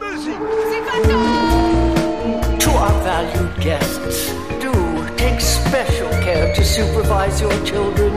muziek. 0.00 0.38
To 2.58 2.70
our 2.70 3.02
valued 3.02 3.54
guests, 3.60 4.32
do 4.60 4.72
take 5.16 5.40
special 5.40 6.08
care 6.08 6.54
to 6.54 6.62
supervise 6.62 7.40
your 7.40 7.64
children. 7.64 8.12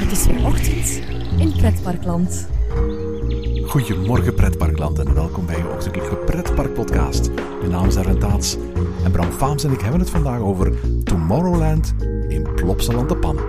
Het 0.00 0.12
is 0.12 0.26
weer 0.26 0.46
ochtend 0.46 1.00
in 1.38 1.52
Pretparkland. 1.56 2.48
Goedemorgen 3.66 4.34
pretparkland 4.34 4.98
en 4.98 5.14
welkom 5.14 5.46
bij 5.46 5.56
je 5.56 5.68
ochtendelijke 5.68 6.16
pretparkpodcast. 6.16 7.30
Mijn 7.58 7.70
naam 7.70 7.86
is 7.86 7.96
Arjen 7.96 8.18
Taats 8.18 8.56
en 9.04 9.10
Bram 9.10 9.32
Faams 9.32 9.64
en 9.64 9.72
ik 9.72 9.80
hebben 9.80 10.00
het 10.00 10.10
vandaag 10.10 10.40
over 10.40 10.72
Tomorrowland 11.04 11.94
in 12.30 12.54
Plopsaland 12.54 13.08
de 13.08 13.16
Pannen. 13.16 13.44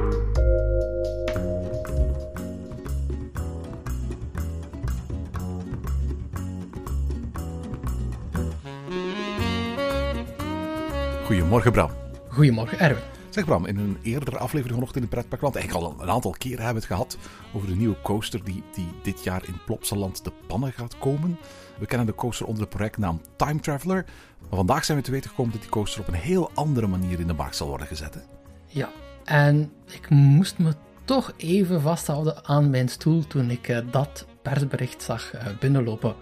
Goedemorgen 11.25 11.71
Bram. 11.71 11.89
Goedemorgen, 12.27 12.79
Erwin. 12.79 13.03
Zeg 13.29 13.45
Bram, 13.45 13.65
in 13.65 13.77
een 13.77 13.97
eerdere 14.01 14.37
aflevering 14.37 14.73
vanochtend 14.73 15.03
in 15.03 15.09
de 15.09 15.15
pretparkland, 15.15 15.55
eigenlijk 15.55 15.85
al 15.85 16.01
een 16.01 16.09
aantal 16.09 16.35
keren 16.37 16.63
hebben 16.63 16.83
we 16.83 16.87
het 16.87 16.97
gehad 16.97 17.17
over 17.53 17.67
de 17.67 17.75
nieuwe 17.75 18.01
coaster 18.03 18.43
die, 18.43 18.63
die 18.73 18.87
dit 19.03 19.23
jaar 19.23 19.43
in 19.47 19.55
Plopsaland 19.65 20.23
de 20.23 20.31
pannen 20.47 20.73
gaat 20.73 20.97
komen. 20.97 21.39
We 21.79 21.85
kennen 21.85 22.07
de 22.07 22.15
coaster 22.15 22.45
onder 22.45 22.63
de 22.63 22.69
projectnaam 22.69 23.21
Time 23.35 23.59
Traveler, 23.59 24.05
maar 24.39 24.57
vandaag 24.57 24.85
zijn 24.85 24.97
we 24.97 25.03
te 25.03 25.11
weten 25.11 25.29
gekomen 25.29 25.51
dat 25.51 25.61
die 25.61 25.69
coaster 25.69 26.01
op 26.01 26.07
een 26.07 26.13
heel 26.13 26.51
andere 26.53 26.87
manier 26.87 27.19
in 27.19 27.27
de 27.27 27.33
markt 27.33 27.55
zal 27.55 27.67
worden 27.67 27.87
gezet. 27.87 28.13
hè? 28.13 28.40
Ja, 28.71 28.89
en 29.25 29.71
ik 29.85 30.09
moest 30.09 30.57
me 30.57 30.73
toch 31.05 31.33
even 31.37 31.81
vasthouden 31.81 32.45
aan 32.45 32.69
mijn 32.69 32.89
stoel 32.89 33.27
toen 33.27 33.49
ik 33.49 33.67
eh, 33.67 33.79
dat 33.91 34.25
persbericht 34.41 35.03
zag 35.03 35.33
eh, 35.33 35.45
binnenlopen. 35.59 36.15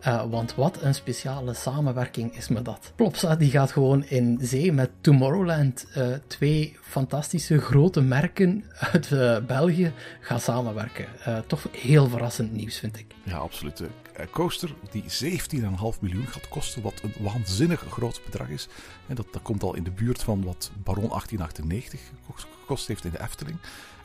Eh, 0.00 0.24
want 0.30 0.54
wat 0.54 0.82
een 0.82 0.94
speciale 0.94 1.54
samenwerking 1.54 2.36
is 2.36 2.48
me 2.48 2.62
dat. 2.62 2.92
Plopsa 2.96 3.36
die 3.36 3.50
gaat 3.50 3.72
gewoon 3.72 4.04
in 4.04 4.38
zee 4.42 4.72
met 4.72 4.90
Tomorrowland. 5.00 5.86
Twee 6.26 6.76
fantastische 6.82 7.58
grote 7.58 8.00
merken 8.00 8.64
uit 8.92 9.08
België 9.46 9.92
gaan 10.20 10.40
samenwerken. 10.40 11.06
Toch 11.46 11.68
heel 11.72 12.08
verrassend 12.08 12.52
nieuws 12.52 12.78
vind 12.78 12.98
ik. 12.98 13.06
Ja, 13.22 13.36
absoluut. 13.36 13.82
Een 14.14 14.30
coaster 14.30 14.74
die 14.90 15.02
17,5 15.02 16.00
miljoen 16.00 16.26
gaat 16.26 16.48
kosten, 16.48 16.82
wat 16.82 17.02
een 17.02 17.14
waanzinnig 17.18 17.80
groot 17.80 18.20
bedrag 18.24 18.48
is. 18.48 18.68
En 19.06 19.14
dat, 19.14 19.26
dat 19.32 19.42
komt 19.42 19.62
al 19.62 19.74
in 19.74 19.84
de 19.84 19.90
buurt 19.90 20.22
van 20.22 20.44
wat 20.44 20.70
Baron 20.82 21.08
1898 21.08 22.00
gekost 22.34 22.88
heeft 22.88 23.04
in 23.04 23.10
de 23.10 23.20
Efteling. 23.20 23.58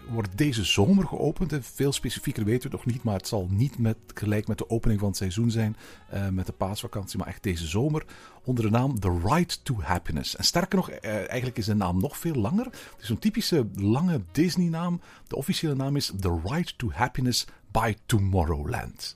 Wordt 0.10 0.38
deze 0.38 0.64
zomer 0.64 1.08
geopend. 1.08 1.54
En 1.54 1.64
veel 1.64 1.92
specifieker 1.92 2.44
weten 2.44 2.70
we 2.70 2.76
nog 2.76 2.86
niet, 2.86 3.04
maar 3.04 3.16
het 3.16 3.28
zal 3.28 3.48
niet 3.50 3.78
met, 3.78 3.98
gelijk 4.14 4.48
met 4.48 4.58
de 4.58 4.70
opening 4.70 5.00
van 5.00 5.08
het 5.10 5.18
seizoen 5.18 5.52
zijn, 5.52 5.76
eh, 6.10 6.30
met 6.30 6.46
de 6.46 6.52
paasvakantie, 6.52 7.18
maar 7.18 7.28
echt 7.28 7.44
deze 7.44 7.68
zomer 7.68 8.06
onder 8.44 8.64
de 8.64 8.70
naam 8.70 9.00
The 9.00 9.20
Ride 9.24 9.54
to 9.64 9.82
Happiness. 9.82 10.36
En 10.36 10.44
sterker 10.44 10.76
nog, 10.76 10.90
eh, 10.90 11.14
eigenlijk 11.14 11.58
is 11.58 11.66
de 11.66 11.76
naam 11.76 12.00
nog 12.00 12.18
veel 12.18 12.36
langer. 12.36 12.66
Het 12.66 13.02
is 13.02 13.10
een 13.10 13.20
typische 13.20 13.68
lange 13.76 14.22
Disney-naam. 14.32 15.02
De 15.28 15.36
officiële 15.36 15.76
naam 15.76 15.96
is 15.96 16.12
The 16.20 16.40
Ride 16.46 16.72
to 16.78 16.92
Happiness 16.92 17.46
by 17.72 17.96
Tomorrowland. 18.06 19.14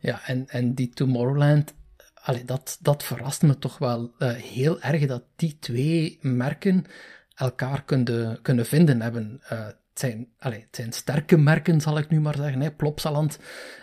Ja, 0.00 0.20
en, 0.26 0.48
en 0.48 0.74
die 0.74 0.88
Tomorrowland, 0.88 1.74
allee, 2.14 2.44
dat, 2.44 2.78
dat 2.80 3.02
verrast 3.02 3.42
me 3.42 3.58
toch 3.58 3.78
wel 3.78 4.12
eh, 4.18 4.30
heel 4.30 4.80
erg 4.80 5.06
dat 5.06 5.22
die 5.36 5.58
twee 5.58 6.18
merken 6.20 6.84
elkaar 7.34 7.84
kunnen, 7.84 8.42
kunnen 8.42 8.66
vinden 8.66 9.00
hebben. 9.00 9.40
Eh, 9.48 9.66
het, 9.66 9.76
zijn, 9.94 10.28
allee, 10.38 10.66
zijn 10.70 10.92
sterke 10.92 11.36
merken, 11.36 11.80
zal 11.80 11.98
ik 11.98 12.08
nu 12.08 12.20
maar 12.20 12.36
zeggen. 12.36 12.60
Hè. 12.60 12.70
Plopsaland, 12.70 13.38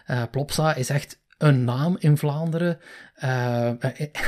eh, 0.05 0.23
Plopsa 0.31 0.75
is 0.75 0.89
echt 0.89 1.19
een 1.38 1.64
naam 1.64 1.95
in 1.99 2.17
Vlaanderen, 2.17 2.80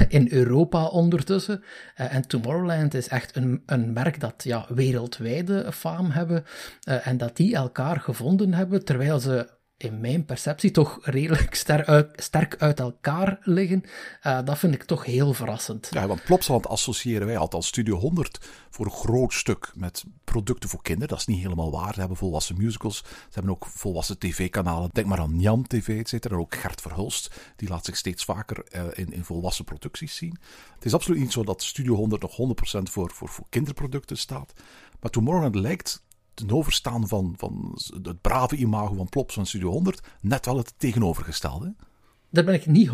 in 0.08 0.28
Europa 0.32 0.86
ondertussen. 0.86 1.64
En 1.96 2.28
Tomorrowland 2.28 2.94
is 2.94 3.08
echt 3.08 3.36
een, 3.36 3.64
een 3.66 3.94
merk 3.94 4.20
dat 4.20 4.44
ja, 4.44 4.66
wereldwijde 4.70 5.72
faam 5.72 6.12
hebben. 6.12 6.44
en 6.84 7.18
dat 7.18 7.38
die 7.38 7.56
elkaar 7.56 8.00
gevonden 8.00 8.54
hebben, 8.54 8.86
terwijl 8.86 9.20
ze 9.20 9.50
in 9.82 10.00
mijn 10.00 10.26
perceptie 10.26 10.72
toch 10.72 11.00
redelijk 11.02 11.56
ster 11.56 11.86
uit, 11.86 12.10
sterk 12.16 12.56
uit 12.58 12.80
elkaar 12.80 13.40
liggen. 13.42 13.84
Eh, 14.22 14.40
dat 14.46 14.58
vind 14.58 14.74
ik 14.74 14.84
toch 14.84 15.06
heel 15.06 15.34
verrassend. 15.34 15.88
Ja, 15.92 16.08
want 16.08 16.24
Plopsaland 16.24 16.68
associëren 16.68 17.28
wij 17.28 17.38
althans 17.38 17.68
Studio 17.68 17.96
100 17.96 18.40
voor 18.70 18.86
een 18.86 18.92
groot 18.92 19.34
stuk 19.34 19.72
met 19.76 20.04
producten 20.24 20.70
voor 20.70 20.82
kinderen. 20.82 21.10
Dat 21.10 21.20
is 21.20 21.26
niet 21.26 21.42
helemaal 21.42 21.72
waar. 21.72 21.94
Ze 21.94 22.00
hebben 22.00 22.18
volwassen 22.18 22.58
musicals. 22.58 22.98
Ze 22.98 23.34
hebben 23.34 23.52
ook 23.52 23.66
volwassen 23.66 24.18
tv-kanalen. 24.18 24.90
Denk 24.94 25.08
maar 25.08 25.20
aan 25.20 25.40
Jan 25.40 25.68
TV, 25.68 26.00
et 26.00 26.10
cetera. 26.10 26.36
En 26.36 26.42
ook 26.42 26.56
Gert 26.56 26.82
Verhulst. 26.82 27.36
Die 27.56 27.70
laat 27.70 27.86
zich 27.86 27.98
steeds 27.98 28.24
vaker 28.24 28.64
eh, 28.64 28.84
in, 28.94 29.14
in 29.14 29.24
volwassen 29.24 29.66
producties 29.66 30.16
zien. 30.16 30.38
Het 30.76 30.86
is 30.86 30.94
absoluut 30.94 31.20
niet 31.20 31.32
zo 31.32 31.44
dat 31.44 31.64
Studio 31.64 31.96
100 31.96 32.22
nog 32.22 32.32
100% 32.32 32.82
voor, 32.84 33.12
voor, 33.12 33.30
voor 33.30 33.46
kinderproducten 33.50 34.18
staat. 34.18 34.54
Maar 35.00 35.12
Tomorrowland 35.12 35.56
lijkt 35.56 36.04
ten 36.34 36.52
overstaan 36.52 37.08
van, 37.08 37.34
van 37.38 37.80
het 38.04 38.22
brave 38.22 38.56
imago 38.56 38.96
van 38.96 39.10
Plops 39.10 39.34
van 39.34 39.46
Studio 39.46 39.70
100 39.70 40.02
net 40.22 40.46
wel 40.46 40.58
het 40.58 40.74
tegenovergestelde. 40.78 41.76
Daar 42.30 42.44
ben 42.44 42.54
ik 42.54 42.66
niet 42.66 42.90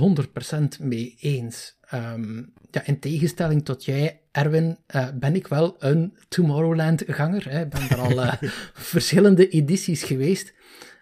100% 0.79 0.79
mee 0.79 1.15
eens. 1.19 1.77
Ehm, 1.81 2.43
ja, 2.71 2.85
in 2.85 2.99
tegenstelling 2.99 3.65
tot 3.65 3.85
jij, 3.85 4.21
Erwin, 4.31 4.77
eh, 4.85 5.07
ben 5.13 5.35
ik 5.35 5.47
wel 5.47 5.75
een 5.79 6.17
Tomorrowland-ganger. 6.27 7.47
Ik 7.47 7.69
ben 7.69 7.89
er 7.89 7.99
al 7.99 8.21
eh, 8.21 8.33
verschillende 8.73 9.49
edities 9.49 10.03
geweest. 10.03 10.53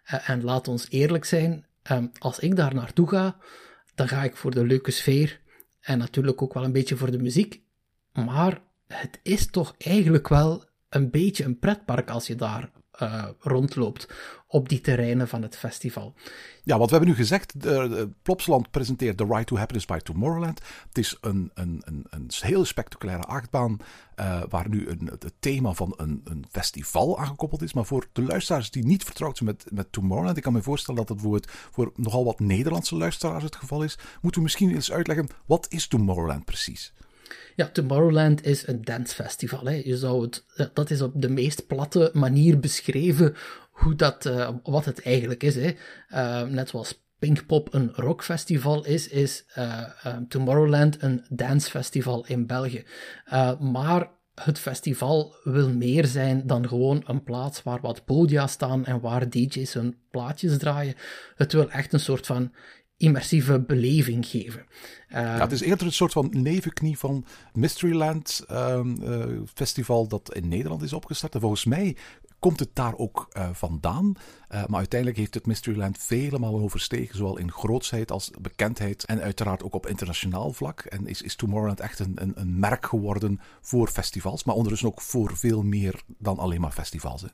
Eh, 0.04 0.30
en 0.30 0.44
laat 0.44 0.68
ons 0.68 0.90
eerlijk 0.90 1.26
zijn, 1.26 1.66
ehm, 1.82 2.08
als 2.18 2.40
ik 2.40 2.56
daar 2.56 2.74
naartoe 2.74 3.10
ga, 3.10 3.38
dan 3.96 4.08
ga 4.08 4.24
ik 4.24 4.36
voor 4.36 4.52
de 4.52 4.66
leuke 4.66 4.92
sfeer 4.92 5.42
en 5.82 5.98
natuurlijk 5.98 6.42
ook 6.42 6.54
wel 6.54 6.64
een 6.64 6.72
beetje 6.72 6.98
voor 6.98 7.12
de 7.12 7.20
muziek. 7.22 7.62
Maar 8.14 8.62
het 8.88 9.20
is 9.24 9.46
toch 9.46 9.76
eigenlijk 9.78 10.28
wel 10.28 10.64
een 10.96 11.10
beetje 11.10 11.44
een 11.44 11.60
pretpark 11.60 12.10
als 12.10 12.28
je 12.28 12.36
daar 12.36 12.70
eh, 12.92 13.28
rondloopt 13.40 14.08
op 14.48 14.70
die 14.70 14.82
terreinen 14.82 15.28
van 15.28 15.42
het 15.42 15.58
festival. 15.58 16.14
Ja, 16.64 16.78
want 16.78 16.90
we 16.90 16.96
hebben 16.96 17.14
nu 17.14 17.20
gezegd, 17.22 17.62
de, 17.62 18.10
Plopsaland 18.22 18.72
presenteert 18.72 19.18
The 19.18 19.26
Ride 19.26 19.44
to 19.44 19.58
Happiness 19.58 19.86
by 19.86 19.98
Tomorrowland. 19.98 20.62
Het 20.88 20.98
is 20.98 21.18
een, 21.22 21.52
een, 21.54 21.82
een, 21.86 22.06
een 22.10 22.30
hele 22.40 22.66
spectaculaire 22.66 23.24
achtbaan 23.24 23.78
eh, 24.16 24.42
waar 24.50 24.70
nu 24.70 24.88
een, 24.88 25.06
het 25.06 25.34
thema 25.40 25.74
van 25.74 25.94
een, 25.98 26.22
een 26.24 26.46
festival 26.52 27.20
aangekoppeld 27.20 27.62
is. 27.62 27.74
Maar 27.74 27.86
voor 27.86 28.08
de 28.12 28.22
luisteraars 28.22 28.72
die 28.72 28.86
niet 28.86 29.04
vertrouwd 29.04 29.38
zijn 29.38 29.50
met, 29.50 29.66
met 29.72 29.92
Tomorrowland, 29.92 30.38
ik 30.38 30.44
kan 30.44 30.54
me 30.54 30.62
voorstellen 30.62 31.00
dat 31.00 31.10
het 31.10 31.18
bijvoorbeeld 31.18 31.52
voor 31.72 31.92
nogal 31.96 32.26
wat 32.26 32.40
Nederlandse 32.40 32.96
luisteraars 32.96 33.44
het 33.44 33.56
geval 33.56 33.84
is, 33.84 33.98
moeten 34.22 34.42
we 34.42 34.48
misschien 34.48 34.72
eens 34.72 34.92
uitleggen, 34.92 35.28
wat 35.46 35.66
is 35.70 35.88
Tomorrowland 35.88 36.46
precies? 36.46 36.94
Ja, 37.56 37.68
Tomorrowland 37.68 38.46
is 38.46 38.68
een 38.68 38.82
dancefestival. 38.82 39.66
Hè. 39.66 39.82
Je 39.86 39.98
zou 39.98 40.22
het, 40.22 40.46
dat 40.74 40.90
is 40.90 41.02
op 41.02 41.12
de 41.16 41.30
meest 41.30 41.68
platte 41.68 42.10
manier 42.14 42.60
beschreven 42.60 43.36
hoe 43.72 43.96
dat, 43.96 44.26
eh, 44.26 44.50
wat 44.64 44.86
het 44.86 45.02
eigenlijk 45.02 45.44
is. 45.44 45.56
Hè. 45.56 45.74
Eh, 46.08 46.44
net 46.44 46.70
zoals 46.70 47.04
Pinkpop 47.20 47.74
een 47.74 47.92
rockfestival 47.94 48.86
is, 48.86 49.08
is 49.08 49.46
eh, 49.54 49.82
eh, 50.04 50.18
Tomorrowland 50.28 51.02
een 51.02 51.26
dancefestival 51.30 52.26
in 52.26 52.48
België. 52.48 52.84
Eh, 53.26 53.60
maar 53.60 54.10
het 54.36 54.60
festival 54.60 55.36
wil 55.44 55.70
meer 55.70 56.06
zijn 56.06 56.48
dan 56.48 56.68
gewoon 56.68 57.04
een 57.06 57.24
plaats 57.24 57.64
waar 57.64 57.82
wat 57.82 58.06
podia 58.06 58.48
staan 58.48 58.86
en 58.86 59.00
waar 59.00 59.30
DJ's 59.30 59.74
hun 59.74 59.98
plaatjes 60.12 60.58
draaien. 60.58 60.96
Het 61.36 61.54
wil 61.54 61.70
echt 61.70 61.94
een 61.94 62.00
soort 62.00 62.26
van 62.26 62.54
immersieve 63.06 63.60
beleving 63.60 64.26
geven. 64.26 64.66
Ja, 65.10 65.40
het 65.40 65.52
is 65.52 65.62
eerder 65.62 65.86
een 65.86 65.94
soort 65.94 66.12
van 66.12 66.30
nevenknie 66.32 66.98
van 66.98 67.26
Mysteryland 67.54 68.44
ehm, 68.48 69.02
eh, 69.04 69.26
festival 69.54 70.08
dat 70.08 70.34
in 70.34 70.48
Nederland 70.48 70.82
is 70.82 70.94
opgestart. 70.94 71.34
En 71.34 71.40
volgens 71.40 71.66
mij 71.66 71.96
komt 72.40 72.60
het 72.60 72.70
daar 72.74 72.98
ook 72.98 73.28
eh, 73.32 73.50
vandaan. 73.54 74.14
Eh, 74.48 74.66
maar 74.66 74.78
uiteindelijk 74.80 75.20
heeft 75.20 75.34
het 75.34 75.46
Mysteryland 75.46 75.98
vele 75.98 76.40
malen 76.40 76.62
overstegen, 76.62 77.18
zowel 77.18 77.38
in 77.38 77.52
grootsheid 77.52 78.12
als 78.12 78.32
bekendheid 78.42 79.06
en 79.06 79.22
uiteraard 79.22 79.64
ook 79.64 79.74
op 79.74 79.88
internationaal 79.88 80.54
vlak. 80.54 80.82
En 80.82 81.08
is, 81.08 81.22
is 81.22 81.36
Tomorrowland 81.36 81.80
echt 81.80 82.00
een, 82.00 82.14
een, 82.16 82.32
een 82.36 82.60
merk 82.60 82.86
geworden 82.86 83.40
voor 83.62 83.88
festivals, 83.88 84.44
maar 84.44 84.56
ondertussen 84.56 84.88
ook 84.88 85.02
voor 85.02 85.38
veel 85.38 85.64
meer 85.64 86.02
dan 86.18 86.38
alleen 86.38 86.62
maar 86.62 86.72
festivals. 86.72 87.26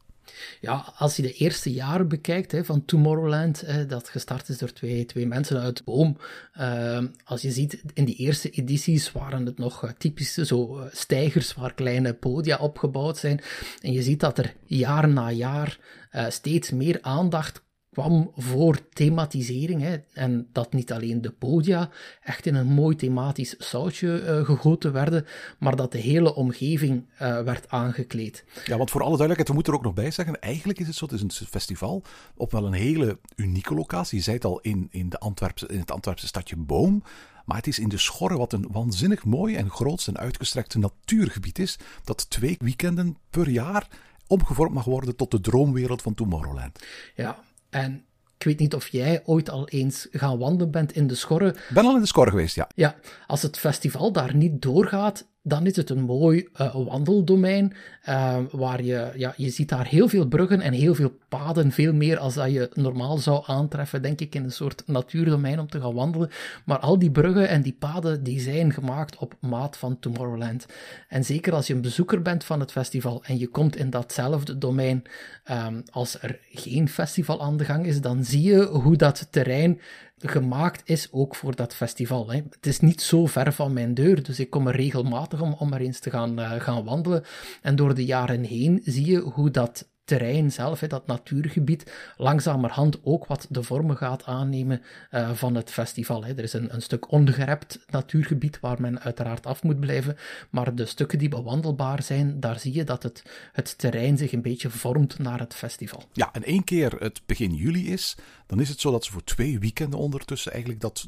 Ja, 0.61 0.93
als 0.97 1.15
je 1.15 1.21
de 1.21 1.33
eerste 1.33 1.71
jaren 1.71 2.07
bekijkt 2.07 2.51
hè, 2.51 2.65
van 2.65 2.85
Tomorrowland, 2.85 3.61
hè, 3.61 3.85
dat 3.85 4.09
gestart 4.09 4.49
is 4.49 4.57
door 4.57 4.73
twee, 4.73 5.05
twee 5.05 5.27
mensen 5.27 5.59
uit 5.59 5.83
Boom. 5.83 6.17
ehm, 6.53 7.07
als 7.23 7.41
je 7.41 7.51
ziet, 7.51 7.81
in 7.93 8.05
die 8.05 8.15
eerste 8.15 8.49
edities 8.49 9.11
waren 9.11 9.45
het 9.45 9.57
nog 9.57 9.83
eh, 9.83 9.89
typische 9.97 10.45
zo 10.45 10.79
eh, 10.79 10.85
stijgers 10.91 11.53
waar 11.53 11.73
kleine 11.73 12.13
podia 12.13 12.57
opgebouwd 12.57 13.17
zijn. 13.17 13.41
En 13.81 13.91
je 13.91 14.01
ziet 14.01 14.19
dat 14.19 14.37
er 14.37 14.53
jaar 14.65 15.09
na 15.09 15.31
jaar 15.31 15.79
eh, 16.09 16.29
steeds 16.29 16.71
meer 16.71 16.97
aandacht 17.01 17.61
kwam 17.91 18.31
voor 18.35 18.89
thematisering. 18.93 19.81
Hè, 19.81 19.97
en 20.13 20.47
dat 20.51 20.73
niet 20.73 20.91
alleen 20.91 21.21
de 21.21 21.31
podia 21.31 21.89
echt 22.23 22.45
in 22.45 22.55
een 22.55 22.67
mooi 22.67 22.95
thematisch 22.95 23.55
sausje 23.57 24.23
uh, 24.23 24.45
gegoten 24.45 24.93
werden, 24.93 25.25
maar 25.59 25.75
dat 25.75 25.91
de 25.91 25.97
hele 25.97 26.35
omgeving 26.35 27.05
uh, 27.13 27.41
werd 27.41 27.69
aangekleed. 27.69 28.45
Ja, 28.65 28.77
want 28.77 28.89
voor 28.89 29.01
alle 29.01 29.17
duidelijkheid, 29.17 29.47
we 29.47 29.53
moeten 29.53 29.73
er 29.73 29.79
ook 29.79 29.85
nog 29.85 29.93
bij 29.93 30.11
zeggen, 30.11 30.39
eigenlijk 30.39 30.79
is 30.79 30.87
het 30.87 30.95
zo, 30.95 31.05
het 31.05 31.13
is 31.13 31.21
een 31.21 31.47
festival 31.47 32.03
op 32.35 32.51
wel 32.51 32.65
een 32.65 32.73
hele 32.73 33.19
unieke 33.35 33.73
locatie. 33.73 34.17
Je 34.17 34.23
zei 34.23 34.35
het 34.35 34.45
al, 34.45 34.59
in, 34.59 34.87
in, 34.91 35.09
de 35.09 35.19
Antwerpse, 35.19 35.67
in 35.67 35.79
het 35.79 35.91
Antwerpse 35.91 36.27
stadje 36.27 36.55
Boom. 36.55 37.03
Maar 37.45 37.57
het 37.57 37.67
is 37.67 37.79
in 37.79 37.89
de 37.89 37.97
Schorre, 37.97 38.37
wat 38.37 38.53
een 38.53 38.67
waanzinnig 38.71 39.25
mooi 39.25 39.55
en 39.55 39.69
groot 39.69 40.07
en 40.07 40.17
uitgestrekt 40.17 40.75
natuurgebied 40.75 41.59
is, 41.59 41.77
dat 42.03 42.29
twee 42.29 42.55
weekenden 42.59 43.17
per 43.29 43.49
jaar 43.49 43.87
omgevormd 44.27 44.73
mag 44.73 44.85
worden 44.85 45.15
tot 45.15 45.31
de 45.31 45.41
droomwereld 45.41 46.01
van 46.01 46.13
Tomorrowland. 46.13 46.79
Ja, 47.15 47.43
en 47.71 48.05
ik 48.37 48.43
weet 48.43 48.59
niet 48.59 48.75
of 48.75 48.87
jij 48.87 49.21
ooit 49.25 49.49
al 49.49 49.67
eens 49.67 50.07
gaan 50.11 50.37
wandelen 50.37 50.71
bent 50.71 50.91
in 50.91 51.07
de 51.07 51.15
Schorre. 51.15 51.47
Ik 51.47 51.69
ben 51.73 51.85
al 51.85 51.95
in 51.95 52.01
de 52.01 52.07
Schorre 52.07 52.29
geweest, 52.29 52.55
ja. 52.55 52.67
Ja, 52.75 52.95
als 53.27 53.41
het 53.41 53.57
festival 53.57 54.11
daar 54.11 54.35
niet 54.35 54.61
doorgaat, 54.61 55.27
dan 55.43 55.65
is 55.65 55.75
het 55.75 55.89
een 55.89 56.01
mooi 56.01 56.47
uh, 56.61 56.75
wandeldomein, 56.75 57.73
uh, 58.09 58.37
waar 58.51 58.83
je, 58.83 59.11
ja, 59.15 59.33
je 59.37 59.49
ziet 59.49 59.69
daar 59.69 59.87
heel 59.87 60.07
veel 60.07 60.27
bruggen 60.27 60.61
en 60.61 60.73
heel 60.73 60.95
veel 60.95 61.17
paden, 61.29 61.71
veel 61.71 61.93
meer 61.93 62.17
als 62.17 62.33
dat 62.33 62.51
je 62.51 62.69
normaal 62.73 63.17
zou 63.17 63.43
aantreffen, 63.45 64.01
denk 64.01 64.19
ik, 64.19 64.35
in 64.35 64.43
een 64.43 64.51
soort 64.51 64.83
natuurdomein 64.85 65.59
om 65.59 65.67
te 65.67 65.81
gaan 65.81 65.93
wandelen. 65.93 66.29
Maar 66.65 66.79
al 66.79 66.99
die 66.99 67.11
bruggen 67.11 67.49
en 67.49 67.61
die 67.61 67.75
paden, 67.79 68.23
die 68.23 68.39
zijn 68.39 68.73
gemaakt 68.73 69.17
op 69.17 69.35
maat 69.39 69.77
van 69.77 69.99
Tomorrowland. 69.99 70.65
En 71.07 71.25
zeker 71.25 71.53
als 71.53 71.67
je 71.67 71.73
een 71.73 71.81
bezoeker 71.81 72.21
bent 72.21 72.43
van 72.43 72.59
het 72.59 72.71
festival 72.71 73.23
en 73.23 73.37
je 73.37 73.47
komt 73.47 73.75
in 73.75 73.89
datzelfde 73.89 74.57
domein, 74.57 75.03
um, 75.51 75.83
als 75.91 76.21
er 76.21 76.39
geen 76.51 76.89
festival 76.89 77.41
aan 77.41 77.57
de 77.57 77.65
gang 77.65 77.85
is, 77.85 78.01
dan 78.01 78.23
zie 78.23 78.41
je 78.41 78.65
hoe 78.65 78.95
dat 78.95 79.27
terrein 79.29 79.79
gemaakt 80.23 80.81
is 80.85 81.07
ook 81.11 81.35
voor 81.35 81.55
dat 81.55 81.75
festival. 81.75 82.31
Hè. 82.31 82.41
Het 82.49 82.65
is 82.65 82.79
niet 82.79 83.01
zo 83.01 83.25
ver 83.25 83.53
van 83.53 83.73
mijn 83.73 83.93
deur, 83.93 84.23
dus 84.23 84.39
ik 84.39 84.49
kom 84.49 84.67
er 84.67 84.75
regelmatig 84.75 85.41
om, 85.41 85.55
om 85.59 85.73
er 85.73 85.81
eens 85.81 85.99
te 85.99 86.09
gaan, 86.09 86.39
uh, 86.39 86.51
gaan 86.51 86.83
wandelen. 86.83 87.23
En 87.61 87.75
door 87.75 87.95
de 87.95 88.05
jaren 88.05 88.43
heen 88.43 88.81
zie 88.83 89.05
je 89.05 89.19
hoe 89.19 89.51
dat 89.51 89.89
terrein 90.17 90.51
zelf, 90.51 90.79
dat 90.79 91.07
natuurgebied, 91.07 91.91
langzamerhand 92.17 92.99
ook 93.03 93.25
wat 93.25 93.45
de 93.49 93.63
vormen 93.63 93.97
gaat 93.97 94.25
aannemen 94.25 94.81
uh, 95.11 95.31
van 95.31 95.55
het 95.55 95.71
festival. 95.71 96.25
Er 96.25 96.39
is 96.39 96.53
een, 96.53 96.73
een 96.73 96.81
stuk 96.81 97.11
ongerept 97.11 97.79
natuurgebied 97.89 98.59
waar 98.59 98.81
men 98.81 99.01
uiteraard 99.01 99.45
af 99.45 99.63
moet 99.63 99.79
blijven, 99.79 100.17
maar 100.49 100.75
de 100.75 100.85
stukken 100.85 101.19
die 101.19 101.29
bewandelbaar 101.29 102.03
zijn, 102.03 102.39
daar 102.39 102.59
zie 102.59 102.73
je 102.73 102.83
dat 102.83 103.03
het, 103.03 103.23
het 103.51 103.77
terrein 103.77 104.17
zich 104.17 104.31
een 104.31 104.41
beetje 104.41 104.69
vormt 104.69 105.19
naar 105.19 105.39
het 105.39 105.53
festival. 105.53 106.03
Ja, 106.13 106.29
en 106.33 106.43
één 106.43 106.63
keer 106.63 106.91
het 106.99 107.21
begin 107.25 107.53
juli 107.53 107.91
is, 107.91 108.15
dan 108.45 108.59
is 108.59 108.69
het 108.69 108.79
zo 108.79 108.91
dat 108.91 109.05
ze 109.05 109.11
voor 109.11 109.23
twee 109.23 109.59
weekenden 109.59 109.99
ondertussen 109.99 110.51
eigenlijk 110.51 110.81
dat, 110.81 111.07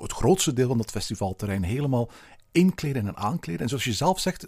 het 0.00 0.12
grootste 0.12 0.52
deel 0.52 0.68
van 0.68 0.78
dat 0.78 0.90
festivalterrein 0.90 1.62
helemaal 1.62 2.10
inkleden 2.52 3.06
en 3.06 3.16
aankleden. 3.16 3.62
En 3.62 3.68
zoals 3.68 3.84
je 3.84 3.92
zelf 3.92 4.20
zegt, 4.20 4.46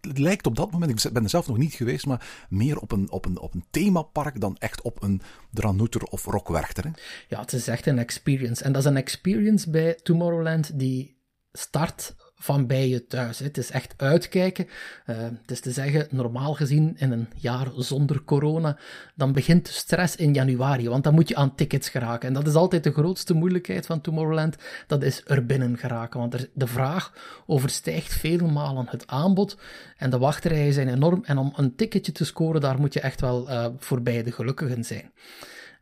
het 0.00 0.18
lijkt 0.18 0.46
op 0.46 0.56
dat 0.56 0.70
moment, 0.70 1.04
ik 1.04 1.12
ben 1.12 1.22
er 1.22 1.28
zelf 1.28 1.46
nog 1.46 1.58
niet 1.58 1.74
geweest, 1.74 2.06
maar 2.06 2.46
meer 2.48 2.78
op 2.78 2.92
een, 2.92 3.10
op 3.10 3.24
een, 3.24 3.38
op 3.38 3.54
een 3.54 3.64
themapark 3.70 4.40
dan 4.40 4.56
echt 4.58 4.82
op 4.82 5.02
een 5.02 5.22
Dranouter 5.50 6.02
of 6.02 6.24
Rockwerchter. 6.24 6.84
Hè? 6.84 6.90
Ja, 7.28 7.40
het 7.40 7.52
is 7.52 7.68
echt 7.68 7.86
een 7.86 7.98
experience. 7.98 8.64
En 8.64 8.72
dat 8.72 8.82
is 8.82 8.88
een 8.88 8.96
experience 8.96 9.70
bij 9.70 9.94
Tomorrowland 10.02 10.78
die 10.78 11.20
start 11.52 12.14
van 12.42 12.66
bij 12.66 12.88
je 12.88 13.06
thuis. 13.06 13.38
Het 13.38 13.58
is 13.58 13.70
echt 13.70 13.94
uitkijken. 13.96 14.66
Uh, 15.06 15.16
het 15.16 15.50
is 15.50 15.60
te 15.60 15.70
zeggen, 15.70 16.06
normaal 16.10 16.54
gezien 16.54 16.94
in 16.98 17.12
een 17.12 17.28
jaar 17.34 17.68
zonder 17.76 18.24
corona, 18.24 18.76
dan 19.14 19.32
begint 19.32 19.66
de 19.66 19.72
stress 19.72 20.16
in 20.16 20.34
januari, 20.34 20.88
want 20.88 21.04
dan 21.04 21.14
moet 21.14 21.28
je 21.28 21.36
aan 21.36 21.54
tickets 21.54 21.88
geraken. 21.88 22.28
En 22.28 22.34
dat 22.34 22.46
is 22.46 22.54
altijd 22.54 22.84
de 22.84 22.92
grootste 22.92 23.34
moeilijkheid 23.34 23.86
van 23.86 24.00
Tomorrowland, 24.00 24.56
dat 24.86 25.02
is 25.02 25.22
er 25.26 25.46
binnen 25.46 25.78
geraken. 25.78 26.20
Want 26.20 26.34
er, 26.34 26.48
de 26.54 26.66
vraag 26.66 27.12
overstijgt 27.46 28.14
vele 28.14 28.50
malen 28.50 28.86
het 28.88 29.06
aanbod 29.06 29.58
en 29.96 30.10
de 30.10 30.18
wachtrijen 30.18 30.72
zijn 30.72 30.88
enorm. 30.88 31.24
En 31.24 31.38
om 31.38 31.52
een 31.56 31.74
ticketje 31.74 32.12
te 32.12 32.24
scoren, 32.24 32.60
daar 32.60 32.78
moet 32.78 32.92
je 32.92 33.00
echt 33.00 33.20
wel 33.20 33.50
uh, 33.50 33.66
voorbij 33.78 34.22
de 34.22 34.32
gelukkigen 34.32 34.84
zijn. 34.84 35.10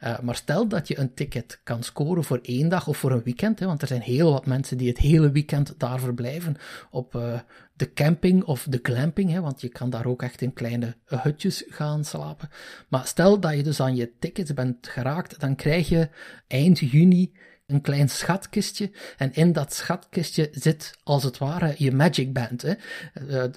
Uh, 0.05 0.19
maar 0.20 0.37
stel 0.37 0.69
dat 0.69 0.88
je 0.88 0.99
een 0.99 1.14
ticket 1.14 1.61
kan 1.62 1.82
scoren 1.82 2.25
voor 2.25 2.38
één 2.43 2.69
dag 2.69 2.87
of 2.87 2.97
voor 2.99 3.12
een 3.12 3.23
weekend, 3.23 3.58
hè, 3.58 3.67
want 3.67 3.82
er 3.82 3.88
zijn 3.88 4.00
heel 4.00 4.32
wat 4.32 4.47
mensen 4.47 4.76
die 4.76 4.88
het 4.88 4.99
hele 4.99 5.31
weekend 5.31 5.75
daar 5.79 6.00
verblijven 6.00 6.56
op 6.91 7.14
uh, 7.14 7.41
de 7.76 7.93
camping 7.93 8.44
of 8.44 8.67
de 8.69 8.79
glamping, 8.82 9.31
hè, 9.31 9.41
want 9.41 9.61
je 9.61 9.69
kan 9.69 9.91
daar 9.91 10.06
ook 10.06 10.23
echt 10.23 10.41
in 10.41 10.52
kleine 10.52 10.97
hutjes 11.05 11.64
gaan 11.69 12.05
slapen. 12.05 12.49
Maar 12.88 13.06
stel 13.06 13.41
dat 13.41 13.56
je 13.56 13.62
dus 13.62 13.81
aan 13.81 13.97
je 13.97 14.12
tickets 14.19 14.55
bent 14.55 14.88
geraakt, 14.88 15.41
dan 15.41 15.56
krijg 15.56 15.88
je 15.88 16.08
eind 16.47 16.79
juni 16.79 17.32
een 17.67 17.81
klein 17.81 18.08
schatkistje. 18.08 18.91
En 19.17 19.35
in 19.35 19.52
dat 19.52 19.75
schatkistje 19.75 20.49
zit 20.52 20.99
als 21.02 21.23
het 21.23 21.38
ware 21.38 21.75
je 21.76 21.93
Magic 21.93 22.32
Band. 22.32 22.62
Hè? 22.62 22.75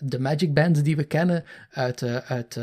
De 0.01 0.19
Magic 0.19 0.53
Bands 0.53 0.81
die 0.81 0.95
we 0.95 1.03
kennen 1.03 1.43
uit, 1.69 2.03
uit 2.03 2.59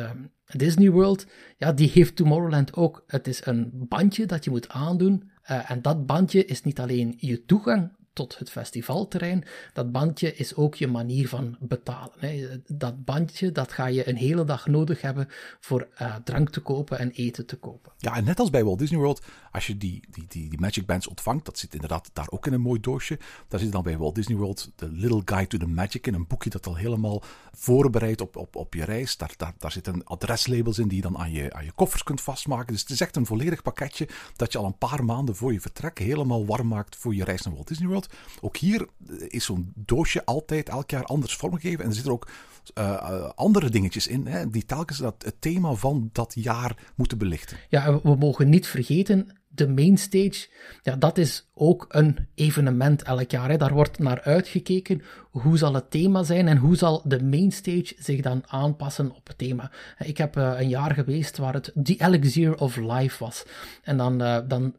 Disney 0.57 0.91
World, 0.91 1.27
ja, 1.57 1.73
die 1.73 1.91
heeft 1.95 2.17
Tomorrowland 2.17 2.75
ook. 2.75 3.05
Het 3.07 3.27
is 3.27 3.47
een 3.47 3.71
bandje 3.73 4.27
dat 4.27 4.45
je 4.45 4.51
moet 4.51 4.69
aandoen. 4.69 5.31
en 5.43 5.83
dat 5.83 6.07
bandje 6.07 6.45
is 6.45 6.63
niet 6.63 6.81
alleen 6.81 7.15
je 7.17 7.45
toegang 7.45 7.91
tot 8.13 8.39
het 8.39 8.51
festivalterrein. 8.51 9.45
Dat 9.73 9.93
bandje 9.93 10.35
is 10.35 10.55
ook 10.55 10.75
je 10.75 10.87
manier 10.87 11.29
van 11.29 11.57
betalen. 11.61 12.13
Hè. 12.19 12.61
Dat 12.67 13.05
bandje, 13.05 13.53
dat 13.53 13.73
ga 13.73 13.87
je 13.87 14.09
een 14.09 14.17
hele 14.17 14.45
dag 14.45 14.67
nodig 14.67 15.01
hebben 15.01 15.29
voor 15.61 15.89
uh, 16.03 16.15
drank 16.25 16.51
te 16.51 16.61
kopen 16.61 16.99
en 16.99 17.11
eten 17.11 17.47
te 17.47 17.57
kopen. 17.57 17.93
Ja, 17.97 18.17
en 18.17 18.25
net 18.25 18.39
als 18.39 18.51
bij 18.51 18.65
Walt 18.65 18.79
Disney 18.79 18.99
World, 18.99 19.23
als 19.51 19.67
je 19.67 19.77
die, 19.77 20.05
die, 20.11 20.25
die, 20.29 20.49
die 20.49 20.61
Magic 20.61 20.87
Bands 20.87 21.07
ontvangt, 21.07 21.45
dat 21.45 21.59
zit 21.59 21.75
inderdaad 21.75 22.11
daar 22.13 22.29
ook 22.31 22.47
in 22.47 22.53
een 22.53 22.61
mooi 22.61 22.81
doosje. 22.81 23.19
Daar 23.49 23.61
zit 23.61 23.73
dan 23.73 23.83
bij 23.83 23.99
Walt 23.99 24.15
Disney 24.15 24.37
World 24.37 24.73
de 24.77 24.91
Little 24.91 25.23
Guide 25.25 25.47
to 25.47 25.59
the 25.59 25.67
Magic 25.67 26.07
in, 26.07 26.15
een 26.15 26.27
boekje 26.27 26.51
dat 26.51 26.67
al 26.67 26.77
helemaal 26.77 27.23
voorbereidt 27.53 28.21
op, 28.21 28.37
op, 28.37 28.57
op 28.57 28.75
je 28.75 28.85
reis. 28.85 29.17
Daar, 29.17 29.33
daar, 29.37 29.55
daar 29.59 29.73
zitten 29.73 30.05
adreslabels 30.05 30.79
in 30.79 30.89
die 30.89 30.97
je 30.97 31.03
dan 31.03 31.19
aan 31.19 31.33
je, 31.33 31.53
aan 31.53 31.65
je 31.65 31.73
koffers 31.73 32.03
kunt 32.03 32.21
vastmaken. 32.21 32.73
Dus 32.73 32.81
het 32.81 32.91
is 32.91 33.01
echt 33.01 33.17
een 33.17 33.27
volledig 33.27 33.63
pakketje 33.63 34.09
dat 34.37 34.53
je 34.53 34.59
al 34.59 34.65
een 34.65 34.79
paar 34.79 35.05
maanden 35.05 35.37
voor 35.37 35.53
je 35.53 35.61
vertrek 35.61 35.99
helemaal 35.99 36.47
warm 36.47 36.69
maakt 36.69 36.97
voor 36.97 37.15
je 37.15 37.25
reis 37.25 37.43
naar 37.43 37.55
Walt 37.55 37.69
Disney 37.69 37.89
World. 37.89 38.09
Ook 38.41 38.57
hier 38.57 38.87
is 39.29 39.45
zo'n 39.45 39.73
doosje 39.75 40.25
altijd 40.25 40.69
elk 40.69 40.91
jaar 40.91 41.05
anders 41.05 41.37
vormgegeven. 41.37 41.81
En 41.81 41.89
er 41.89 41.95
zitten 41.95 42.13
ook 42.13 42.29
uh, 42.75 43.31
andere 43.35 43.71
dingetjes 43.71 44.07
in, 44.07 44.27
hè, 44.27 44.51
die 44.51 44.65
telkens 44.65 44.99
dat, 44.99 45.15
het 45.19 45.41
thema 45.41 45.75
van 45.75 46.11
dat 46.13 46.33
jaar 46.35 46.93
moeten 46.95 47.19
belichten. 47.19 47.57
Ja, 47.69 48.01
we 48.03 48.17
mogen 48.17 48.49
niet 48.49 48.67
vergeten, 48.67 49.40
de 49.61 49.69
mainstage, 49.69 50.49
ja, 50.83 50.97
dat 50.97 51.19
is 51.19 51.49
ook 51.55 51.87
een 51.89 52.27
evenement 52.35 53.03
elk 53.03 53.31
jaar. 53.31 53.51
Hè. 53.51 53.57
Daar 53.57 53.73
wordt 53.73 53.99
naar 53.99 54.21
uitgekeken 54.21 55.03
hoe 55.31 55.59
zal 55.59 55.75
het 55.75 55.91
thema 55.91 56.23
zijn 56.23 56.49
en 56.49 56.57
hoe 56.57 56.77
zal 56.77 57.03
de 57.05 57.23
mainstage 57.23 57.95
zich 57.99 58.21
dan 58.21 58.43
aanpassen 58.47 59.11
op 59.15 59.27
het 59.27 59.39
thema. 59.39 59.71
Ik 59.99 60.19
heb 60.19 60.37
uh, 60.37 60.53
een 60.57 60.69
jaar 60.69 60.95
geweest 60.95 61.37
waar 61.37 61.55
het 61.55 61.73
The 61.83 61.97
Elixir 61.99 62.55
of 62.61 62.77
Life 62.77 63.25
was. 63.25 63.45
En 63.83 63.97
dan, 63.97 64.23
uh, 64.23 64.39
dan 64.49 64.75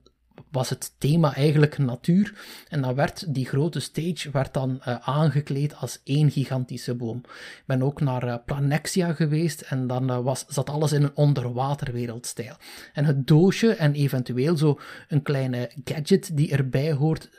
was 0.51 0.69
het 0.69 0.91
thema 0.97 1.35
eigenlijk 1.35 1.77
natuur. 1.77 2.33
En 2.69 2.81
dan 2.81 2.95
werd 2.95 3.33
die 3.33 3.45
grote 3.45 3.79
stage 3.79 4.31
werd 4.31 4.53
dan 4.53 4.81
uh, 4.87 4.95
aangekleed 4.99 5.75
als 5.75 6.01
één 6.03 6.31
gigantische 6.31 6.95
boom. 6.95 7.17
Ik 7.25 7.63
ben 7.65 7.83
ook 7.83 8.01
naar 8.01 8.27
uh, 8.27 8.35
Planexia 8.45 9.13
geweest 9.13 9.61
en 9.61 9.87
dan 9.87 10.11
uh, 10.11 10.19
was, 10.19 10.45
zat 10.47 10.69
alles 10.69 10.91
in 10.91 11.03
een 11.03 11.15
onderwaterwereldstijl. 11.15 12.55
En 12.93 13.05
het 13.05 13.27
doosje 13.27 13.73
en 13.73 13.93
eventueel 13.93 14.57
zo 14.57 14.79
een 15.07 15.21
kleine 15.21 15.71
gadget 15.83 16.29
die 16.33 16.51
erbij 16.51 16.93
hoort, 16.93 17.29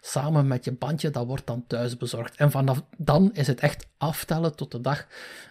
samen 0.00 0.46
met 0.46 0.64
je 0.64 0.72
bandje, 0.72 1.10
dat 1.10 1.26
wordt 1.26 1.46
dan 1.46 1.64
thuis 1.66 1.96
bezorgd. 1.96 2.36
En 2.36 2.50
vanaf 2.50 2.82
dan 2.96 3.30
is 3.32 3.46
het 3.46 3.60
echt 3.60 3.86
aftellen 3.98 4.56
tot 4.56 4.72
de 4.72 4.80
dag 4.80 5.06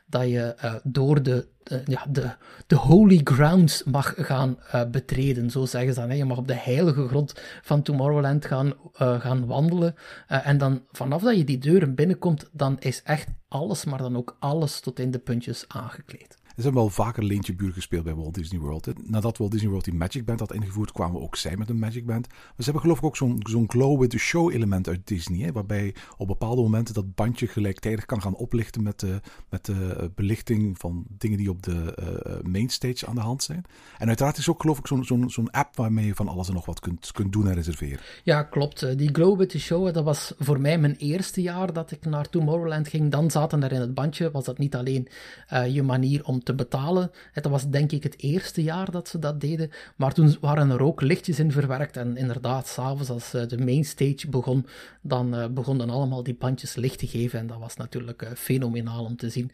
dat 0.10 0.24
je 0.24 0.56
uh, 0.64 0.74
door 0.84 1.24
de, 1.24 1.48
ja, 1.86 2.06
de, 2.10 2.32
de 2.68 2.76
holy 2.76 3.22
grounds 3.24 3.84
mag 3.84 4.14
gaan 4.18 4.58
uh, 4.76 4.86
betreden. 4.86 5.50
Zo 5.50 5.66
zeggen 5.66 5.94
ze 5.94 6.00
dan. 6.00 6.10
Hè. 6.10 6.16
Je 6.16 6.26
mag 6.26 6.38
op 6.38 6.48
de 6.48 6.56
heilige 6.56 7.08
grond 7.08 7.34
van 7.62 7.82
Tomorrowland 7.82 8.46
gaan, 8.46 8.74
uh, 9.02 9.20
gaan 9.20 9.46
wandelen. 9.46 9.96
en 10.28 10.58
dan 10.58 10.82
vanaf 10.92 11.22
dat 11.22 11.38
je 11.38 11.44
die 11.44 11.58
deuren 11.58 11.96
binnenkomt, 11.96 12.50
dan 12.52 12.80
is 12.80 13.02
echt 13.04 13.28
alles, 13.48 13.86
maar 13.86 14.00
dan 14.00 14.18
ook 14.18 14.38
alles 14.40 14.80
tot 14.80 15.00
in 15.00 15.12
de 15.12 15.20
puntjes 15.20 15.66
aangekleed. 15.68 16.39
Ze 16.60 16.66
hebben 16.66 16.84
wel 16.84 16.92
vaker 16.92 17.24
Leentje 17.24 17.56
Buur 17.56 17.74
gespeeld 17.74 18.04
bij 18.04 18.16
Walt 18.16 18.34
Disney 18.34 18.60
World. 18.60 19.10
Nadat 19.10 19.38
Walt 19.38 19.52
Disney 19.52 19.70
World 19.70 19.86
die 19.86 19.94
Magic 19.94 20.26
Band 20.26 20.40
had 20.40 20.54
ingevoerd, 20.54 20.92
kwamen 20.92 21.22
ook 21.22 21.36
zij 21.36 21.58
met 21.58 21.70
een 21.70 21.80
Magic 21.80 22.06
Band. 22.06 22.28
Maar 22.28 22.38
ze 22.58 22.64
hebben 22.64 22.82
geloof 22.82 22.98
ik 22.98 23.04
ook 23.04 23.18
zo'n 23.18 23.40
zo'n 23.40 23.70
glow 23.70 24.00
with 24.00 24.10
the 24.10 24.18
show 24.18 24.54
element 24.54 24.88
uit 24.88 25.08
Disney. 25.08 25.40
Hè, 25.46 25.52
waarbij 25.52 25.96
op 26.18 26.28
bepaalde 26.28 26.62
momenten 26.62 26.94
dat 26.94 27.16
bandje 27.16 27.48
gelijktijdig 27.48 28.06
kan 28.06 28.22
gaan 28.22 28.36
oplichten 28.36 28.84
met 28.84 29.00
de, 29.00 29.22
met 29.50 29.66
de 29.66 29.96
eh, 30.00 30.06
belichting 30.16 30.80
van 30.80 31.06
dingen 31.18 31.38
die 31.38 31.50
op 31.50 31.64
de 31.64 31.98
uh, 32.00 32.52
mainstage 32.52 33.06
aan 33.06 33.16
de 33.16 33.22
hand 33.22 33.44
zijn. 33.44 33.64
En 33.98 34.08
uiteraard 34.08 34.38
is 34.38 34.50
ook 34.50 34.62
geloof 34.62 34.78
ik 34.78 34.88
zo'n 34.88 35.30
zo'n 35.30 35.52
app 35.52 35.76
waarmee 35.76 36.06
je 36.06 36.16
van 36.16 36.28
alles 36.28 36.48
en 36.48 36.54
nog 36.54 36.66
wat 36.66 36.80
kunt, 36.80 37.12
kunt 37.12 37.34
doen 37.34 37.48
en 37.48 37.54
reserveren. 37.54 38.00
Ja, 38.24 38.44
klopt. 38.44 38.98
Die 38.98 39.10
glow 39.14 39.38
with 39.38 39.50
the 39.50 39.60
show, 39.60 39.94
dat 39.94 40.04
was 40.04 40.34
voor 40.40 40.62
mij 40.62 40.78
mijn 40.78 40.96
eerste 40.96 41.42
jaar 41.42 41.74
dat 41.74 41.92
ik 41.92 42.06
naar 42.06 42.30
Tomorrowland 42.30 42.88
ging. 42.88 43.12
Dan 43.12 43.32
zaten 43.32 43.64
er 43.64 43.72
in 43.72 43.82
het 43.82 43.94
bandje, 43.94 44.32
was 44.32 44.46
dat 44.46 44.58
niet 44.58 44.76
alleen 44.76 45.08
je 45.70 45.84
manier 45.84 46.24
om 46.24 46.44
te 46.44 46.49
betalen. 46.54 47.12
Dat 47.34 47.46
was 47.46 47.70
denk 47.70 47.92
ik 47.92 48.04
het 48.04 48.22
eerste 48.22 48.64
jaar 48.64 48.92
dat 48.92 49.08
ze 49.08 49.20
dat 49.20 49.42
deden. 49.42 49.72
Maar 49.96 50.14
toen 50.14 50.36
waren 50.42 50.70
er 50.70 50.82
ook 50.82 51.02
lichtjes 51.02 51.40
in 51.40 51.52
verwerkt. 51.52 51.98
En 51.98 52.18
inderdaad, 52.18 52.68
s'avonds 52.68 53.10
als 53.10 53.32
de 53.32 53.58
mainstage 53.58 54.30
begon, 54.30 54.66
dan 55.02 55.54
begonnen 55.54 55.90
allemaal 55.90 56.24
die 56.24 56.36
bandjes 56.36 56.76
licht 56.76 57.00
te 57.00 57.08
geven. 57.08 57.40
En 57.40 57.48
dat 57.48 57.60
was 57.60 57.76
natuurlijk 57.76 58.32
fenomenaal 58.36 59.06
om 59.06 59.16
te 59.16 59.30
zien. 59.30 59.52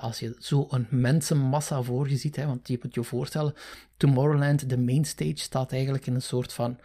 als 0.00 0.18
je 0.18 0.34
zo'n 0.38 0.86
mensenmassa 0.90 1.82
voor 1.82 2.08
je 2.08 2.16
ziet, 2.16 2.36
want 2.36 2.68
je 2.68 2.78
moet 2.82 2.94
je 2.94 3.02
voorstellen, 3.02 3.54
Tomorrowland, 3.96 4.68
de 4.68 4.78
mainstage, 4.78 5.36
staat 5.36 5.72
eigenlijk 5.72 6.06
in 6.06 6.14
een 6.14 6.22
soort 6.22 6.52
van 6.52 6.78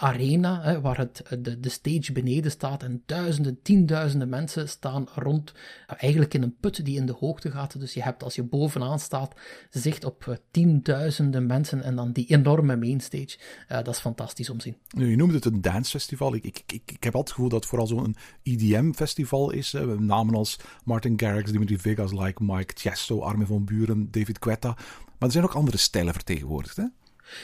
arena, 0.00 0.62
hè, 0.62 0.80
waar 0.80 0.98
het, 0.98 1.22
de, 1.38 1.60
de 1.60 1.68
stage 1.68 2.12
beneden 2.12 2.50
staat 2.50 2.82
en 2.82 3.02
duizenden, 3.06 3.62
tienduizenden 3.62 4.28
mensen 4.28 4.68
staan 4.68 5.08
rond, 5.14 5.52
eigenlijk 5.86 6.34
in 6.34 6.42
een 6.42 6.56
put 6.60 6.84
die 6.84 6.96
in 6.96 7.06
de 7.06 7.14
hoogte 7.18 7.50
gaat. 7.50 7.80
Dus 7.80 7.94
je 7.94 8.02
hebt 8.02 8.22
als 8.22 8.34
je 8.34 8.42
bovenaan 8.42 8.98
staat, 8.98 9.34
zicht 9.70 10.04
op 10.04 10.26
uh, 10.28 10.34
tienduizenden 10.50 11.46
mensen 11.46 11.82
en 11.82 11.96
dan 11.96 12.12
die 12.12 12.26
enorme 12.26 12.76
mainstage. 12.76 13.38
Uh, 13.38 13.76
dat 13.76 13.88
is 13.88 13.98
fantastisch 13.98 14.50
om 14.50 14.58
te 14.58 14.64
zien. 14.64 14.76
Nu, 14.96 15.10
je 15.10 15.16
noemde 15.16 15.34
het 15.34 15.44
een 15.44 15.60
dancefestival. 15.60 16.34
Ik, 16.34 16.44
ik, 16.44 16.62
ik, 16.66 16.82
ik 16.84 17.04
heb 17.04 17.14
altijd 17.14 17.16
het 17.16 17.30
gevoel 17.30 17.48
dat 17.48 17.60
het 17.60 17.68
vooral 17.68 17.86
zo'n 17.86 18.16
EDM-festival 18.42 19.50
is. 19.50 19.72
Hè. 19.72 20.00
Namen 20.00 20.34
als 20.34 20.58
Martin 20.84 21.20
Garrix, 21.20 21.52
Dimitri 21.52 21.78
Vegas, 21.78 22.12
like 22.12 22.44
Mike 22.44 22.74
Tiesto, 22.74 23.20
Armin 23.20 23.46
van 23.46 23.64
Buren, 23.64 24.10
David 24.10 24.36
Guetta. 24.40 24.76
Maar 25.18 25.28
er 25.28 25.34
zijn 25.34 25.44
ook 25.44 25.54
andere 25.54 25.76
stijlen 25.76 26.12
vertegenwoordigd, 26.12 26.76
hè? 26.76 26.84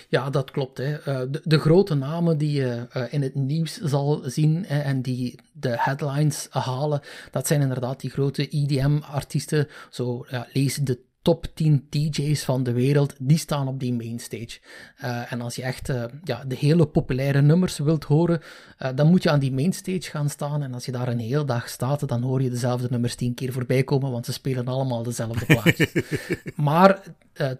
Ja, 0.09 0.31
dat 0.31 0.51
klopt. 0.51 0.79
Hè. 0.79 0.99
Eh, 0.99 1.21
de, 1.31 1.41
de, 1.45 1.59
grote 1.59 1.95
namen 1.95 2.39
die 2.39 2.53
je 2.53 2.87
eh, 2.91 3.03
in 3.11 3.23
het 3.23 3.35
nieuws 3.35 3.77
zal 3.77 4.23
zien 4.25 4.67
en 4.67 5.03
die 5.03 5.41
de 5.53 5.75
headlines 5.79 6.47
halen, 6.51 7.01
dat 7.31 7.47
zijn 7.47 7.61
inderdaad 7.61 8.01
die 8.01 8.11
grote 8.11 8.49
EDM-artiesten. 8.49 9.69
Zo 9.91 10.27
lees 10.53 10.75
de 10.77 11.01
top 11.25 11.47
10 11.55 11.87
DJ's 11.91 12.45
van 12.45 12.63
de 12.63 12.73
wereld, 12.73 13.15
die 13.19 13.39
staan 13.39 13.69
op 13.69 13.81
die 13.81 13.93
mainstage. 13.93 14.61
Uh, 15.05 15.33
en 15.33 15.41
als 15.41 15.57
je 15.57 15.63
echt 15.63 15.89
uh, 15.89 16.05
ja, 16.25 16.45
de 16.47 16.57
hele 16.57 16.87
populaire 16.87 17.43
nummers 17.43 17.79
wilt 17.79 18.05
horen, 18.05 18.41
uh, 18.83 18.89
dan 18.95 19.07
moet 19.07 19.23
je 19.23 19.31
aan 19.31 19.39
die 19.39 19.53
mainstage 19.53 20.11
gaan 20.11 20.31
staan. 20.31 20.63
En 20.63 20.75
als 20.75 20.85
je 20.85 20.93
daar 20.93 21.09
een 21.09 21.19
hele 21.19 21.45
dag 21.45 21.69
staat, 21.69 22.09
dan 22.09 22.23
hoor 22.23 22.43
je 22.43 22.51
dezelfde 22.51 22.87
nummers 22.91 23.15
tien 23.15 23.35
keer 23.35 23.53
voorbij 23.53 23.85
komen, 23.85 24.11
want 24.11 24.27
ze 24.27 24.33
spelen 24.33 24.69
allemaal 24.69 25.03
dezelfde 25.03 25.47
plaatjes. 25.47 25.93
maar 26.55 27.03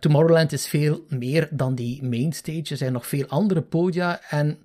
Tomorrowland 0.01 0.53
is 0.53 0.67
veel 0.67 1.05
meer 1.09 1.49
dan 1.51 1.75
die 1.75 2.03
mainstage. 2.03 2.71
Er 2.71 2.77
zijn 2.77 2.93
nog 2.93 3.07
veel 3.07 3.27
andere 3.27 3.63
podia 3.63 4.21
en 4.29 4.59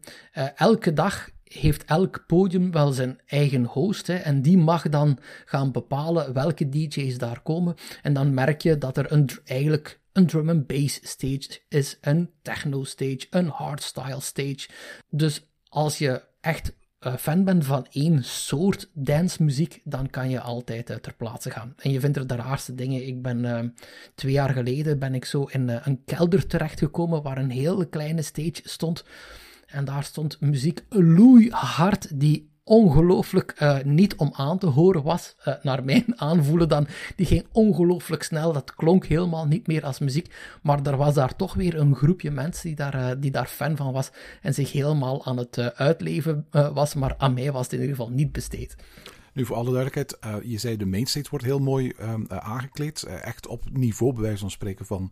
elke 0.56 0.94
dag 0.94 1.30
heeft 1.54 1.86
elk 1.86 2.24
podium 2.28 2.72
wel 2.72 2.92
zijn 2.92 3.20
eigen 3.26 3.64
host. 3.64 4.08
Hè, 4.08 4.16
en 4.16 4.42
die 4.42 4.58
mag 4.58 4.90
dan 4.90 5.18
gaan 5.46 5.72
bepalen 5.72 6.34
welke 6.34 6.70
DJ's 6.70 7.18
daar 7.18 7.42
komen. 7.42 7.76
En 8.02 8.14
dan 8.14 8.34
merk 8.34 8.62
je 8.62 8.78
dat 8.78 8.98
er 8.98 9.12
een, 9.12 9.30
eigenlijk 9.46 10.00
een 10.12 10.28
drum 10.28 10.50
and 10.50 10.68
bass 10.68 11.00
stage 11.04 11.60
is, 11.68 11.98
een 12.02 12.30
techno 12.42 12.84
stage, 12.84 13.28
een 13.30 13.48
hardstyle 13.48 14.22
stage. 14.22 14.70
Dus 15.10 15.48
als 15.70 15.98
je 15.98 16.24
echt 16.42 16.78
uh, 17.08 17.16
fan 17.16 17.44
bent 17.44 17.66
van 17.66 17.88
één 17.90 18.24
soort 18.24 18.90
dancemuziek, 18.94 19.82
dan 19.84 20.10
kan 20.10 20.30
je 20.30 20.40
altijd 20.40 20.90
uh, 20.90 20.96
ter 20.96 21.16
plaatse 21.16 21.52
gaan. 21.52 21.74
En 21.78 21.92
je 21.92 22.00
vindt 22.00 22.18
er 22.18 22.28
de 22.28 22.36
raarste 22.36 22.76
dingen. 22.76 23.08
Ik 23.08 23.22
ben 23.22 23.44
uh, 23.44 23.60
twee 24.16 24.32
jaar 24.32 24.50
geleden 24.50 25.00
ben 25.00 25.16
ik 25.16 25.26
zo 25.26 25.44
in 25.44 25.70
een 25.70 26.02
kelder 26.06 26.48
terechtgekomen 26.48 27.22
waar 27.22 27.38
een 27.38 27.50
hele 27.50 27.90
kleine 27.90 28.22
stage 28.22 28.62
stond. 28.64 29.04
En 29.70 29.86
daar 29.86 30.04
stond 30.04 30.40
muziek 30.40 30.84
loeihard 30.90 32.20
die 32.20 32.50
ongelooflijk 32.64 33.56
uh, 33.62 33.78
niet 33.84 34.16
om 34.16 34.30
aan 34.34 34.58
te 34.58 34.66
horen 34.66 35.04
was, 35.04 35.36
uh, 35.46 35.54
naar 35.62 35.84
mijn 35.84 36.06
aanvoelen 36.22 36.70
dan. 36.70 36.88
Die 37.16 37.26
ging 37.26 37.46
ongelooflijk 37.52 38.24
snel, 38.24 38.54
dat 38.54 38.76
klonk 38.76 39.06
helemaal 39.06 39.46
niet 39.46 39.68
meer 39.68 39.86
als 39.86 40.00
muziek. 40.00 40.34
Maar 40.62 40.80
er 40.84 40.98
was 40.98 41.14
daar 41.14 41.36
toch 41.36 41.54
weer 41.54 41.80
een 41.80 41.96
groepje 41.96 42.32
mensen 42.32 42.68
die 42.68 42.76
daar, 42.76 42.96
uh, 42.96 43.12
die 43.18 43.32
daar 43.32 43.48
fan 43.48 43.76
van 43.76 43.92
was 43.94 44.12
en 44.42 44.54
zich 44.54 44.72
helemaal 44.72 45.26
aan 45.26 45.38
het 45.38 45.76
uitleven 45.76 46.48
was. 46.52 46.94
Maar 46.94 47.16
aan 47.18 47.34
mij 47.34 47.52
was 47.52 47.64
het 47.64 47.74
in 47.74 47.80
ieder 47.80 47.96
geval 47.96 48.12
niet 48.12 48.32
besteed. 48.32 48.76
Nu, 49.40 49.46
voor 49.46 49.56
alle 49.56 49.72
duidelijkheid, 49.72 50.18
uh, 50.26 50.52
je 50.52 50.58
zei 50.58 50.78
de 50.78 50.86
mainstage 50.86 51.30
wordt 51.30 51.46
heel 51.46 51.60
mooi 51.60 51.94
um, 52.02 52.28
uh, 52.32 52.38
aangekleed. 52.38 53.06
Uh, 53.08 53.26
echt 53.26 53.48
op 53.48 53.64
niveau, 53.72 54.14
bij 54.14 54.22
wijze 54.22 54.40
van 54.40 54.52
spreken, 54.52 54.86
van 54.86 55.12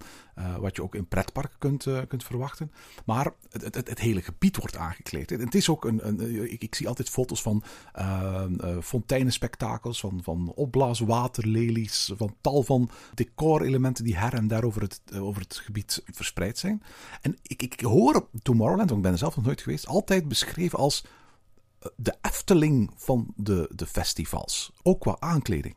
wat 0.60 0.76
je 0.76 0.84
ook 0.84 0.96
in 0.96 1.08
pretparken 1.08 1.58
kunt, 1.60 1.88
kunt 2.08 2.24
verwachten. 2.24 2.72
Maar 3.06 3.32
het, 3.50 3.76
het, 3.76 3.76
het, 3.76 4.00
hele 4.00 4.22
gebied 4.22 4.58
wordt 4.58 4.78
aangekleed. 4.78 5.30
Het, 5.30 5.56
is 5.56 5.70
ook 5.70 5.86
een, 5.86 6.08
een 6.08 6.52
ik, 6.52 6.62
ik, 6.62 6.76
zie 6.76 6.88
altijd 6.88 7.10
foto's 7.10 7.42
van 7.42 7.64
ehm, 7.94 8.82
fonteinenspectakels, 8.82 10.00
van, 10.00 10.20
van 10.24 10.52
opblaaswaterlelies, 10.56 12.12
van 12.18 12.36
tal 12.42 12.64
van 12.64 12.90
decorelementen 13.14 14.04
die 14.04 14.18
her 14.18 14.34
en 14.34 14.48
daar 14.48 14.64
over 14.64 14.82
het, 14.82 15.02
over 15.14 15.42
het 15.42 15.56
gebied 15.56 16.04
verspreid 16.06 16.58
zijn. 16.58 16.84
En 17.22 17.38
ik, 17.42 17.62
ik 17.62 17.82
hoor 17.82 18.28
Tomorrowland, 18.42 18.90
want 18.90 19.02
ik 19.02 19.06
ben 19.06 19.12
er 19.12 19.18
zelf 19.18 19.36
nog 19.36 19.46
nooit 19.46 19.62
geweest, 19.62 19.88
altijd 19.88 20.28
beschreven 20.28 20.80
als 20.80 21.04
de 21.96 22.16
Efteling 22.22 22.92
van 22.96 23.34
de, 23.36 23.72
de 23.76 23.86
festivals, 23.86 24.72
ook 24.84 25.00
qua 25.02 25.16
aankleding. 25.20 25.76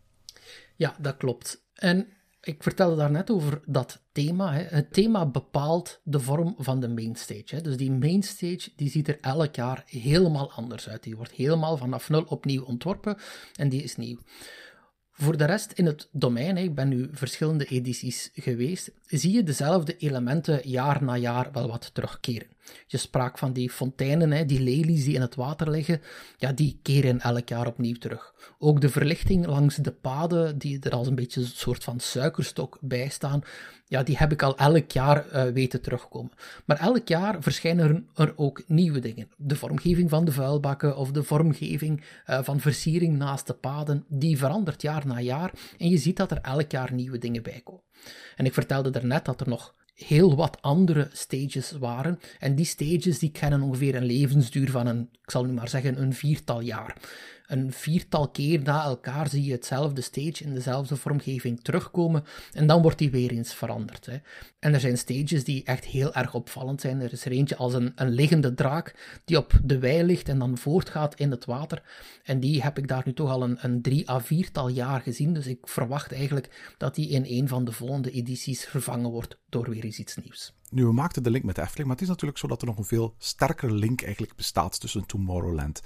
Ja, 0.76 0.96
dat 1.00 1.16
klopt. 1.16 1.64
En 1.74 2.08
ik 2.40 2.62
vertelde 2.62 2.96
daarnet 2.96 3.30
over 3.30 3.60
dat 3.66 4.02
thema. 4.12 4.52
Hè. 4.52 4.62
Het 4.62 4.92
thema 4.92 5.26
bepaalt 5.26 6.00
de 6.04 6.20
vorm 6.20 6.54
van 6.58 6.80
de 6.80 6.88
mainstage. 6.88 7.54
Hè. 7.54 7.60
Dus 7.60 7.76
die 7.76 7.92
mainstage 7.92 8.70
die 8.76 8.90
ziet 8.90 9.08
er 9.08 9.18
elk 9.20 9.54
jaar 9.54 9.82
helemaal 9.86 10.52
anders 10.52 10.88
uit. 10.88 11.02
Die 11.02 11.16
wordt 11.16 11.32
helemaal 11.32 11.76
vanaf 11.76 12.08
nul 12.08 12.22
opnieuw 12.22 12.64
ontworpen 12.64 13.16
en 13.54 13.68
die 13.68 13.82
is 13.82 13.96
nieuw. 13.96 14.18
Voor 15.10 15.36
de 15.36 15.44
rest 15.44 15.72
in 15.72 15.86
het 15.86 16.08
domein, 16.12 16.56
ik 16.56 16.74
ben 16.74 16.88
nu 16.88 17.08
verschillende 17.12 17.64
edities 17.64 18.30
geweest, 18.34 18.90
zie 19.18 19.32
je 19.32 19.42
dezelfde 19.42 19.96
elementen 19.96 20.60
jaar 20.68 21.04
na 21.04 21.16
jaar 21.16 21.48
wel 21.52 21.68
wat 21.68 21.90
terugkeren. 21.94 22.48
Je 22.86 22.96
sprak 22.96 23.38
van 23.38 23.52
die 23.52 23.70
fonteinen, 23.70 24.46
die 24.46 24.60
lelies 24.60 25.04
die 25.04 25.14
in 25.14 25.20
het 25.20 25.34
water 25.34 25.70
liggen, 25.70 26.00
ja, 26.36 26.52
die 26.52 26.78
keren 26.82 27.20
elk 27.20 27.48
jaar 27.48 27.66
opnieuw 27.66 27.94
terug. 27.94 28.34
Ook 28.58 28.80
de 28.80 28.88
verlichting 28.88 29.46
langs 29.46 29.76
de 29.76 29.92
paden, 29.92 30.58
die 30.58 30.80
er 30.80 30.92
als 30.92 31.06
een 31.06 31.14
beetje 31.14 31.40
een 31.40 31.46
soort 31.46 31.84
van 31.84 32.00
suikerstok 32.00 32.78
bij 32.80 33.08
staan, 33.08 33.42
ja, 33.86 34.02
die 34.02 34.16
heb 34.16 34.32
ik 34.32 34.42
al 34.42 34.56
elk 34.56 34.90
jaar 34.90 35.26
uh, 35.26 35.52
weten 35.52 35.80
terugkomen. 35.80 36.32
Maar 36.64 36.78
elk 36.78 37.08
jaar 37.08 37.42
verschijnen 37.42 38.08
er 38.14 38.32
ook 38.36 38.62
nieuwe 38.66 38.98
dingen. 38.98 39.28
De 39.36 39.56
vormgeving 39.56 40.10
van 40.10 40.24
de 40.24 40.32
vuilbakken 40.32 40.96
of 40.96 41.10
de 41.10 41.22
vormgeving 41.22 42.04
uh, 42.26 42.42
van 42.42 42.60
versiering 42.60 43.18
naast 43.18 43.46
de 43.46 43.54
paden, 43.54 44.04
die 44.08 44.38
verandert 44.38 44.82
jaar 44.82 45.06
na 45.06 45.20
jaar 45.20 45.52
en 45.78 45.88
je 45.88 45.98
ziet 45.98 46.16
dat 46.16 46.30
er 46.30 46.40
elk 46.40 46.70
jaar 46.70 46.92
nieuwe 46.92 47.18
dingen 47.18 47.42
bij 47.42 47.60
komen. 47.64 47.82
En 48.36 48.44
ik 48.44 48.54
vertelde 48.54 48.90
daarnet 48.90 49.24
dat 49.24 49.40
er 49.40 49.48
nog 49.48 49.74
heel 49.94 50.36
wat 50.36 50.62
andere 50.62 51.08
stages 51.12 51.70
waren. 51.70 52.18
En 52.38 52.54
die 52.54 52.64
stages 52.64 53.18
die 53.18 53.30
kennen 53.30 53.62
ongeveer 53.62 53.94
een 53.94 54.04
levensduur 54.04 54.70
van 54.70 54.86
een, 54.86 55.08
ik 55.22 55.30
zal 55.30 55.44
nu 55.44 55.52
maar 55.52 55.68
zeggen, 55.68 56.00
een 56.00 56.14
viertal 56.14 56.60
jaar 56.60 56.96
een 57.50 57.72
viertal 57.72 58.28
keer 58.28 58.62
na 58.62 58.84
elkaar 58.84 59.28
zie 59.28 59.44
je 59.44 59.52
hetzelfde 59.52 60.00
stage 60.00 60.44
in 60.44 60.54
dezelfde 60.54 60.96
vormgeving 60.96 61.60
terugkomen 61.62 62.24
en 62.52 62.66
dan 62.66 62.82
wordt 62.82 62.98
die 62.98 63.10
weer 63.10 63.30
eens 63.30 63.54
veranderd. 63.54 64.06
Hè. 64.06 64.16
En 64.58 64.74
er 64.74 64.80
zijn 64.80 64.98
stages 64.98 65.44
die 65.44 65.64
echt 65.64 65.84
heel 65.84 66.14
erg 66.14 66.34
opvallend 66.34 66.80
zijn. 66.80 67.00
Er 67.00 67.12
is 67.12 67.24
er 67.24 67.32
eentje 67.32 67.56
als 67.56 67.74
een, 67.74 67.92
een 67.94 68.10
liggende 68.10 68.54
draak 68.54 69.20
die 69.24 69.36
op 69.36 69.52
de 69.62 69.78
wei 69.78 70.02
ligt 70.02 70.28
en 70.28 70.38
dan 70.38 70.58
voortgaat 70.58 71.14
in 71.14 71.30
het 71.30 71.44
water. 71.44 71.82
En 72.24 72.40
die 72.40 72.62
heb 72.62 72.78
ik 72.78 72.88
daar 72.88 73.02
nu 73.04 73.12
toch 73.12 73.30
al 73.30 73.42
een, 73.42 73.58
een 73.60 73.82
drie 73.82 74.10
à 74.10 74.20
viertal 74.20 74.68
jaar 74.68 75.00
gezien, 75.00 75.34
dus 75.34 75.46
ik 75.46 75.68
verwacht 75.68 76.12
eigenlijk 76.12 76.74
dat 76.78 76.94
die 76.94 77.08
in 77.08 77.24
een 77.26 77.48
van 77.48 77.64
de 77.64 77.72
volgende 77.72 78.10
edities 78.10 78.64
vervangen 78.64 79.10
wordt 79.10 79.38
door 79.48 79.70
weer 79.70 79.84
eens 79.84 79.98
iets 79.98 80.16
nieuws. 80.16 80.54
Nu, 80.70 80.84
we 80.84 80.92
maakten 80.92 81.22
de 81.22 81.30
link 81.30 81.44
met 81.44 81.58
Efteling, 81.58 81.86
maar 81.86 81.96
het 81.96 82.04
is 82.04 82.10
natuurlijk 82.10 82.38
zo 82.38 82.46
dat 82.46 82.60
er 82.60 82.66
nog 82.66 82.78
een 82.78 82.84
veel 82.84 83.14
sterkere 83.18 83.74
link 83.74 84.02
eigenlijk 84.02 84.36
bestaat 84.36 84.80
tussen 84.80 85.06
Tomorrowland 85.06 85.80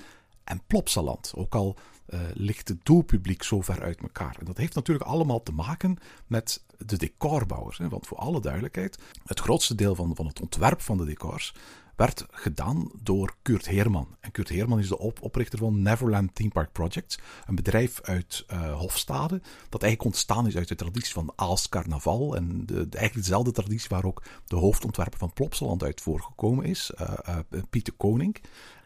en 0.45 0.63
Plopsaland. 0.67 1.33
Ook 1.37 1.55
al 1.55 1.77
uh, 2.09 2.21
ligt 2.35 2.69
het 2.69 2.85
doelpubliek 2.85 3.43
zo 3.43 3.61
ver 3.61 3.83
uit 3.83 4.01
elkaar. 4.01 4.37
En 4.39 4.45
dat 4.45 4.57
heeft 4.57 4.75
natuurlijk 4.75 5.07
allemaal 5.07 5.43
te 5.43 5.53
maken 5.53 5.97
met 6.27 6.65
de 6.79 6.97
decorbouwers. 6.97 7.79
Hè? 7.79 7.89
Want 7.89 8.07
voor 8.07 8.19
alle 8.19 8.41
duidelijkheid, 8.41 8.99
het 9.25 9.41
grootste 9.41 9.75
deel 9.75 9.95
van, 9.95 10.17
van 10.17 10.27
het 10.27 10.41
ontwerp 10.41 10.81
van 10.81 10.97
de 10.97 11.05
decors 11.05 11.55
werd 11.97 12.27
gedaan 12.31 12.91
door 13.03 13.35
Kurt 13.43 13.67
Heerman. 13.67 14.17
En 14.21 14.31
Kurt 14.31 14.49
Heerman 14.49 14.79
is 14.79 14.89
de 14.89 14.99
op 14.99 15.23
oprichter 15.23 15.59
van 15.59 15.83
Neverland 15.83 16.35
Theme 16.35 16.51
Park 16.51 16.73
Projects, 16.73 17.19
een 17.47 17.55
bedrijf 17.55 18.01
uit 18.03 18.45
uh, 18.53 18.79
Hofstade, 18.79 19.41
dat 19.69 19.83
eigenlijk 19.83 20.05
ontstaan 20.05 20.47
is 20.47 20.57
uit 20.57 20.69
de 20.69 20.75
traditie 20.75 21.13
van 21.13 21.33
Aals 21.37 21.69
Carnaval 21.69 22.37
en 22.37 22.67
de, 22.67 22.75
eigenlijk 22.75 23.15
dezelfde 23.15 23.53
traditie 23.53 23.89
waar 23.89 24.05
ook 24.05 24.23
de 24.45 24.57
hoofdontwerper 24.57 25.19
van 25.19 25.33
Plopsaland 25.33 25.83
uit 25.83 26.01
voorgekomen 26.01 26.65
is, 26.65 26.93
uh, 27.01 27.15
uh, 27.29 27.63
Pieter 27.71 27.93
Koning. 27.93 28.37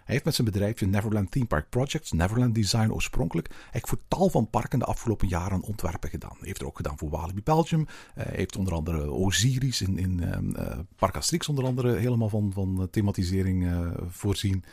Heeft 0.09 0.25
met 0.25 0.35
zijn 0.35 0.47
bedrijfje 0.47 0.87
Neverland 0.87 1.31
Theme 1.31 1.47
Park 1.47 1.69
Projects, 1.69 2.13
Neverland 2.13 2.55
Design 2.55 2.91
oorspronkelijk, 2.91 3.49
eigenlijk 3.49 3.87
voor 3.87 3.99
tal 4.09 4.29
van 4.29 4.51
parken 4.51 4.79
de 4.79 4.85
afgelopen 4.85 5.29
jaren 5.29 5.63
ontwerpen 5.63 6.11
gedaan. 6.11 6.37
Hij 6.39 6.47
heeft 6.47 6.61
er 6.61 6.67
ook 6.67 6.77
gedaan 6.77 6.99
voor 6.99 7.11
Walibi 7.11 7.43
Belgium. 7.43 7.87
Hij 8.15 8.33
heeft 8.37 8.57
onder 8.57 8.75
andere 8.75 9.11
Osiris 9.11 9.83
in, 9.83 9.99
in 9.99 10.21
uh, 10.23 10.79
Park 10.97 11.17
Asterix 11.17 11.49
onder 11.49 11.65
andere 11.65 11.97
helemaal 11.97 12.29
van, 12.29 12.53
van 12.53 12.89
thematisering 12.91 13.65
uh, 13.65 13.91
voorzien. 14.09 14.65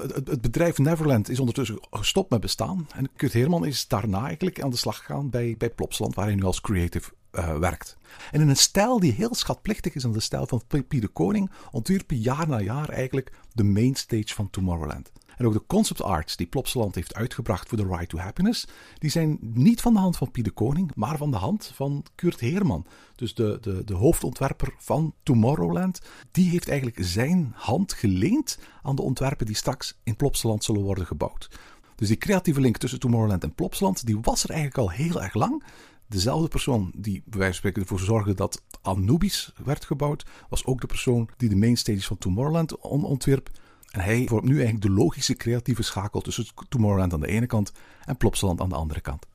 Het, 0.00 0.14
het, 0.14 0.40
bedrijf 0.40 0.78
Neverland 0.78 1.28
is 1.28 1.38
ondertussen 1.38 1.78
gestopt 1.90 2.30
met 2.30 2.40
bestaan. 2.40 2.86
En 2.94 3.08
Kurt 3.16 3.32
Heerman 3.32 3.66
is 3.66 3.88
daarna 3.88 4.24
eigenlijk 4.24 4.62
aan 4.62 4.70
de 4.70 4.76
slag 4.76 4.96
gegaan 4.96 5.30
bij, 5.30 5.54
bij 5.58 5.70
Plopsland, 5.70 6.14
waar 6.14 6.26
hij 6.26 6.34
nu 6.34 6.42
als 6.42 6.60
creative 6.60 7.10
uh, 7.32 7.56
werkt. 7.56 7.96
En 8.30 8.40
in 8.40 8.48
een 8.48 8.56
stijl 8.56 9.00
die 9.00 9.12
heel 9.12 9.34
schatplichtig 9.34 9.94
is 9.94 10.04
aan 10.04 10.12
de 10.12 10.20
stijl 10.20 10.46
van 10.46 10.62
Pie 10.88 11.00
de 11.00 11.08
Koning, 11.08 11.50
ontwierp 11.70 12.08
hij 12.08 12.18
jaar 12.18 12.48
na 12.48 12.60
jaar 12.60 12.88
eigenlijk 12.88 13.32
de 13.52 13.64
mainstage 13.64 14.34
van 14.34 14.50
Tomorrowland. 14.50 15.12
En 15.36 15.46
ook 15.46 15.52
de 15.52 15.66
concept 15.66 16.02
arts 16.02 16.36
die 16.36 16.46
Plopsaland 16.46 16.94
heeft 16.94 17.14
uitgebracht 17.14 17.68
voor 17.68 17.78
The 17.78 17.86
Ride 17.86 18.06
to 18.06 18.18
Happiness, 18.18 18.66
die 18.98 19.10
zijn 19.10 19.38
niet 19.40 19.80
van 19.80 19.92
de 19.92 19.98
hand 19.98 20.16
van 20.16 20.30
Pie 20.30 20.42
de 20.42 20.50
Koning, 20.50 20.90
maar 20.94 21.16
van 21.16 21.30
de 21.30 21.36
hand 21.36 21.72
van 21.74 22.04
Kurt 22.14 22.40
Heerman. 22.40 22.86
Dus 23.16 23.34
de, 23.34 23.58
de, 23.60 23.84
de 23.84 23.94
hoofdontwerper 23.94 24.74
van 24.78 25.14
Tomorrowland, 25.22 26.00
die 26.30 26.50
heeft 26.50 26.68
eigenlijk 26.68 26.98
zijn 27.00 27.52
hand 27.54 27.92
geleend 27.92 28.58
aan 28.82 28.96
de 28.96 29.02
ontwerpen 29.02 29.46
die 29.46 29.56
straks 29.56 29.98
in 30.02 30.16
Plopsaland 30.16 30.64
zullen 30.64 30.82
worden 30.82 31.06
gebouwd. 31.06 31.50
Dus 31.94 32.08
die 32.08 32.16
creatieve 32.16 32.60
link 32.60 32.76
tussen 32.76 33.00
Tomorrowland 33.00 33.42
en 33.42 33.54
Plopsaland, 33.54 34.06
die 34.06 34.18
was 34.20 34.44
er 34.44 34.50
eigenlijk 34.50 34.78
al 34.78 34.90
heel 34.90 35.22
erg 35.22 35.34
lang. 35.34 35.62
Dezelfde 36.12 36.48
persoon 36.48 36.92
die 36.94 37.22
bij 37.24 37.38
wijze 37.38 37.44
van 37.44 37.54
spreken 37.54 37.82
ervoor 37.82 38.06
zorgde 38.06 38.34
dat 38.34 38.62
Anubis 38.82 39.52
werd 39.64 39.84
gebouwd, 39.84 40.26
was 40.48 40.64
ook 40.64 40.80
de 40.80 40.86
persoon 40.86 41.28
die 41.36 41.48
de 41.48 41.56
mainstages 41.56 42.06
van 42.06 42.18
Tomorrowland 42.18 42.78
ontwierp. 42.78 43.50
En 43.90 44.00
hij 44.00 44.26
vormt 44.28 44.44
nu 44.44 44.54
eigenlijk 44.54 44.84
de 44.84 44.90
logische 44.90 45.34
creatieve 45.34 45.82
schakel 45.82 46.20
tussen 46.20 46.46
Tomorrowland 46.68 47.12
aan 47.12 47.20
de 47.20 47.26
ene 47.26 47.46
kant 47.46 47.72
en 48.04 48.16
Plopsaland 48.16 48.60
aan 48.60 48.68
de 48.68 48.74
andere 48.74 49.00
kant. 49.00 49.26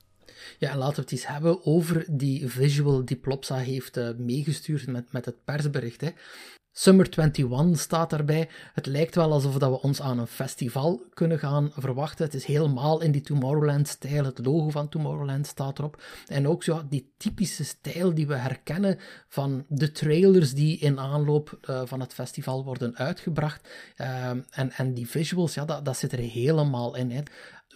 Ja, 0.60 0.72
en 0.72 0.78
laten 0.78 0.96
we 0.96 1.02
het 1.02 1.12
eens 1.12 1.28
hebben 1.28 1.66
over 1.66 2.06
die 2.10 2.48
visual 2.48 3.06
die 3.06 3.18
Plopsa 3.18 3.56
heeft 3.56 3.98
uh, 3.98 4.10
meegestuurd 4.18 4.88
met, 4.88 5.12
met 5.12 5.26
het 5.26 5.44
persbericht. 5.44 6.02
Hè. 6.02 6.10
Summer 6.80 7.10
21 7.10 7.80
staat 7.80 8.10
daarbij. 8.10 8.50
Het 8.74 8.86
lijkt 8.86 9.16
wel 9.16 9.32
alsof 9.32 9.58
we 9.58 9.82
ons 9.82 10.02
aan 10.02 10.20
een 10.20 10.28
festival 10.28 11.02
kunnen 11.14 11.40
gaan 11.40 11.72
verwachten. 11.76 12.26
Het 12.26 12.34
is 12.34 12.46
helemaal 12.46 13.02
in 13.02 13.12
die 13.12 13.22
Tomorrowland-stijl. 13.22 14.24
Het 14.24 14.46
logo 14.46 14.70
van 14.70 14.90
Tomorrowland 14.90 15.48
staat 15.48 15.80
erop. 15.80 16.04
En 16.28 16.48
ook 16.48 16.64
zo 16.64 16.82
die 16.90 17.12
typische 17.18 17.64
stijl 17.64 18.14
die 18.14 18.28
we 18.28 18.36
herkennen 18.36 19.00
van 19.28 19.66
de 19.68 19.92
trailers 19.92 20.54
die 20.54 20.78
in 20.80 21.00
aanloop 21.00 21.60
uh, 21.70 21.82
van 21.86 22.00
het 22.00 22.14
festival 22.14 22.64
worden 22.64 22.96
uitgebracht. 22.96 23.70
Uh, 23.98 24.30
en, 24.30 24.72
en 24.72 24.94
die 24.94 25.10
visuals, 25.10 25.54
ja, 25.54 25.66
dat, 25.66 25.86
dat 25.86 25.98
zit 25.98 26.12
er 26.12 26.20
helemaal 26.20 26.96
in. 26.96 27.12
Hè 27.12 27.22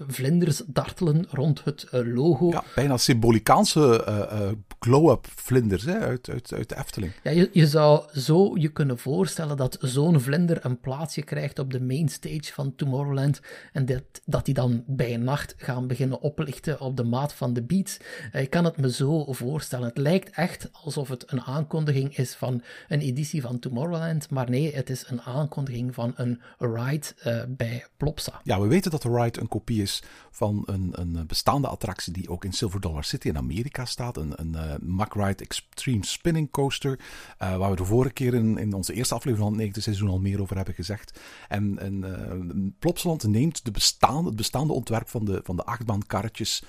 vlinders 0.07 0.61
dartelen 0.67 1.25
rond 1.29 1.63
het 1.63 1.87
uh, 1.93 2.15
logo. 2.15 2.49
Ja, 2.49 2.63
bijna 2.75 2.97
symbolicaanse 2.97 4.05
uh, 4.07 4.39
uh, 4.41 4.51
glow-up 4.79 5.27
vlinders 5.35 5.83
hè, 5.83 5.99
uit, 5.99 6.29
uit, 6.29 6.53
uit 6.53 6.69
de 6.69 6.77
Efteling. 6.77 7.11
Ja, 7.23 7.31
je, 7.31 7.49
je 7.53 7.67
zou 7.67 8.19
zo 8.19 8.57
je 8.57 8.67
kunnen 8.67 8.97
voorstellen 8.97 9.57
dat 9.57 9.77
zo'n 9.79 10.19
vlinder 10.19 10.65
een 10.65 10.79
plaatsje 10.79 11.21
krijgt 11.21 11.59
op 11.59 11.71
de 11.71 11.81
main 11.81 12.09
stage 12.09 12.53
van 12.53 12.75
Tomorrowland 12.75 13.41
en 13.73 13.85
dat, 13.85 14.03
dat 14.25 14.45
die 14.45 14.53
dan 14.53 14.83
bij 14.87 15.17
nacht 15.17 15.53
gaan 15.57 15.87
beginnen 15.87 16.21
oplichten 16.21 16.79
op 16.79 16.97
de 16.97 17.03
maat 17.03 17.33
van 17.33 17.53
de 17.53 17.61
beats. 17.61 17.97
Ik 18.31 18.49
kan 18.49 18.65
het 18.65 18.77
me 18.77 18.91
zo 18.91 19.33
voorstellen. 19.33 19.87
Het 19.87 19.97
lijkt 19.97 20.35
echt 20.35 20.69
alsof 20.71 21.09
het 21.09 21.31
een 21.31 21.41
aankondiging 21.41 22.17
is 22.17 22.33
van 22.33 22.61
een 22.87 22.99
editie 22.99 23.41
van 23.41 23.59
Tomorrowland, 23.59 24.29
maar 24.29 24.49
nee, 24.49 24.75
het 24.75 24.89
is 24.89 25.05
een 25.07 25.21
aankondiging 25.21 25.93
van 25.93 26.13
een 26.15 26.41
ride 26.57 27.07
bij 27.47 27.85
Plopsa. 27.97 28.41
Ja, 28.43 28.61
we 28.61 28.67
weten 28.67 28.91
dat 28.91 29.01
de 29.01 29.09
ride 29.09 29.39
een 29.39 29.47
kopie 29.47 29.81
is 29.81 29.90
van 30.31 30.63
een, 30.65 30.91
een 30.93 31.27
bestaande 31.27 31.67
attractie 31.67 32.13
die 32.13 32.29
ook 32.29 32.45
in 32.45 32.53
Silver 32.53 32.81
Dollar 32.81 33.03
City 33.03 33.27
in 33.27 33.37
Amerika 33.37 33.85
staat. 33.85 34.17
Een, 34.17 34.33
een 34.35 35.05
Ride 35.13 35.43
Extreme 35.43 36.05
Spinning 36.05 36.51
Coaster. 36.51 36.99
Uh, 36.99 37.57
waar 37.57 37.69
we 37.69 37.75
de 37.75 37.85
vorige 37.85 38.13
keer 38.13 38.33
in, 38.33 38.57
in 38.57 38.73
onze 38.73 38.93
eerste 38.93 39.13
aflevering 39.13 39.43
van 39.43 39.51
het 39.51 39.57
negende 39.57 39.81
seizoen 39.81 40.09
al 40.09 40.19
meer 40.19 40.41
over 40.41 40.55
hebben 40.55 40.73
gezegd. 40.73 41.19
En, 41.47 41.79
en 41.79 41.93
uh, 42.03 42.69
Plopsaland 42.79 43.23
neemt 43.23 43.65
de 43.65 43.71
bestaande, 43.71 44.27
het 44.27 44.35
bestaande 44.35 44.73
ontwerp 44.73 45.09
van 45.09 45.25
de, 45.25 45.41
van 45.43 45.55
de 45.55 45.63
achtbaankarretjes 45.63 46.63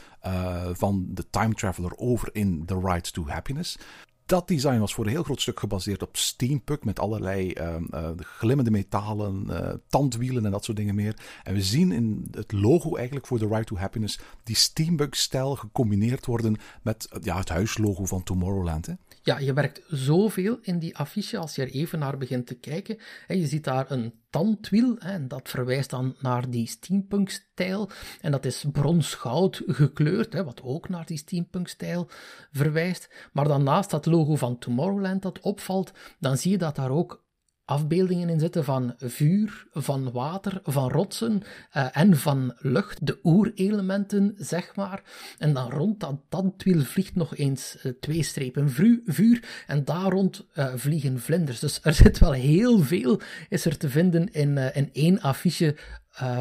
van 0.73 1.07
de 1.09 1.31
Time 1.31 1.55
Traveler 1.55 1.97
over 1.97 2.29
in 2.33 2.65
The 2.67 2.81
Ride 2.83 3.11
to 3.11 3.27
Happiness 3.27 3.79
dat 4.33 4.49
design 4.49 4.79
was 4.79 4.95
voor 4.95 5.05
een 5.05 5.11
heel 5.11 5.23
groot 5.23 5.41
stuk 5.41 5.59
gebaseerd 5.59 6.03
op 6.03 6.17
steampunk 6.17 6.85
met 6.85 6.99
allerlei 6.99 7.53
uh, 7.59 7.77
uh, 7.91 8.11
glimmende 8.17 8.71
metalen, 8.71 9.47
uh, 9.51 9.73
tandwielen 9.89 10.45
en 10.45 10.51
dat 10.51 10.65
soort 10.65 10.77
dingen 10.77 10.95
meer. 10.95 11.17
En 11.43 11.55
we 11.55 11.63
zien 11.63 11.93
in 11.93 12.29
het 12.31 12.53
logo 12.53 12.97
eigenlijk 12.97 13.27
voor 13.27 13.39
The 13.39 13.47
Ride 13.47 13.65
to 13.65 13.77
Happiness 13.77 14.19
die 14.43 14.57
steampunk-stijl 14.57 15.57
gecombineerd 15.57 16.27
worden 16.27 16.57
met 16.83 17.09
ja, 17.23 17.39
het 17.39 17.49
huislogo 17.49 18.05
van 18.05 18.23
Tomorrowland. 18.23 18.87
Hè? 18.87 18.93
Ja, 19.23 19.39
je 19.39 19.53
werkt 19.53 19.83
zoveel 19.89 20.59
in 20.63 20.79
die 20.79 20.97
affiche 20.97 21.39
als 21.39 21.55
je 21.55 21.63
er 21.63 21.71
even 21.71 21.99
naar 21.99 22.19
begint 22.19 22.47
te 22.47 22.55
kijken. 22.55 22.99
En 23.27 23.39
je 23.39 23.47
ziet 23.47 23.65
daar 23.65 23.91
een 23.91 24.13
tandwiel, 24.33 24.99
en 24.99 25.29
dat 25.29 25.49
verwijst 25.49 25.91
dan 25.91 26.17
naar 26.21 26.51
die 26.51 26.67
steampunk-stijl. 26.67 27.91
En 28.21 28.31
dat 28.31 28.45
is 28.45 28.65
bronsgoud 28.73 29.63
gekleurd, 29.67 30.33
hè, 30.33 30.45
wat 30.45 30.63
ook 30.63 30.89
naar 30.89 31.07
die 31.07 31.17
steampunk-stijl 31.17 32.09
verwijst. 32.53 33.29
Maar 33.33 33.49
dan 33.49 33.63
naast 33.63 33.91
dat 33.91 34.07
logo 34.07 34.37
van 34.37 34.59
Tomorrowland 34.59 35.23
dat 35.23 35.41
opvalt, 35.41 35.93
dan 36.19 36.37
zie 36.37 36.51
je 36.51 36.59
dat 36.59 36.77
daar 36.77 36.91
ook 36.91 37.25
afbeeldingen 37.65 38.29
in 38.29 38.41
zitten 38.41 38.65
van 38.65 38.95
vuur, 38.99 39.67
van 39.73 40.13
water, 40.13 40.61
van 40.65 40.91
rotsen 40.91 41.43
uh, 41.77 41.97
en 41.97 42.17
van 42.17 42.55
lucht, 42.59 43.07
de 43.07 43.19
oerelementen, 43.23 44.35
zeg 44.37 44.77
maar. 44.77 45.03
En 45.39 45.55
dan 45.55 45.71
rond 45.71 46.01
dat 46.01 46.21
tandwiel 46.29 46.81
vliegt 46.81 47.15
nog 47.15 47.37
eens 47.37 47.77
uh, 47.83 47.93
twee 48.01 48.23
strepen 48.23 48.71
vuur 49.05 49.65
en 49.67 49.85
daar 49.85 50.11
rond 50.11 50.47
uh, 50.55 50.73
vliegen 50.75 51.21
vlinders. 51.21 51.59
Dus 51.59 51.81
er 51.83 51.95
zit 52.05 52.19
wel 52.19 52.33
heel 52.33 52.79
veel 52.79 53.21
is 53.49 53.65
er 53.65 53.77
te 53.77 53.89
vinden 53.89 54.33
in, 54.33 54.59
in 54.59 54.91
één 54.93 55.21
affiche 55.21 55.77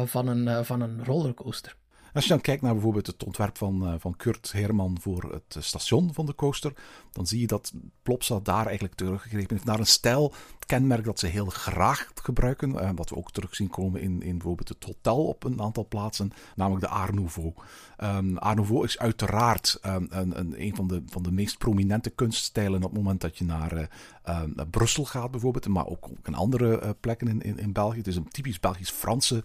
van, 0.04 0.26
een, 0.26 0.64
van 0.64 0.80
een 0.80 1.04
rollercoaster. 1.04 1.76
Als 2.12 2.24
je 2.24 2.30
dan 2.30 2.40
kijkt 2.40 2.62
naar 2.62 2.72
bijvoorbeeld 2.72 3.06
het 3.06 3.24
ontwerp 3.24 3.58
van, 3.58 4.00
van 4.00 4.16
Kurt 4.16 4.52
Herman 4.52 4.98
voor 5.00 5.32
het 5.32 5.64
station 5.64 6.14
van 6.14 6.26
de 6.26 6.34
coaster, 6.34 6.72
dan 7.12 7.26
zie 7.26 7.40
je 7.40 7.46
dat 7.46 7.72
Plopsa 8.02 8.40
daar 8.42 8.64
eigenlijk 8.64 8.94
teruggegrepen 8.94 9.54
heeft 9.56 9.64
naar 9.66 9.78
een 9.78 9.86
stijl 9.86 10.32
kenmerk 10.72 11.04
dat 11.04 11.18
ze 11.18 11.26
heel 11.26 11.46
graag 11.46 12.10
gebruiken. 12.22 12.78
Eh, 12.78 12.90
wat 12.94 13.08
we 13.08 13.16
ook 13.16 13.30
terug 13.30 13.54
zien 13.54 13.68
komen 13.68 14.00
in, 14.00 14.22
in 14.22 14.32
bijvoorbeeld 14.38 14.68
het 14.68 14.84
hotel 14.84 15.26
op 15.26 15.44
een 15.44 15.60
aantal 15.60 15.86
plaatsen, 15.88 16.32
namelijk 16.56 16.84
de 16.84 16.90
Art 16.90 17.14
Nouveau. 17.14 17.52
Um, 17.98 18.38
Art 18.38 18.56
Nouveau 18.56 18.84
is 18.84 18.98
uiteraard 18.98 19.78
um, 19.86 20.06
een, 20.10 20.38
een, 20.38 20.62
een 20.62 20.76
van, 20.76 20.88
de, 20.88 21.02
van 21.06 21.22
de 21.22 21.32
meest 21.32 21.58
prominente 21.58 22.10
kunststijlen 22.10 22.82
op 22.82 22.90
het 22.90 22.98
moment 22.98 23.20
dat 23.20 23.38
je 23.38 23.44
naar, 23.44 23.72
uh, 23.72 24.42
naar 24.54 24.66
Brussel 24.66 25.04
gaat, 25.04 25.30
bijvoorbeeld, 25.30 25.68
maar 25.68 25.86
ook, 25.86 26.08
ook 26.10 26.26
in 26.26 26.34
andere 26.34 26.82
uh, 26.82 26.90
plekken 27.00 27.40
in, 27.42 27.58
in, 27.58 27.72
België. 27.72 27.98
Het 27.98 28.06
is 28.06 28.16
een 28.16 28.28
typisch 28.28 28.60
Belgisch-Franse 28.60 29.42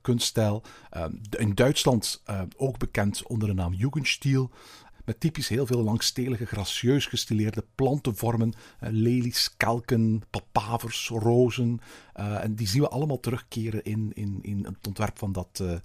kunststijl. 0.00 0.62
In 1.30 1.54
Duitsland 1.54 2.22
ook 2.56 2.78
bekend 2.78 3.26
onder 3.26 3.48
de 3.48 3.54
naam 3.54 3.74
Jugendstil. 3.74 4.50
Met 5.04 5.20
typisch 5.20 5.48
heel 5.48 5.66
veel 5.66 5.82
langstelige, 5.82 6.46
gracieus 6.46 7.06
gestileerde 7.06 7.64
plantenvormen. 7.74 8.52
Uh, 8.82 8.88
lelies, 8.92 9.54
kelken, 9.56 10.22
papavers, 10.30 11.08
rozen. 11.08 11.80
Uh, 12.16 12.44
en 12.44 12.54
die 12.54 12.68
zien 12.68 12.82
we 12.82 12.88
allemaal 12.88 13.20
terugkeren 13.20 13.84
in, 13.84 14.10
in, 14.14 14.38
in 14.42 14.64
het 14.64 14.86
ontwerp 14.86 15.18
van 15.18 15.32
dat, 15.32 15.62
uh, 15.62 15.76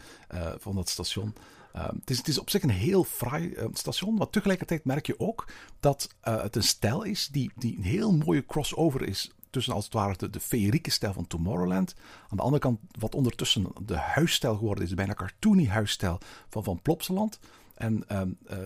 van 0.58 0.76
dat 0.76 0.90
station. 0.90 1.34
Het 1.72 2.10
is, 2.10 2.18
het, 2.18 2.28
is, 2.28 2.40
op 2.40 2.50
zich 2.50 2.64
een 2.64 2.70
heel 2.70 3.04
fraai 3.04 3.56
station, 3.74 4.16
maar 4.16 4.30
tegelijkertijd 4.30 4.86
merk 4.86 5.06
je 5.06 5.20
ook 5.20 5.48
dat 5.80 6.16
het 6.22 6.56
een 6.56 6.64
stijl 6.64 7.04
is 7.04 7.28
die, 7.28 7.52
die 7.56 7.78
een 7.78 7.84
heel 7.84 8.14
mooie 8.14 8.46
crossover 8.46 9.08
is 9.08 9.32
tussen 9.50 9.74
als 9.74 9.86
het 9.86 9.94
ware 9.94 10.18
de, 10.18 10.30
de 10.30 10.40
feerieke 10.40 10.92
stijl 10.92 11.14
van 11.14 11.28
Tomorrowland. 11.28 11.96
Aan 12.30 12.38
de 12.38 12.44
andere 12.44 12.62
kant 12.62 12.80
wat 13.00 13.16
ondertussen 13.16 13.68
de 13.86 13.98
huisstijl 13.98 14.56
geworden 14.56 14.84
is, 14.84 14.94
bijna 14.94 15.14
cartoony 15.14 15.68
huisstijl 15.68 16.20
van, 16.50 16.64
van 16.64 16.82
Plopsaland. 16.82 17.40
En 17.78 18.04
uh, 18.12 18.22
uh, 18.52 18.58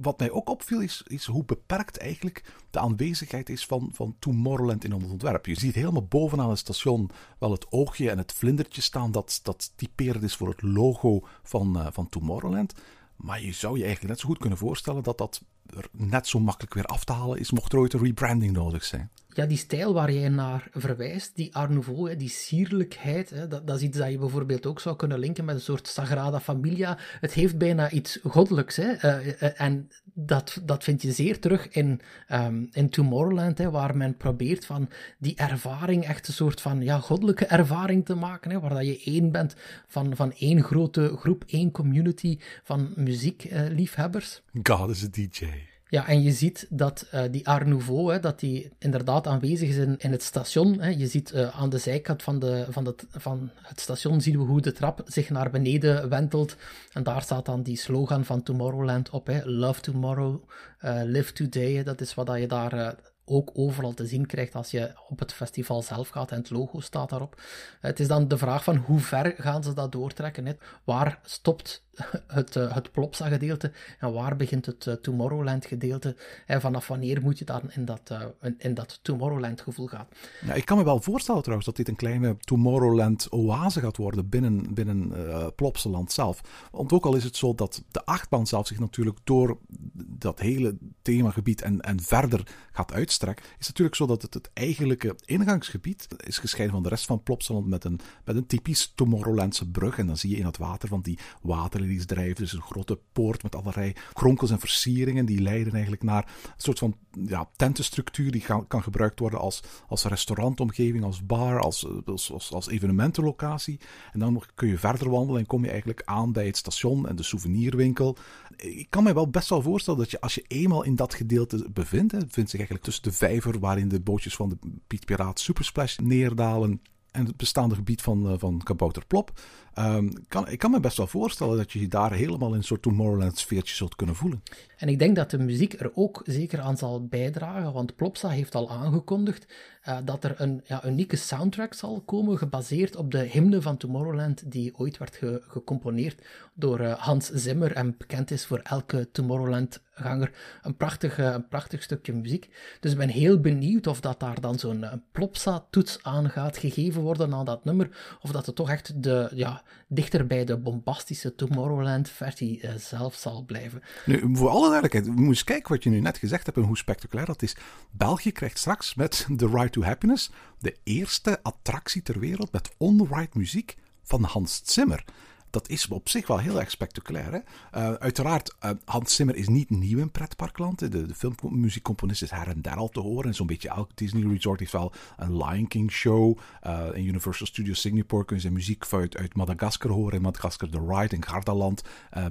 wat 0.00 0.18
mij 0.18 0.30
ook 0.30 0.48
opviel 0.48 0.80
is, 0.80 1.02
is 1.06 1.24
hoe 1.24 1.44
beperkt 1.44 1.98
eigenlijk 1.98 2.52
de 2.70 2.78
aanwezigheid 2.78 3.48
is 3.48 3.66
van, 3.66 3.90
van 3.92 4.16
Tomorrowland 4.18 4.84
in 4.84 4.92
ons 4.92 5.04
ontwerp. 5.04 5.46
Je 5.46 5.58
ziet 5.58 5.74
helemaal 5.74 6.06
bovenaan 6.06 6.50
het 6.50 6.58
station 6.58 7.10
wel 7.38 7.50
het 7.50 7.72
oogje 7.72 8.10
en 8.10 8.18
het 8.18 8.32
vlindertje 8.32 8.82
staan 8.82 9.12
dat, 9.12 9.40
dat 9.42 9.72
typerend 9.76 10.22
is 10.22 10.36
voor 10.36 10.48
het 10.48 10.62
logo 10.62 11.26
van, 11.42 11.78
uh, 11.78 11.86
van 11.90 12.08
Tomorrowland. 12.08 12.74
Maar 13.16 13.42
je 13.42 13.52
zou 13.52 13.76
je 13.76 13.84
eigenlijk 13.84 14.12
net 14.12 14.20
zo 14.20 14.28
goed 14.28 14.38
kunnen 14.38 14.58
voorstellen 14.58 15.02
dat 15.02 15.18
dat 15.18 15.42
er 15.66 15.88
net 15.90 16.26
zo 16.26 16.40
makkelijk 16.40 16.74
weer 16.74 16.84
af 16.84 17.04
te 17.04 17.12
halen 17.12 17.38
is, 17.38 17.50
mocht 17.50 17.72
er 17.72 17.78
ooit 17.78 17.92
een 17.92 18.04
rebranding 18.04 18.52
nodig 18.52 18.84
zijn 18.84 19.10
ja, 19.34 19.46
die 19.46 19.56
stijl 19.56 19.94
waar 19.94 20.12
jij 20.12 20.28
naar 20.28 20.68
verwijst, 20.72 21.36
die 21.36 21.54
Art 21.54 21.70
Nouveau, 21.70 22.16
die 22.16 22.28
sierlijkheid, 22.28 23.30
hè, 23.30 23.48
dat, 23.48 23.66
dat 23.66 23.76
is 23.76 23.82
iets 23.82 23.98
dat 23.98 24.10
je 24.10 24.18
bijvoorbeeld 24.18 24.66
ook 24.66 24.80
zou 24.80 24.96
kunnen 24.96 25.18
linken 25.18 25.44
met 25.44 25.54
een 25.54 25.60
soort 25.60 25.88
Sagrada 25.88 26.40
Familia. 26.40 26.98
Het 27.20 27.32
heeft 27.32 27.58
bijna 27.58 27.90
iets 27.90 28.18
goddelijks. 28.22 28.76
Hè, 28.76 28.92
uh, 29.04 29.60
en 29.60 29.88
dat, 30.14 30.60
dat 30.64 30.84
vind 30.84 31.02
je 31.02 31.12
zeer 31.12 31.38
terug 31.38 31.68
in, 31.68 32.00
um, 32.28 32.68
in 32.72 32.90
Tomorrowland, 32.90 33.58
hè, 33.58 33.70
waar 33.70 33.96
men 33.96 34.16
probeert 34.16 34.64
van 34.64 34.88
die 35.18 35.36
ervaring 35.36 36.04
echt 36.04 36.28
een 36.28 36.34
soort 36.34 36.60
van 36.60 36.82
ja, 36.82 36.98
goddelijke 36.98 37.46
ervaring 37.46 38.04
te 38.04 38.14
maken, 38.14 38.50
hè, 38.50 38.60
waar 38.60 38.74
dat 38.74 38.86
je 38.86 39.02
één 39.04 39.30
bent 39.30 39.54
van, 39.86 40.16
van 40.16 40.32
één 40.32 40.62
grote 40.62 41.16
groep, 41.16 41.44
één 41.46 41.70
community 41.70 42.38
van 42.62 42.92
muziekliefhebbers. 42.96 44.42
God 44.62 44.90
is 44.90 45.04
a 45.04 45.08
DJ. 45.10 45.71
Ja, 45.92 46.06
en 46.06 46.22
je 46.22 46.32
ziet 46.32 46.66
dat 46.70 47.06
uh, 47.14 47.22
die 47.30 47.48
Art 47.48 47.66
Nouveau, 47.66 48.12
hè, 48.12 48.20
dat 48.20 48.40
die 48.40 48.70
inderdaad 48.78 49.26
aanwezig 49.26 49.68
is 49.68 49.76
in, 49.76 49.94
in 49.98 50.12
het 50.12 50.22
station. 50.22 50.80
Hè. 50.80 50.88
Je 50.88 51.06
ziet 51.06 51.32
uh, 51.34 51.60
aan 51.60 51.70
de 51.70 51.78
zijkant 51.78 52.22
van, 52.22 52.38
de, 52.38 52.66
van, 52.70 52.86
het, 52.86 53.06
van 53.10 53.50
het 53.62 53.80
station 53.80 54.20
zien 54.20 54.38
we 54.38 54.44
hoe 54.44 54.60
de 54.60 54.72
trap 54.72 55.02
zich 55.06 55.30
naar 55.30 55.50
beneden 55.50 56.08
wentelt. 56.08 56.56
En 56.92 57.02
daar 57.02 57.22
staat 57.22 57.46
dan 57.46 57.62
die 57.62 57.76
slogan 57.76 58.24
van 58.24 58.42
Tomorrowland 58.42 59.10
op. 59.10 59.26
Hè. 59.26 59.40
Love 59.44 59.80
tomorrow, 59.80 60.42
uh, 60.84 61.00
live 61.04 61.32
today. 61.32 61.82
Dat 61.82 62.00
is 62.00 62.14
wat 62.14 62.38
je 62.38 62.46
daar 62.46 62.96
ook 63.24 63.50
overal 63.54 63.94
te 63.94 64.06
zien 64.06 64.26
krijgt 64.26 64.54
als 64.54 64.70
je 64.70 64.92
op 65.08 65.18
het 65.18 65.32
festival 65.32 65.82
zelf 65.82 66.08
gaat 66.08 66.30
en 66.30 66.38
het 66.38 66.50
logo 66.50 66.80
staat 66.80 67.08
daarop. 67.08 67.40
Het 67.80 68.00
is 68.00 68.08
dan 68.08 68.28
de 68.28 68.38
vraag 68.38 68.64
van 68.64 68.76
hoe 68.76 69.00
ver 69.00 69.34
gaan 69.36 69.62
ze 69.62 69.72
dat 69.72 69.92
doortrekken? 69.92 70.58
Waar 70.84 71.18
stopt 71.24 71.84
het, 72.26 72.56
uh, 72.56 72.74
het 72.74 72.92
Plopsa-gedeelte 72.92 73.72
en 73.98 74.12
waar 74.12 74.36
begint 74.36 74.66
het 74.66 74.86
uh, 74.86 74.94
Tomorrowland-gedeelte? 74.94 76.16
En 76.46 76.60
vanaf 76.60 76.88
wanneer 76.88 77.22
moet 77.22 77.38
je 77.38 77.44
dan 77.44 77.62
in 77.70 77.84
dat, 77.84 78.10
uh, 78.12 78.50
in, 78.58 78.74
dat 78.74 78.98
Tomorrowland-gevoel 79.02 79.86
gaan? 79.86 80.06
Ja, 80.44 80.54
ik 80.54 80.64
kan 80.64 80.76
me 80.76 80.84
wel 80.84 81.00
voorstellen 81.00 81.40
trouwens 81.40 81.66
dat 81.66 81.76
dit 81.76 81.88
een 81.88 81.96
kleine 81.96 82.36
Tomorrowland-oase 82.36 83.80
gaat 83.80 83.96
worden 83.96 84.28
binnen, 84.28 84.74
binnen 84.74 85.12
uh, 85.16 85.46
Plopsaland 85.56 86.12
zelf. 86.12 86.40
Want 86.70 86.92
ook 86.92 87.04
al 87.04 87.16
is 87.16 87.24
het 87.24 87.36
zo 87.36 87.54
dat 87.54 87.82
de 87.90 88.04
achtbaan 88.04 88.46
zelf 88.46 88.66
zich 88.66 88.78
natuurlijk 88.78 89.18
door 89.24 89.58
dat 89.96 90.40
hele 90.40 90.76
themagebied 91.02 91.62
en, 91.62 91.80
en 91.80 92.00
verder 92.00 92.46
gaat 92.72 92.92
uitstrekken, 92.92 93.44
is 93.58 93.66
natuurlijk 93.66 93.96
zo 93.96 94.06
dat 94.06 94.22
het, 94.22 94.34
het 94.34 94.50
eigenlijke 94.52 95.16
ingangsgebied 95.24 96.08
is 96.16 96.38
gescheiden 96.38 96.74
van 96.74 96.82
de 96.82 96.88
rest 96.88 97.06
van 97.06 97.22
Plopsaland 97.22 97.66
met 97.66 97.84
een, 97.84 98.00
met 98.24 98.36
een 98.36 98.46
typisch 98.46 98.92
Tomorrowlandse 98.94 99.70
brug. 99.70 99.98
En 99.98 100.06
dan 100.06 100.16
zie 100.16 100.30
je 100.30 100.36
in 100.36 100.44
het 100.44 100.58
water 100.58 100.88
van 100.88 101.00
die 101.00 101.18
water 101.42 101.81
drijven. 102.06 102.34
Dus 102.34 102.52
een 102.52 102.62
grote 102.62 102.98
poort 103.12 103.42
met 103.42 103.56
allerlei 103.56 103.92
kronkels 104.12 104.50
en 104.50 104.60
versieringen. 104.60 105.26
Die 105.26 105.40
leiden 105.40 105.72
eigenlijk 105.72 106.02
naar 106.02 106.26
een 106.44 106.52
soort 106.56 106.78
van 106.78 106.96
ja, 107.26 107.48
tentenstructuur 107.56 108.30
die 108.30 108.44
kan, 108.68 108.82
gebruikt 108.82 109.18
worden 109.18 109.40
als, 109.40 109.62
als 109.88 110.04
restaurantomgeving, 110.04 111.04
als 111.04 111.26
bar, 111.26 111.60
als, 111.60 111.86
als, 112.04 112.52
als, 112.52 112.68
evenementenlocatie. 112.68 113.80
En 114.12 114.18
dan 114.18 114.42
kun 114.54 114.68
je 114.68 114.78
verder 114.78 115.10
wandelen 115.10 115.40
en 115.40 115.46
kom 115.46 115.64
je 115.64 115.70
eigenlijk 115.70 116.02
aan 116.04 116.32
bij 116.32 116.46
het 116.46 116.56
station 116.56 117.08
en 117.08 117.16
de 117.16 117.22
souvenirwinkel. 117.22 118.16
Ik 118.56 118.86
kan 118.90 119.02
me 119.02 119.14
wel 119.14 119.28
best 119.28 119.48
wel 119.48 119.62
voorstellen 119.62 120.00
dat 120.00 120.10
je 120.10 120.20
als 120.20 120.34
je 120.34 120.44
eenmaal 120.46 120.82
in 120.82 120.96
dat 120.96 121.14
gedeelte 121.14 121.68
bevindt, 121.72 122.12
het 122.12 122.26
bevindt 122.26 122.50
zich 122.50 122.58
eigenlijk 122.58 122.84
tussen 122.84 123.02
de 123.02 123.12
vijver 123.12 123.58
waarin 123.58 123.88
de 123.88 124.00
bootjes 124.00 124.36
van 124.36 124.48
de 124.48 124.58
Piet 124.86 125.04
Piraat 125.04 125.40
Supersplash 125.40 125.96
neerdalen 125.96 126.80
en 127.12 127.26
het 127.26 127.36
bestaande 127.36 127.74
gebied 127.74 128.02
van, 128.02 128.26
uh, 128.26 128.34
van 128.36 128.60
Kabouter 128.64 129.06
Plop. 129.06 129.40
Um, 129.78 130.12
kan, 130.28 130.48
ik 130.48 130.58
kan 130.58 130.70
me 130.70 130.80
best 130.80 130.96
wel 130.96 131.06
voorstellen 131.06 131.56
dat 131.56 131.72
je 131.72 131.80
je 131.80 131.88
daar 131.88 132.12
helemaal 132.12 132.48
in 132.48 132.54
een 132.54 132.64
soort 132.64 132.82
Tomorrowland 132.82 133.38
sfeertje 133.38 133.74
zult 133.74 133.96
kunnen 133.96 134.16
voelen. 134.16 134.42
En 134.76 134.88
ik 134.88 134.98
denk 134.98 135.16
dat 135.16 135.30
de 135.30 135.38
muziek 135.38 135.80
er 135.80 135.90
ook 135.94 136.22
zeker 136.24 136.60
aan 136.60 136.76
zal 136.76 137.06
bijdragen, 137.06 137.72
want 137.72 137.96
Plopsa 137.96 138.28
heeft 138.28 138.54
al 138.54 138.70
aangekondigd 138.70 139.46
uh, 139.88 139.98
dat 140.04 140.24
er 140.24 140.34
een 140.36 140.60
ja, 140.64 140.84
unieke 140.84 141.16
soundtrack 141.16 141.74
zal 141.74 142.00
komen, 142.00 142.38
gebaseerd 142.38 142.96
op 142.96 143.10
de 143.10 143.18
hymne 143.18 143.62
van 143.62 143.76
Tomorrowland, 143.76 144.50
die 144.52 144.78
ooit 144.78 144.98
werd 144.98 145.16
ge 145.16 145.42
gecomponeerd 145.48 146.22
door 146.54 146.80
uh, 146.80 146.98
Hans 146.98 147.30
Zimmer 147.30 147.72
en 147.72 147.94
bekend 147.98 148.30
is 148.30 148.46
voor 148.46 148.58
elke 148.58 149.08
Tomorrowland-ganger. 149.12 150.32
Een 150.62 150.76
prachtig, 150.76 151.18
uh, 151.18 151.26
een 151.26 151.48
prachtig 151.48 151.82
stukje 151.82 152.12
muziek. 152.12 152.50
Dus 152.80 152.92
ik 152.92 152.98
ben 152.98 153.08
heel 153.08 153.40
benieuwd 153.40 153.86
of 153.86 154.00
dat 154.00 154.20
daar 154.20 154.40
dan 154.40 154.58
zo'n 154.58 154.84
Plopsa-toets 155.12 155.98
aan 156.02 156.30
gaat 156.30 156.56
gegeven 156.56 157.02
worden 157.02 157.34
aan 157.34 157.44
dat 157.44 157.64
nummer, 157.64 158.16
of 158.20 158.30
dat 158.30 158.46
het 158.46 158.54
toch 158.54 158.70
echt 158.70 159.02
de, 159.02 159.30
ja, 159.34 159.61
dichter 159.88 160.26
bij 160.26 160.44
de 160.44 160.58
bombastische 160.58 161.34
Tomorrowland-versie 161.34 162.68
zelf 162.76 163.14
zal 163.14 163.44
blijven. 163.44 163.82
Nu, 164.06 164.36
voor 164.36 164.48
alle 164.48 164.68
duidelijkheid, 164.68 165.06
we 165.06 165.20
moeten 165.20 165.44
kijken 165.44 165.72
wat 165.72 165.82
je 165.82 165.90
nu 165.90 166.00
net 166.00 166.18
gezegd 166.18 166.46
hebt 166.46 166.58
en 166.58 166.64
hoe 166.64 166.76
spectaculair 166.76 167.26
dat 167.26 167.42
is. 167.42 167.56
België 167.90 168.32
krijgt 168.32 168.58
straks 168.58 168.94
met 168.94 169.26
The 169.36 169.46
Right 169.46 169.72
to 169.72 169.82
Happiness 169.82 170.30
de 170.58 170.76
eerste 170.82 171.42
attractie 171.42 172.02
ter 172.02 172.18
wereld 172.18 172.52
met 172.52 172.70
on-ride 172.76 173.30
muziek 173.32 173.76
van 174.02 174.22
Hans 174.22 174.60
Zimmer 174.64 175.04
dat 175.52 175.68
is 175.68 175.88
op 175.88 176.08
zich 176.08 176.26
wel 176.26 176.38
heel 176.38 176.60
erg 176.60 176.70
spectaculair. 176.70 177.32
Hè? 177.32 177.38
Uh, 177.38 177.94
uiteraard, 177.94 178.54
uh, 178.64 178.70
Hans 178.84 179.14
Zimmer 179.14 179.36
is 179.36 179.48
niet 179.48 179.70
nieuw 179.70 179.98
in 179.98 180.10
pretparkland. 180.10 180.78
De, 180.78 181.06
de 181.06 181.14
filmmuziekcomponist 181.14 182.22
is 182.22 182.30
her 182.30 182.48
en 182.48 182.62
der 182.62 182.76
al 182.76 182.88
te 182.88 183.00
horen. 183.00 183.28
En 183.28 183.34
zo'n 183.34 183.46
beetje 183.46 183.68
elk 183.68 183.90
Disney 183.94 184.32
Resort 184.32 184.58
heeft 184.58 184.72
wel 184.72 184.92
een 185.16 185.36
Lion 185.36 185.68
King 185.68 185.90
show. 185.90 186.38
Uh, 186.66 186.86
in 186.92 187.06
Universal 187.06 187.46
Studios 187.46 187.80
Singapore 187.80 188.24
kun 188.24 188.36
je 188.36 188.42
zijn 188.42 188.52
muziek 188.52 188.84
uit, 188.90 189.16
uit 189.16 189.34
Madagaskar 189.34 189.90
horen. 189.90 190.16
In 190.16 190.22
Madagaskar 190.22 190.68
The 190.68 190.86
Ride 190.88 191.14
in 191.14 191.24
Gardaland 191.24 191.82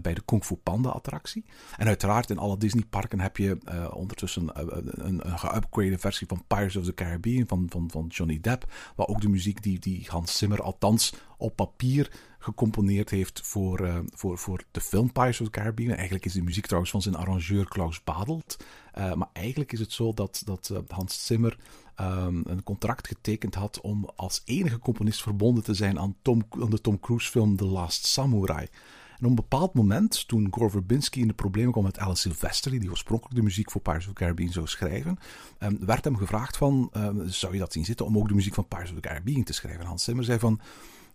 bij 0.02 0.14
de 0.14 0.22
Kung 0.26 0.46
Fu 0.46 0.56
Panda 0.56 0.90
attractie. 0.90 1.46
En 1.78 1.88
uiteraard 1.88 2.30
in 2.30 2.38
alle 2.38 2.58
Disney 2.58 2.84
parken 2.90 3.20
heb 3.20 3.38
je 3.38 3.58
ondertussen 3.94 4.50
een, 4.54 5.06
een, 5.06 5.22
een 5.72 6.00
versie 6.00 6.28
van 6.28 6.44
Pirates 6.48 6.76
of 6.76 6.86
the 6.86 6.94
Caribbean 6.94 7.48
van, 7.48 7.66
van, 7.70 7.90
van 7.92 8.08
Johnny 8.08 8.40
Depp. 8.42 8.74
Waar 8.96 9.08
ook 9.08 9.22
de 9.22 9.30
muziek 9.30 9.64
die, 9.64 9.80
die 9.80 10.06
Hans 10.10 10.38
Zimmer 10.38 10.62
althans 10.62 11.14
op 11.42 11.56
papier 11.56 12.12
gecomponeerd 12.40 13.10
heeft 13.10 13.42
voor, 13.44 13.82
uh, 13.82 14.00
voor, 14.10 14.38
voor 14.38 14.64
de 14.72 14.82
film 14.82 15.12
Pirates 15.12 15.42
of 15.42 15.46
the 15.46 15.60
Caribbean. 15.60 15.92
Eigenlijk 15.92 16.26
is 16.26 16.34
de 16.34 16.42
muziek 16.42 16.66
trouwens 16.66 16.92
van 16.92 17.02
zijn 17.02 17.16
arrangeur 17.16 17.68
Klaus 17.68 18.04
Badelt. 18.04 18.58
Uh, 18.98 19.14
maar 19.14 19.30
eigenlijk 19.34 19.72
is 19.72 19.80
het 19.80 19.92
zo 19.92 20.14
dat, 20.14 20.42
dat 20.46 20.70
uh, 20.72 20.78
Hans 20.88 21.26
Zimmer 21.26 21.58
um, 22.00 22.42
een 22.46 22.64
contract 22.64 23.08
getekend 23.08 23.56
had 23.56 23.82
om 23.82 24.10
als 24.16 24.42
enige 24.46 24.80
componist 24.80 25.22
verbonden 25.22 25.64
te 25.64 25.74
zijn 25.74 26.00
aan, 26.00 26.16
Tom, 26.22 26.44
aan 26.50 26.70
de 26.70 26.82
Tom 26.82 27.00
Cruise 27.00 27.30
film 27.30 27.56
The 27.56 27.66
Last 27.66 28.06
Samurai. 28.06 28.68
En 29.22 29.28
op 29.28 29.30
een 29.30 29.36
bepaald 29.36 29.74
moment, 29.74 30.28
toen 30.28 30.48
Gore 30.52 30.70
Verbinski 30.70 31.22
in 31.22 31.28
de 31.28 31.34
problemen 31.34 31.72
kwam 31.72 31.84
met 31.84 31.98
Alice 31.98 32.22
Silvestri, 32.22 32.80
die 32.80 32.90
oorspronkelijk 32.90 33.36
de 33.36 33.44
muziek 33.44 33.72
voor 33.72 33.82
Pirates 33.82 34.08
of 34.08 34.14
the 34.14 34.20
Caribbean 34.20 34.52
zou 34.52 34.68
schrijven, 34.68 35.18
um, 35.60 35.86
werd 35.86 36.04
hem 36.04 36.18
gevraagd 36.18 36.58
van, 36.58 36.90
um, 36.98 37.30
zou 37.30 37.54
je 37.54 37.60
dat 37.60 37.74
zien 37.74 37.86
zitten 37.86 38.06
om 38.06 38.18
ook 38.18 38.28
de 38.28 38.34
muziek 38.34 38.54
van 38.54 38.68
Pirates 38.68 38.90
of 38.90 38.96
the 38.96 39.08
Caribbean 39.08 39.44
te 39.44 39.54
schrijven? 39.54 39.82
En 39.82 39.88
Hans 39.88 40.04
Zimmer 40.04 40.26
zei 40.26 40.40
van, 40.40 40.60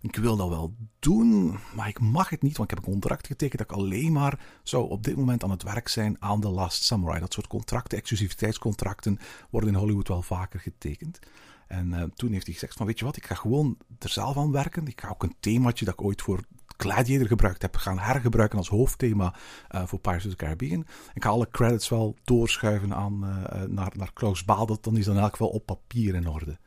ik 0.01 0.15
wil 0.15 0.35
dat 0.35 0.49
wel 0.49 0.75
doen, 0.99 1.57
maar 1.75 1.87
ik 1.87 1.99
mag 1.99 2.29
het 2.29 2.41
niet, 2.41 2.57
want 2.57 2.71
ik 2.71 2.77
heb 2.77 2.85
een 2.85 2.91
contract 2.91 3.27
getekend 3.27 3.57
dat 3.57 3.71
ik 3.71 3.77
alleen 3.77 4.11
maar 4.11 4.39
zou 4.63 4.89
op 4.89 5.03
dit 5.03 5.15
moment 5.15 5.43
aan 5.43 5.49
het 5.49 5.63
werk 5.63 5.87
zijn 5.87 6.15
aan 6.19 6.41
The 6.41 6.49
Last 6.49 6.83
Samurai. 6.83 7.19
Dat 7.19 7.33
soort 7.33 7.47
contracten, 7.47 7.97
exclusiviteitscontracten, 7.97 9.19
worden 9.49 9.69
in 9.69 9.75
Hollywood 9.75 10.07
wel 10.07 10.21
vaker 10.21 10.59
getekend. 10.59 11.19
En 11.67 11.87
uh, 11.87 12.03
toen 12.03 12.31
heeft 12.31 12.45
hij 12.45 12.53
gezegd 12.53 12.73
van, 12.77 12.85
weet 12.85 12.99
je 12.99 13.05
wat, 13.05 13.17
ik 13.17 13.25
ga 13.25 13.35
gewoon 13.35 13.77
er 13.99 14.09
zelf 14.09 14.37
aan 14.37 14.51
werken. 14.51 14.87
Ik 14.87 15.01
ga 15.01 15.09
ook 15.09 15.23
een 15.23 15.35
themaatje 15.39 15.85
dat 15.85 15.93
ik 15.93 16.03
ooit 16.03 16.21
voor 16.21 16.43
Gladiator 16.77 17.27
gebruikt 17.27 17.61
heb, 17.61 17.75
gaan 17.75 17.99
hergebruiken 17.99 18.57
als 18.57 18.69
hoofdthema 18.69 19.33
uh, 19.71 19.85
voor 19.85 19.99
Pirates 19.99 20.25
of 20.25 20.31
the 20.31 20.37
Caribbean. 20.37 20.85
Ik 21.13 21.23
ga 21.23 21.29
alle 21.29 21.49
credits 21.51 21.89
wel 21.89 22.15
doorschuiven 22.23 22.93
aan, 22.93 23.23
uh, 23.23 23.61
naar, 23.61 23.91
naar 23.95 24.13
Klaus 24.13 24.45
Badelt, 24.45 24.83
dan 24.83 24.97
is 24.97 25.05
dan 25.05 25.15
in 25.15 25.21
elk 25.21 25.39
op 25.39 25.65
papier 25.65 26.15
in 26.15 26.27
orde. 26.27 26.57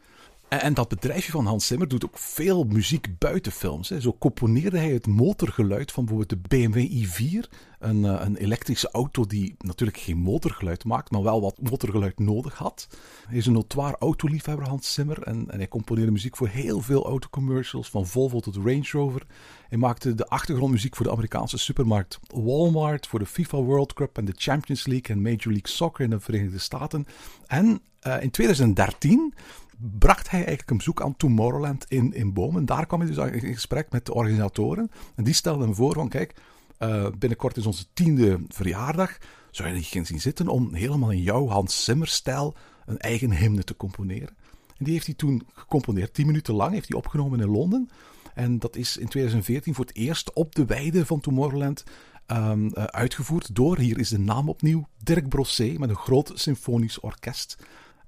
En 0.50 0.74
dat 0.74 0.88
bedrijfje 0.88 1.32
van 1.32 1.46
Hans 1.46 1.66
Zimmer 1.66 1.88
doet 1.88 2.04
ook 2.04 2.18
veel 2.18 2.64
muziek 2.64 3.18
buiten 3.18 3.52
films. 3.52 3.90
Zo 3.90 4.16
componeerde 4.18 4.78
hij 4.78 4.92
het 4.92 5.06
motorgeluid 5.06 5.92
van 5.92 6.04
bijvoorbeeld 6.04 6.42
de 6.42 6.48
BMW 6.48 7.04
i4. 7.04 7.48
Een, 7.78 8.04
eh, 8.04 8.20
een 8.24 8.36
elektrische 8.36 8.90
auto 8.90 9.26
die 9.26 9.54
natuurlijk 9.58 9.98
geen 9.98 10.16
motorgeluid 10.16 10.84
maakt, 10.84 11.10
maar 11.10 11.22
wel 11.22 11.40
wat 11.40 11.60
motorgeluid 11.70 12.18
nodig 12.18 12.54
had. 12.54 12.88
Hij 13.26 13.36
is 13.36 13.46
een 13.46 13.52
notoire 13.52 13.96
autoliefhebber, 13.98 14.68
Hans 14.68 14.92
Zimmer. 14.92 15.22
En, 15.22 15.44
en 15.50 15.58
hij 15.58 15.68
componeerde 15.68 16.12
muziek 16.12 16.36
voor 16.36 16.48
heel 16.48 16.80
veel 16.80 17.06
autocommercials, 17.06 17.90
van 17.90 18.06
Volvo 18.06 18.40
tot 18.40 18.56
Range 18.56 18.88
Rover. 18.90 19.26
Hij 19.68 19.78
maakte 19.78 20.14
de 20.14 20.28
achtergrondmuziek 20.28 20.96
voor 20.96 21.06
de 21.06 21.12
Amerikaanse 21.12 21.58
supermarkt 21.58 22.18
Walmart, 22.34 23.06
voor 23.06 23.18
de 23.18 23.26
FIFA 23.26 23.56
World 23.56 23.92
Cup 23.92 24.18
en 24.18 24.24
de 24.24 24.34
Champions 24.36 24.86
League 24.86 25.16
en 25.16 25.22
Major 25.22 25.52
League 25.52 25.70
Soccer 25.70 26.04
in 26.04 26.10
de 26.10 26.20
Verenigde 26.20 26.58
Staten. 26.58 27.06
En 27.46 27.80
uh, 28.06 28.22
in 28.22 28.30
2013 28.30 29.34
bracht 29.80 30.30
hij 30.30 30.38
eigenlijk 30.38 30.70
een 30.70 30.76
bezoek 30.76 31.02
aan 31.02 31.16
Tomorrowland 31.16 31.84
in, 31.88 32.14
in 32.14 32.32
Boom. 32.32 32.56
En 32.56 32.66
daar 32.66 32.86
kwam 32.86 33.00
hij 33.00 33.08
dus 33.08 33.42
in 33.42 33.54
gesprek 33.54 33.90
met 33.90 34.06
de 34.06 34.14
organisatoren. 34.14 34.90
En 35.14 35.24
die 35.24 35.34
stelden 35.34 35.66
hem 35.66 35.74
voor 35.74 35.94
van, 35.94 36.08
kijk, 36.08 36.34
uh, 36.78 37.06
binnenkort 37.18 37.56
is 37.56 37.66
onze 37.66 37.84
tiende 37.92 38.40
verjaardag. 38.48 39.18
Zou 39.50 39.68
je 39.68 39.74
niet 39.74 39.84
geen 39.84 40.06
zien 40.06 40.20
zitten 40.20 40.48
om 40.48 40.74
helemaal 40.74 41.10
in 41.10 41.22
jouw 41.22 41.48
Hans 41.48 41.84
Zimmer-stijl 41.84 42.54
een 42.86 42.98
eigen 42.98 43.32
hymne 43.32 43.64
te 43.64 43.76
componeren? 43.76 44.36
En 44.76 44.84
die 44.84 44.92
heeft 44.92 45.06
hij 45.06 45.14
toen 45.14 45.46
gecomponeerd. 45.54 46.14
Tien 46.14 46.26
minuten 46.26 46.54
lang 46.54 46.72
heeft 46.72 46.88
hij 46.88 46.98
opgenomen 46.98 47.40
in 47.40 47.48
Londen. 47.48 47.90
En 48.34 48.58
dat 48.58 48.76
is 48.76 48.96
in 48.96 49.08
2014 49.08 49.74
voor 49.74 49.84
het 49.84 49.96
eerst 49.96 50.32
op 50.32 50.54
de 50.54 50.64
weide 50.64 51.06
van 51.06 51.20
Tomorrowland 51.20 51.84
um, 52.26 52.64
uh, 52.64 52.84
uitgevoerd 52.84 53.54
door, 53.54 53.78
hier 53.78 53.98
is 53.98 54.08
de 54.08 54.18
naam 54.18 54.48
opnieuw, 54.48 54.88
Dirk 55.02 55.28
Brossé 55.28 55.74
met 55.78 55.88
een 55.88 55.96
groot 55.96 56.32
symfonisch 56.34 57.00
orkest. 57.00 57.56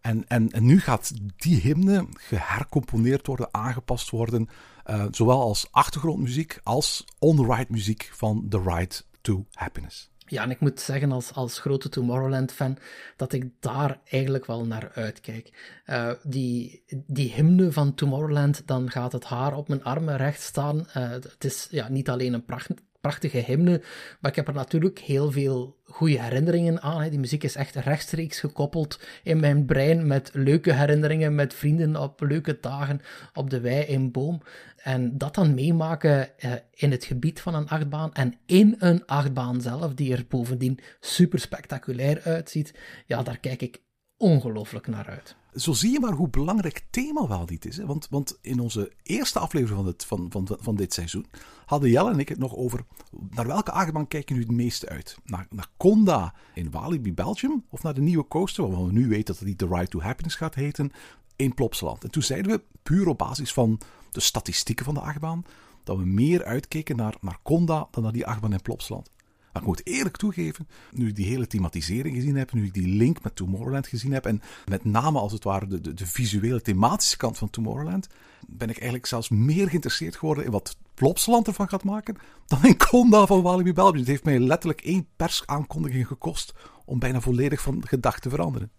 En, 0.02 0.24
en, 0.28 0.50
en 0.50 0.64
nu 0.64 0.80
gaat 0.80 1.12
die 1.36 1.60
hymne 1.60 2.06
gehercomponeerd 2.12 3.26
worden, 3.26 3.48
aangepast 3.50 4.10
worden, 4.10 4.48
uh, 4.90 5.04
zowel 5.10 5.40
als 5.40 5.66
achtergrondmuziek 5.70 6.60
als 6.62 7.04
on-ride 7.18 7.72
muziek 7.72 8.10
van 8.14 8.46
The 8.48 8.62
Ride 8.62 8.94
to 9.20 9.46
Happiness. 9.52 10.10
Ja, 10.26 10.42
en 10.42 10.50
ik 10.50 10.60
moet 10.60 10.80
zeggen 10.80 11.12
als, 11.12 11.32
als 11.32 11.58
grote 11.58 11.88
Tomorrowland-fan 11.88 12.78
dat 13.16 13.32
ik 13.32 13.50
daar 13.60 14.00
eigenlijk 14.04 14.46
wel 14.46 14.66
naar 14.66 14.90
uitkijk. 14.94 15.80
Uh, 15.86 16.10
die, 16.22 16.82
die 17.06 17.32
hymne 17.32 17.72
van 17.72 17.94
Tomorrowland, 17.94 18.62
dan 18.66 18.90
gaat 18.90 19.12
het 19.12 19.24
haar 19.24 19.56
op 19.56 19.68
mijn 19.68 19.84
armen 19.84 20.16
recht 20.16 20.42
staan. 20.42 20.76
Uh, 20.76 21.10
het 21.10 21.44
is 21.44 21.66
ja, 21.70 21.88
niet 21.88 22.08
alleen 22.08 22.32
een 22.32 22.44
pracht, 22.44 22.70
prachtige 23.02 23.38
hymne. 23.38 23.82
Maar 24.20 24.30
ik 24.30 24.36
heb 24.36 24.48
er 24.48 24.54
natuurlijk 24.54 24.98
heel 24.98 25.30
veel 25.30 25.76
goede 25.84 26.22
herinneringen 26.22 26.82
aan. 26.82 27.08
Die 27.08 27.18
muziek 27.18 27.42
is 27.44 27.54
echt 27.54 27.74
rechtstreeks 27.74 28.40
gekoppeld 28.40 29.00
in 29.22 29.40
mijn 29.40 29.64
brein 29.64 30.06
met 30.06 30.30
leuke 30.32 30.72
herinneringen, 30.72 31.34
met 31.34 31.54
vrienden 31.54 31.96
op 31.96 32.20
leuke 32.20 32.58
dagen 32.60 33.00
op 33.34 33.50
de 33.50 33.60
wei 33.60 33.84
in 33.84 34.10
Boom. 34.10 34.42
En 34.76 35.18
dat 35.18 35.34
dan 35.34 35.54
meemaken 35.54 36.38
eh, 36.38 36.52
in 36.74 36.90
het 36.90 37.04
gebied 37.04 37.40
van 37.40 37.54
een 37.54 37.68
achtbaan 37.68 38.14
en 38.14 38.34
in 38.46 38.74
een 38.78 39.06
achtbaan 39.06 39.60
zelf, 39.60 39.94
die 39.94 40.12
er 40.12 40.24
bovendien 40.28 40.78
super 41.00 41.38
spectaculair 41.38 42.20
uitziet, 42.24 42.74
ja, 43.06 43.22
daar 43.22 43.38
kijk 43.38 43.62
ik 43.62 43.80
ongelooflijk 44.16 44.86
naar 44.86 45.06
uit. 45.06 45.36
Zo 45.54 45.72
zie 45.72 45.92
je 45.92 46.00
maar 46.00 46.12
hoe 46.12 46.28
belangrijk 46.28 46.84
thema 46.90 47.28
wel 47.28 47.46
dit 47.46 47.64
is. 47.64 47.76
Hè? 47.76 47.86
Want, 47.86 48.06
want 48.10 48.38
in 48.40 48.60
onze 48.60 48.92
eerste 49.02 49.38
aflevering 49.38 49.78
van, 49.78 49.86
het, 49.86 50.04
van, 50.04 50.26
van, 50.30 50.58
van 50.60 50.76
dit 50.76 50.92
seizoen 50.92 51.26
hadden 51.66 51.90
Jelle 51.90 52.10
en 52.10 52.18
ik 52.18 52.28
het 52.28 52.38
nog 52.38 52.56
over 52.56 52.84
naar 53.30 53.46
welke 53.46 53.70
achtbaan 53.70 54.08
kijken 54.08 54.34
nu 54.34 54.40
het 54.40 54.50
meeste 54.50 54.88
uit? 54.88 55.16
Naar, 55.24 55.46
naar 55.50 55.68
Conda 55.76 56.34
in 56.54 56.70
Walibi, 56.70 57.12
Belgium? 57.12 57.64
Of 57.70 57.82
naar 57.82 57.94
de 57.94 58.00
nieuwe 58.00 58.28
coaster, 58.28 58.62
waarvan 58.62 58.86
we 58.86 58.92
nu 58.92 59.08
weten 59.08 59.34
dat 59.34 59.44
niet 59.44 59.58
The 59.58 59.66
Ride 59.66 59.88
to 59.88 60.00
Happiness 60.00 60.36
gaat 60.36 60.54
heten, 60.54 60.92
in 61.36 61.54
Plopsaland? 61.54 62.04
En 62.04 62.10
toen 62.10 62.22
zeiden 62.22 62.52
we, 62.52 62.62
puur 62.82 63.08
op 63.08 63.18
basis 63.18 63.52
van 63.52 63.80
de 64.10 64.20
statistieken 64.20 64.84
van 64.84 64.94
de 64.94 65.00
achtbaan, 65.00 65.44
dat 65.84 65.96
we 65.96 66.04
meer 66.04 66.44
uitkeken 66.44 66.96
naar, 66.96 67.14
naar 67.20 67.38
Conda 67.42 67.88
dan 67.90 68.02
naar 68.02 68.12
die 68.12 68.26
achtbaan 68.26 68.52
in 68.52 68.62
Plopsaland. 68.62 69.10
Maar 69.52 69.62
ik 69.62 69.68
moet 69.68 69.86
eerlijk 69.86 70.16
toegeven, 70.16 70.68
nu 70.90 71.08
ik 71.08 71.16
die 71.16 71.26
hele 71.26 71.46
thematisering 71.46 72.14
gezien 72.14 72.36
heb, 72.36 72.52
nu 72.52 72.64
ik 72.64 72.74
die 72.74 72.88
link 72.88 73.22
met 73.22 73.36
Tomorrowland 73.36 73.86
gezien 73.86 74.12
heb, 74.12 74.26
en 74.26 74.42
met 74.64 74.84
name 74.84 75.18
als 75.18 75.32
het 75.32 75.44
ware 75.44 75.66
de, 75.66 75.94
de, 75.94 76.06
visuele 76.06 76.60
thematische 76.60 77.16
kant 77.16 77.38
van 77.38 77.50
Tomorrowland, 77.50 78.08
ben 78.48 78.68
ik 78.68 78.76
eigenlijk 78.76 79.06
zelfs 79.06 79.28
meer 79.28 79.68
geïnteresseerd 79.68 80.16
geworden 80.16 80.44
in 80.44 80.50
wat 80.50 80.76
Plopsaland 80.94 81.46
ervan 81.46 81.68
gaat 81.68 81.84
maken, 81.84 82.16
dan 82.46 82.64
in 82.64 82.76
Conda 82.76 83.26
van 83.26 83.42
Walibi 83.42 83.72
Belgium. 83.72 83.98
Het 83.98 84.06
heeft 84.06 84.24
mij 84.24 84.38
letterlijk 84.38 84.80
één 84.80 85.08
persaankondiging 85.16 86.06
gekost 86.06 86.54
om 86.84 86.98
bijna 86.98 87.20
volledig 87.20 87.60
van 87.60 87.82
gedachte 87.86 88.20
te 88.20 88.30
veranderen. 88.30 88.70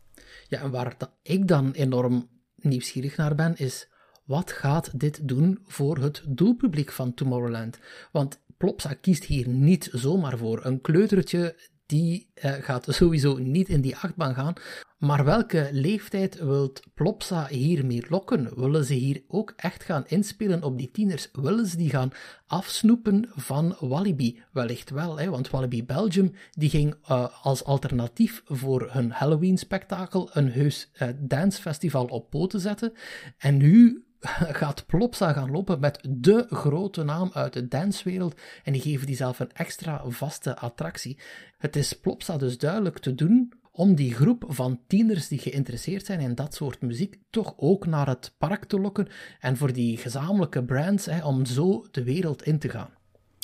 Ja, 0.48 0.62
en 0.62 0.72
waar 0.72 0.96
dat 0.98 1.12
ik 1.22 1.48
dan 1.48 1.72
enorm 1.72 2.30
nieuwsgierig 2.56 3.18
naar 3.18 3.36
ben, 3.36 3.58
is 3.58 3.88
wat 4.26 4.52
gaat 4.52 5.00
dit 5.00 5.28
doen 5.28 5.60
voor 5.66 5.98
het 5.98 6.24
doelpubliek 6.28 6.92
van 6.92 7.14
Tomorrowland? 7.14 7.80
Want 8.12 8.40
Plopsa 8.58 8.94
kiest 8.94 9.24
hier 9.24 9.48
niet 9.48 9.90
zomaar 9.92 10.38
voor. 10.38 10.66
Een 10.66 10.82
kleutertje 10.82 11.56
die 11.86 12.30
uh, 12.36 12.52
gaat 12.52 12.86
sowieso 12.90 13.38
niet 13.38 13.70
in 13.70 13.82
die 13.82 13.96
achtbaan 13.96 14.34
gaan. 14.34 14.54
Maar 14.98 15.26
welke 15.26 15.70
leeftijd 15.72 16.40
wilt 16.40 16.82
Plopsa 16.94 17.48
hiermee 17.48 18.06
lokken? 18.10 18.60
Willen 18.60 18.86
ze 18.86 18.94
hier 18.94 19.24
ook 19.28 19.54
echt 19.56 19.84
gaan 19.84 20.04
inspelen 20.08 20.64
op 20.64 20.78
die 20.78 20.92
tieners? 20.92 21.30
Willen 21.32 21.66
ze 21.66 21.78
die 21.78 21.90
gaan 21.90 22.12
afsnoepen 22.48 23.30
van 23.36 23.76
Walibi? 23.80 24.42
Wellicht 24.52 24.90
wel, 24.90 25.20
hè, 25.20 25.30
want 25.30 25.50
Walibi 25.50 25.86
Belgium 25.86 26.34
die 26.52 26.70
ging 26.70 26.96
uh, 27.10 27.28
als 27.46 27.64
alternatief 27.64 28.42
voor 28.46 28.90
hun 28.92 29.12
Halloween-spektakel 29.12 30.30
een 30.34 30.52
heus 30.52 30.92
uh, 31.02 31.08
dancefestival 31.20 32.06
op 32.06 32.30
poten 32.30 32.60
zetten. 32.60 32.94
En 33.38 33.58
nu 33.58 34.03
gaat 34.62 34.86
Plopsa 34.86 35.34
gaan 35.34 35.52
lopen 35.52 35.80
met 35.80 36.00
de 36.10 36.46
grote 36.50 37.04
naam 37.04 37.30
uit 37.34 37.54
de 37.54 37.68
danswereld 37.68 38.42
en 38.64 38.74
die 38.74 38.82
geven 38.82 39.08
die 39.08 39.16
zelf 39.16 39.40
een 39.40 39.52
extra 39.52 40.02
vaste 40.08 40.58
attractie. 40.58 41.18
Het 41.58 41.76
is 41.76 41.94
Plopsa 41.94 42.38
dus 42.38 42.58
duidelijk 42.58 43.00
te 43.00 43.16
doen 43.16 43.54
om 43.72 43.96
die 43.96 44.14
groep 44.14 44.46
van 44.48 44.80
tieners 44.88 45.28
die 45.28 45.40
geïnteresseerd 45.40 46.06
zijn 46.06 46.20
in 46.20 46.36
dat 46.36 46.54
soort 46.54 46.82
muziek 46.82 47.18
toch 47.30 47.54
ook 47.58 47.86
naar 47.86 48.08
het 48.08 48.34
park 48.38 48.66
te 48.66 48.80
lokken 48.80 49.08
en 49.40 49.58
voor 49.58 49.74
die 49.74 49.98
gezamenlijke 49.98 50.64
brands 50.64 51.06
hè, 51.06 51.26
om 51.26 51.46
zo 51.46 51.86
de 51.92 52.04
wereld 52.04 52.44
in 52.44 52.60
te 52.60 52.70
gaan. 52.70 52.90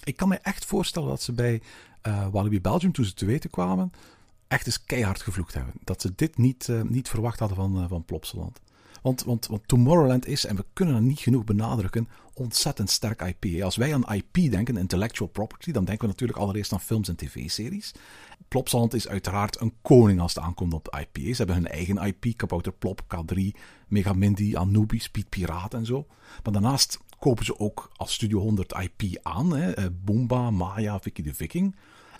Ik 0.03 0.15
kan 0.15 0.27
me 0.27 0.37
echt 0.37 0.65
voorstellen 0.65 1.09
dat 1.09 1.21
ze 1.21 1.33
bij 1.33 1.61
uh, 2.07 2.27
Walibi 2.27 2.61
Belgium, 2.61 2.91
toen 2.91 3.05
ze 3.05 3.13
te 3.13 3.25
weten 3.25 3.49
kwamen, 3.49 3.91
echt 4.47 4.65
eens 4.65 4.83
keihard 4.83 5.21
gevloekt 5.21 5.53
hebben. 5.53 5.73
Dat 5.83 6.01
ze 6.01 6.11
dit 6.15 6.37
niet, 6.37 6.67
uh, 6.67 6.81
niet 6.81 7.09
verwacht 7.09 7.39
hadden 7.39 7.57
van, 7.57 7.81
uh, 7.81 7.89
van 7.89 8.05
Plopsaland. 8.05 8.59
Want, 9.01 9.23
want, 9.23 9.47
want 9.47 9.67
Tomorrowland 9.67 10.27
is, 10.27 10.45
en 10.45 10.55
we 10.55 10.65
kunnen 10.73 10.95
het 10.95 11.03
niet 11.03 11.19
genoeg 11.19 11.43
benadrukken, 11.43 12.07
ontzettend 12.33 12.89
sterk 12.89 13.21
IP. 13.21 13.63
Als 13.63 13.75
wij 13.75 13.93
aan 13.93 14.13
IP 14.13 14.51
denken, 14.51 14.77
intellectual 14.77 15.29
property, 15.29 15.71
dan 15.71 15.85
denken 15.85 16.05
we 16.05 16.11
natuurlijk 16.11 16.39
allereerst 16.39 16.73
aan 16.73 16.79
films 16.79 17.07
en 17.07 17.15
tv-series. 17.15 17.93
Plopsaland 18.47 18.93
is 18.93 19.07
uiteraard 19.07 19.61
een 19.61 19.73
koning 19.81 20.19
als 20.19 20.33
het 20.35 20.43
aankomt 20.43 20.73
op 20.73 20.97
IP. 20.99 21.17
Ze 21.35 21.37
hebben 21.37 21.55
hun 21.55 21.67
eigen 21.67 21.97
IP, 21.97 22.37
Kabouter 22.37 22.71
Plop, 22.71 23.01
K3, 23.15 23.41
Megamindy, 23.87 24.55
Anubis, 24.55 25.09
Piet 25.09 25.29
Piraat 25.29 25.73
en 25.73 25.85
zo. 25.85 26.07
Maar 26.43 26.53
daarnaast 26.53 26.99
kopen 27.19 27.45
ze 27.45 27.59
ook 27.59 27.91
als 27.95 28.13
Studio 28.13 28.39
100 28.39 28.73
IP 28.79 29.19
aan. 29.21 29.55
Hè. 29.55 29.71
Eh, 29.71 29.85
Boomba, 30.03 30.51
Maya, 30.51 30.99
Vicky 30.99 31.21
de 31.21 31.33
Viking. 31.33 31.75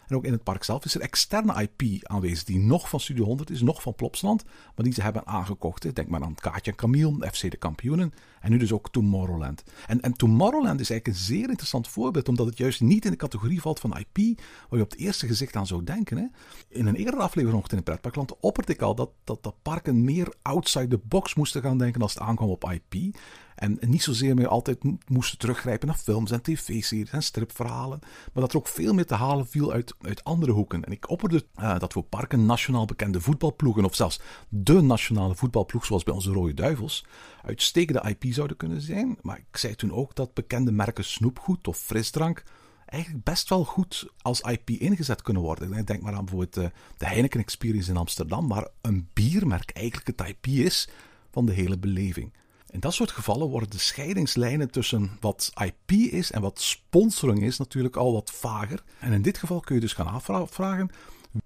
En 0.10 0.16
ook 0.16 0.24
in 0.26 0.32
het 0.32 0.44
park 0.44 0.64
zelf 0.64 0.86
is 0.86 0.96
er 0.96 1.02
externe 1.02 1.62
IP 1.62 2.08
aanwezig 2.08 2.44
die 2.44 2.60
nog 2.60 2.90
van 2.90 3.00
Studio 3.00 3.26
100 3.26 3.50
is, 3.50 3.62
nog 3.62 3.82
van 3.82 3.96
Plopsland, 3.96 4.44
maar 4.76 4.86
die 4.86 4.94
ze 4.94 5.02
hebben 5.02 5.28
aangekocht. 5.28 5.96
Denk 5.96 6.08
maar 6.08 6.24
aan 6.24 6.36
Kaatje 6.36 6.72
en 6.72 6.78
Camille, 6.78 7.32
FC 7.32 7.52
de 7.52 7.58
Kampioenen 7.58 8.14
en 8.42 8.52
nu 8.52 8.58
dus 8.58 8.72
ook 8.72 8.92
Tomorrowland. 8.92 9.64
En, 9.88 10.02
en 10.02 10.14
Tomorrowland 10.14 10.80
is 10.80 10.90
eigenlijk 10.90 11.20
een 11.20 11.26
zeer 11.26 11.50
interessant 11.50 11.88
voorbeeld, 11.88 12.28
omdat 12.28 12.46
het 12.46 12.58
juist 12.58 12.82
niet 12.82 13.06
in 13.06 13.12
de 13.12 13.18
categorie 13.18 13.62
valt 13.62 13.80
van 13.80 13.98
IP, 13.98 14.40
waar 14.70 14.80
je 14.80 14.86
op 14.86 14.92
het 14.92 15.00
eerste 15.00 15.28
gezicht 15.28 15.56
aan 15.56 15.68
zou 15.68 15.84
denken. 15.84 16.18
Hè. 16.18 16.26
In 16.70 16.86
een 16.86 16.96
eerdere 16.96 17.24
aflevering 17.24 17.62
nog 17.62 17.72
in 17.72 17.76
het 17.76 17.86
pretparkland 17.86 18.40
opperde 18.40 18.74
ik 18.74 18.82
al 18.82 18.96
dat, 18.96 19.10
dat, 19.24 19.44
dat 19.44 19.56
parken 19.62 20.04
meer 20.04 20.34
outside 20.42 20.88
the 20.88 21.00
box 21.04 21.36
moesten 21.36 21.62
gaan 21.62 21.78
denken 21.78 22.02
als 22.02 22.14
het 22.14 22.24
aankwam 22.24 22.50
op 22.50 22.72
IP. 22.72 23.16
En 23.60 23.78
niet 23.82 24.04
zozeer 24.04 24.36
meer 24.36 24.48
altijd 24.48 24.78
moesten 25.08 25.38
teruggrijpen 25.38 25.88
naar 25.88 25.98
films 25.98 26.32
en 26.32 26.42
tv-series 26.42 27.12
en 27.12 27.24
stripverhalen. 27.24 28.00
Maar 28.02 28.44
dat 28.44 28.52
er 28.52 28.58
ook 28.58 28.68
veel 28.68 28.94
meer 28.94 29.06
te 29.06 29.14
halen 29.14 29.48
viel 29.48 29.72
uit, 29.72 29.94
uit 30.02 30.24
andere 30.24 30.52
hoeken. 30.52 30.84
En 30.84 30.92
ik 30.92 31.10
opperde 31.10 31.46
uh, 31.60 31.80
dat 31.80 31.94
voor 31.94 32.04
parken 32.04 32.46
nationaal 32.46 32.86
bekende 32.86 33.22
voetbalploegen, 33.22 33.86
of 33.86 33.96
zelfs 33.96 34.20
de 34.50 34.82
nationale 34.82 35.36
voetbalploeg, 35.36 35.86
zoals 35.86 36.04
bij 36.04 36.14
onze 36.14 36.32
Rode 36.32 36.54
Duivels, 36.54 37.06
uitstekende 37.44 38.16
IP 38.18 38.34
zouden 38.34 38.58
kunnen 38.58 38.82
zijn. 38.82 39.18
Maar 39.22 39.38
ik 39.38 39.58
zei 39.58 39.76
toen 39.76 39.92
ook 39.92 40.16
dat 40.16 40.34
bekende 40.34 40.72
merken 40.72 41.06
snoepgoed 41.06 41.68
of 41.68 41.78
frisdrank 41.78 42.44
eigenlijk 42.86 43.24
best 43.24 43.50
wel 43.50 43.66
goed 43.66 44.08
als 44.22 44.42
IP 44.42 44.70
ingezet 44.70 45.22
kunnen 45.22 45.42
worden. 45.42 45.86
Denk 45.86 46.02
maar 46.02 46.14
aan 46.14 46.26
bijvoorbeeld 46.26 46.54
de, 46.54 46.72
de 46.98 47.08
Heineken 47.08 47.40
Experience 47.40 47.90
in 47.90 47.98
Amsterdam, 47.98 48.48
waar 48.48 48.68
een 48.82 49.10
biermerk 49.14 49.72
eigenlijk 49.72 50.08
het 50.08 50.28
IP 50.28 50.48
is 50.48 50.90
van 51.32 51.46
de 51.46 51.54
hele 51.54 51.78
beleving. 51.78 52.34
In 52.72 52.80
dat 52.80 52.94
soort 52.94 53.12
gevallen 53.12 53.48
worden 53.48 53.70
de 53.70 53.80
scheidingslijnen 53.80 54.72
tussen 54.72 55.18
wat 55.20 55.52
IP 55.64 55.92
is 55.92 56.32
en 56.32 56.42
wat 56.42 56.62
sponsoring 56.62 57.42
is 57.42 57.58
natuurlijk 57.58 57.96
al 57.96 58.14
wat 58.14 58.32
vager. 58.32 58.84
En 59.00 59.12
in 59.12 59.22
dit 59.22 59.38
geval 59.38 59.60
kun 59.60 59.76
je 59.76 59.82
dus 59.82 59.94
gaan 59.94 60.08
afvragen: 60.08 60.90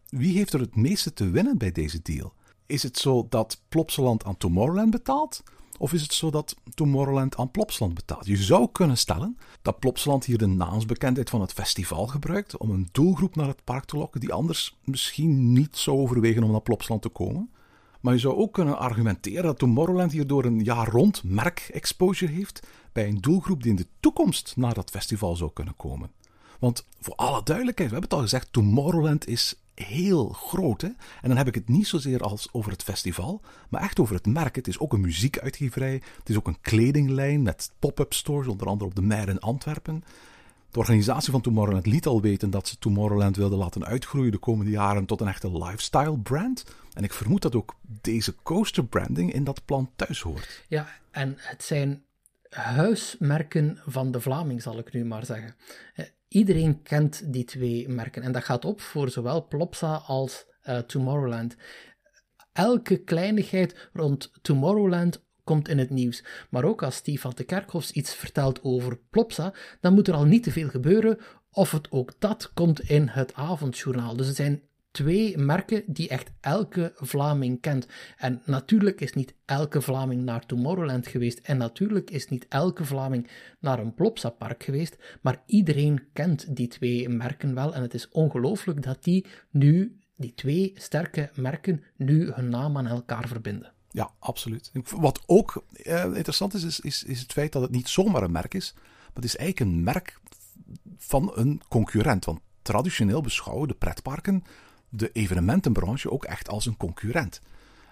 wie 0.10 0.38
heeft 0.38 0.54
er 0.54 0.60
het 0.60 0.76
meeste 0.76 1.14
te 1.14 1.30
winnen 1.30 1.58
bij 1.58 1.72
deze 1.72 2.02
deal? 2.02 2.34
Is 2.66 2.84
het 2.84 2.98
zo 2.98 3.26
dat 3.30 3.62
Plopsaland 3.70 4.24
aan 4.24 4.38
Tomorrowland 4.38 4.92
betaalt? 4.92 5.44
Of 5.78 5.94
is 5.94 6.02
het 6.02 6.14
zo 6.14 6.30
dat 6.30 6.56
Tomorrowland 6.74 7.38
aan 7.38 7.52
Plopsaland 7.52 7.94
betaalt? 7.94 8.26
Je 8.26 8.38
zou 8.38 8.68
kunnen 8.72 8.98
stellen 8.98 9.38
dat 9.62 9.80
Plopsaland 9.80 10.26
hier 10.26 10.38
de 10.38 10.46
naamsbekendheid 10.46 11.30
van 11.30 11.42
het 11.42 11.54
festival 11.54 12.08
gebruikt 12.08 12.58
om 12.58 12.70
een 12.70 12.90
doelgroep 12.92 13.36
naar 13.36 13.48
het 13.48 13.64
park 13.64 13.86
te 13.86 13.98
lokken 13.98 14.20
die 14.20 14.34
anders 14.34 14.78
misschien 14.84 15.54
niet 15.54 15.78
zou 15.78 15.98
overwegen 15.98 16.44
om 16.44 16.52
naar 16.52 16.62
Plopsaland 16.62 17.02
te 17.02 17.10
komen. 17.10 17.50
Maar 18.04 18.14
je 18.14 18.20
zou 18.20 18.36
ook 18.36 18.54
kunnen 18.54 18.78
argumenteren 18.78 19.44
dat 19.44 19.60
Tomorrowland 19.60 20.12
hierdoor 20.12 20.46
een 20.46 20.64
jaar 20.64 20.88
rond 20.88 21.24
merk-exposure 21.24 22.32
heeft 22.32 22.68
bij 22.92 23.08
een 23.08 23.22
doelgroep 23.22 23.62
die 23.62 23.72
in 23.72 23.78
de 23.78 23.88
toekomst 24.00 24.54
naar 24.56 24.74
dat 24.74 24.90
festival 24.90 25.36
zou 25.36 25.52
kunnen 25.54 25.76
komen. 25.76 26.12
Want 26.60 26.86
voor 27.00 27.16
alle 27.16 27.44
duidelijkheid, 27.44 27.90
we 27.90 27.96
hebben 27.96 28.10
het 28.10 28.14
al 28.14 28.30
gezegd, 28.30 28.54
Tomorrowland 28.54 29.28
is 29.28 29.56
heel 29.74 30.30
groot. 30.30 30.82
Hè? 30.82 30.88
En 31.22 31.28
dan 31.28 31.38
heb 31.38 31.48
ik 31.48 31.56
het 31.56 31.68
niet 31.68 31.88
zozeer 31.88 32.20
als 32.20 32.50
over 32.52 32.72
het 32.72 32.84
festival, 32.84 33.42
maar 33.70 33.82
echt 33.82 34.00
over 34.00 34.16
het 34.16 34.26
merk. 34.26 34.56
Het 34.56 34.68
is 34.68 34.80
ook 34.80 34.94
een 34.94 35.02
muziekuitgeverij, 35.02 36.02
het 36.18 36.30
is 36.30 36.38
ook 36.38 36.48
een 36.48 36.62
kledinglijn 36.62 37.42
met 37.42 37.72
pop-up 37.80 38.14
stores, 38.14 38.48
onder 38.48 38.68
andere 38.68 38.90
op 38.90 38.96
de 38.96 39.02
Meer 39.02 39.30
in 39.30 39.40
Antwerpen. 39.40 40.04
De 40.72 40.80
organisatie 40.80 41.32
van 41.32 41.42
Tomorrowland 41.42 41.86
liet 41.86 42.06
al 42.06 42.22
weten 42.22 42.50
dat 42.50 42.68
ze 42.68 42.80
Tomorrowland 42.80 43.36
wilden 43.36 43.58
laten 43.58 43.86
uitgroeien 43.86 44.32
de 44.32 44.38
komende 44.38 44.72
jaren 44.72 45.06
tot 45.06 45.22
een 45.22 45.28
echte 45.28 45.52
lifestyle 45.52 46.18
brand. 46.18 46.64
En 46.94 47.04
ik 47.04 47.14
vermoed 47.14 47.42
dat 47.42 47.56
ook 47.56 47.76
deze 48.02 48.36
coaster 48.44 48.86
branding 48.86 49.34
in 49.34 49.44
dat 49.44 49.66
plan 49.66 49.92
thuis 49.96 50.22
hoort. 50.22 50.64
Ja, 50.68 50.88
en 51.12 51.36
het 51.38 51.64
zijn 51.64 52.04
huismerken 52.50 53.80
van 53.86 54.12
de 54.12 54.22
Vlaming, 54.22 54.62
zal 54.62 54.78
ik 54.78 54.94
nu 54.94 55.06
maar 55.06 55.26
zeggen. 55.26 55.56
Eh, 55.96 56.06
iedereen 56.28 56.82
kent 56.82 57.34
die 57.34 57.44
twee 57.44 57.90
merken 57.90 58.24
en 58.24 58.32
dat 58.32 58.44
gaat 58.44 58.66
op 58.66 58.82
voor 58.82 59.10
zowel 59.10 59.48
Plopsa 59.48 59.96
als 59.96 60.46
uh, 60.66 60.78
Tomorrowland. 60.78 61.56
Elke 62.54 62.98
kleinigheid 62.98 63.90
rond 63.94 64.32
Tomorrowland 64.42 65.24
komt 65.44 65.68
in 65.68 65.78
het 65.78 65.90
nieuws. 65.90 66.24
Maar 66.50 66.64
ook 66.64 66.84
als 66.84 66.96
Steve 66.96 67.22
van 67.22 67.32
de 67.36 67.44
Kerkhofs 67.44 67.92
iets 67.92 68.16
vertelt 68.16 68.64
over 68.64 69.00
Plopsa, 69.10 69.54
dan 69.82 69.94
moet 69.94 70.08
er 70.08 70.14
al 70.14 70.26
niet 70.26 70.44
te 70.44 70.52
veel 70.52 70.70
gebeuren, 70.70 71.20
of 71.52 71.72
het 71.72 71.92
ook 71.92 72.14
dat 72.20 72.52
komt 72.54 72.80
in 72.80 73.08
het 73.08 73.34
avondjournaal. 73.34 74.16
Dus 74.16 74.28
het 74.28 74.36
zijn 74.36 74.62
twee 74.94 75.38
merken 75.38 75.84
die 75.88 76.10
echt 76.10 76.32
elke 76.40 76.94
Vlaming 76.96 77.62
kent. 77.62 77.88
En 78.18 78.42
natuurlijk 78.46 79.02
is 79.02 79.14
niet 79.14 79.34
elke 79.46 79.82
Vlaming 79.82 80.24
naar 80.24 80.46
Tomorrowland 80.46 81.08
geweest. 81.08 81.40
En 81.40 81.58
natuurlijk 81.58 82.10
is 82.10 82.30
niet 82.30 82.46
elke 82.50 82.86
Vlaming 82.86 83.30
naar 83.60 83.80
een 83.80 83.94
Plopsa-park 83.94 84.64
geweest. 84.64 84.98
Maar 85.22 85.44
iedereen 85.46 86.04
kent 86.14 86.56
die 86.56 86.68
twee 86.68 87.10
merken 87.10 87.56
wel. 87.56 87.74
En 87.74 87.82
het 87.82 87.94
is 87.94 88.10
ongelooflijk 88.10 88.84
dat 88.84 89.04
die 89.04 89.26
nu, 89.50 90.00
die 90.16 90.34
twee 90.34 90.72
sterke 90.76 91.30
merken, 91.36 91.84
nu 91.98 92.32
hun 92.32 92.50
naam 92.50 92.78
aan 92.78 92.88
elkaar 92.88 93.28
verbinden. 93.28 93.74
Ja, 93.92 94.12
absoluut. 94.20 94.72
Wat 94.90 95.24
ook 95.26 95.64
eh, 95.72 96.04
interessant 96.04 96.54
is, 96.54 96.80
is, 96.80 97.04
is, 97.04 97.20
het 97.20 97.32
feit 97.32 97.52
dat 97.52 97.62
het 97.62 97.72
niet 97.72 97.88
zomaar 97.88 98.24
een 98.24 98.32
merk 98.32 98.54
is, 98.54 98.74
maar 98.74 99.14
het 99.14 99.26
is 99.26 99.36
eigenlijk 99.36 99.72
een 99.72 99.84
merk 99.84 100.20
van 100.98 101.32
een 101.36 101.62
concurrent. 101.68 102.26
Want 102.26 102.40
traditioneel 102.62 103.22
beschouwen 103.22 103.68
de 103.68 103.74
pretparken 103.74 104.44
de 104.96 105.12
evenementenbranche 105.12 106.12
ook 106.12 106.26
echt 106.26 106.50
als 106.50 106.66
een 106.66 106.78
concurrent. 106.78 107.42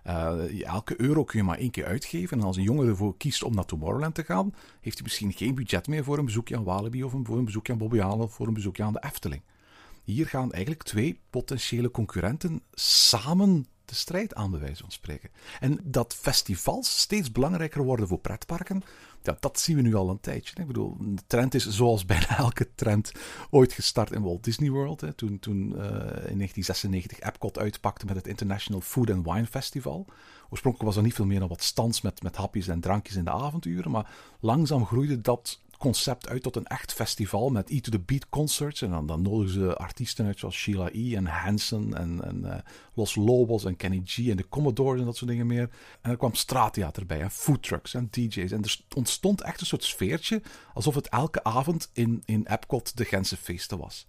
Uh, 0.08 0.66
elke 0.66 1.02
euro 1.02 1.24
kun 1.24 1.40
je 1.40 1.46
maar 1.46 1.58
één 1.58 1.72
keer 1.72 1.86
uitgeven. 1.86 2.40
En 2.40 2.46
als 2.46 2.58
een 2.58 2.64
jongen 2.64 2.88
ervoor 2.88 3.18
kiest 3.18 3.44
om 3.44 3.56
naar 3.56 3.66
Tomorrowland 3.66 4.16
te 4.16 4.24
gaan, 4.24 4.54
heeft 4.82 4.96
hij 4.98 5.04
misschien 5.04 5.34
geen 5.34 5.56
budget 5.56 5.88
meer 5.88 6.04
voor 6.04 6.18
een 6.18 6.26
bezoekje 6.26 6.58
aan 6.58 6.64
Walibi 6.64 7.04
of 7.04 7.14
voor 7.24 7.38
een 7.38 7.46
bezoekje 7.46 7.74
aan 7.74 7.78
Bobbejaanland 7.78 8.24
of 8.24 8.34
voor 8.34 8.48
een 8.48 8.54
bezoekje 8.54 8.84
aan 8.84 8.94
de 8.94 9.04
Efteling. 9.04 9.42
Hier 10.04 10.28
gaan 10.28 10.52
eigenlijk 10.52 10.84
twee 10.84 11.20
potentiële 11.30 11.92
concurrenten 11.92 12.62
samen 12.74 13.66
de 13.86 13.96
strijd 13.96 14.36
aan, 14.36 14.52
bij 14.52 14.60
wijze 14.60 14.82
van 14.82 14.92
spreken. 14.92 15.30
En 15.60 15.80
dat 15.84 16.16
festivals 16.16 17.00
steeds 17.00 17.32
belangrijker 17.32 17.84
worden 17.84 18.08
voor 18.08 18.20
pretparken, 18.20 18.84
ja, 19.24 19.38
dat 19.40 19.60
zien 19.60 19.76
we 19.76 19.82
nu 19.82 19.96
al 19.96 20.10
een 20.10 20.20
tijdje. 20.20 20.56
Ik 20.60 20.68
bedoel, 20.68 20.98
de 21.00 21.22
trend 21.28 21.54
is 21.54 21.68
zoals 21.68 22.06
bijna 22.12 22.38
elke 22.38 22.68
trend 22.76 23.12
ooit 23.50 23.74
gestart 23.74 24.12
in 24.12 24.22
Walt 24.22 24.44
Disney 24.44 24.70
World. 24.70 25.02
Hè, 25.02 25.14
toen 25.14 25.40
toen 25.40 25.58
uh, 25.58 25.84
in 25.86 26.38
1996 26.38 27.20
Epcot 27.20 27.60
uitpakte 27.60 28.06
met 28.06 28.16
het 28.16 28.28
International 28.28 28.82
Food 28.82 29.10
and 29.10 29.26
Wine 29.26 29.48
Festival. 29.48 30.06
Oorspronkelijk 30.50 30.90
was 30.90 30.98
er 30.98 31.04
niet 31.04 31.14
veel 31.14 31.26
meer 31.26 31.40
dan 31.40 31.48
wat 31.48 31.64
stands 31.64 32.02
met, 32.02 32.24
met 32.24 32.36
hapjes 32.36 32.68
en 32.68 32.80
drankjes 32.80 33.16
in 33.16 33.24
de 33.24 33.32
avonduren. 33.32 33.92
Maar 33.92 34.12
langzaam 34.40 34.86
groeide 34.86 35.22
dat 35.22 35.60
concept 35.82 36.30
uit 36.30 36.44
tot 36.44 36.56
een 36.56 36.66
echt 36.66 36.94
festival 36.94 37.50
met 37.50 37.70
E 37.70 37.80
to 37.80 37.92
the 37.92 38.00
Beat 38.00 38.30
concerts. 38.30 38.82
En 38.82 38.90
dan, 38.90 39.08
dan 39.08 39.22
nodigen 39.22 39.54
ze 39.54 39.76
artiesten 39.76 40.26
uit 40.26 40.40
zoals 40.40 40.56
Sheila 40.56 40.90
E. 40.92 41.16
en 41.16 41.26
Hanson 41.26 41.96
en, 41.96 42.24
en 42.24 42.42
uh, 42.44 42.56
Los 42.94 43.16
Lobos 43.16 43.66
en 43.66 43.76
Kenny 43.76 44.02
G 44.06 44.18
en 44.18 44.38
de 44.38 44.50
Commodores 44.50 45.00
en 45.00 45.06
dat 45.06 45.18
soort 45.18 45.30
dingen 45.30 45.48
meer. 45.48 45.70
En 46.02 46.12
er 46.12 46.18
kwam 46.18 46.34
straattheater 46.34 47.06
bij 47.06 47.22
en 47.22 47.32
foodtrucks 47.32 47.94
en 47.94 48.08
DJ's. 48.12 48.52
En 48.52 48.64
er 48.64 48.80
ontstond 48.96 49.42
echt 49.42 49.62
een 49.62 49.68
soort 49.68 49.84
sfeertje 49.84 50.42
alsof 50.74 50.96
het 50.96 51.10
elke 51.10 51.44
avond 51.44 51.90
in, 51.94 52.24
in 52.26 52.46
Epcot 52.46 52.98
de 52.98 53.06
Gentse 53.06 53.38
feesten 53.38 53.78
was. 53.78 54.06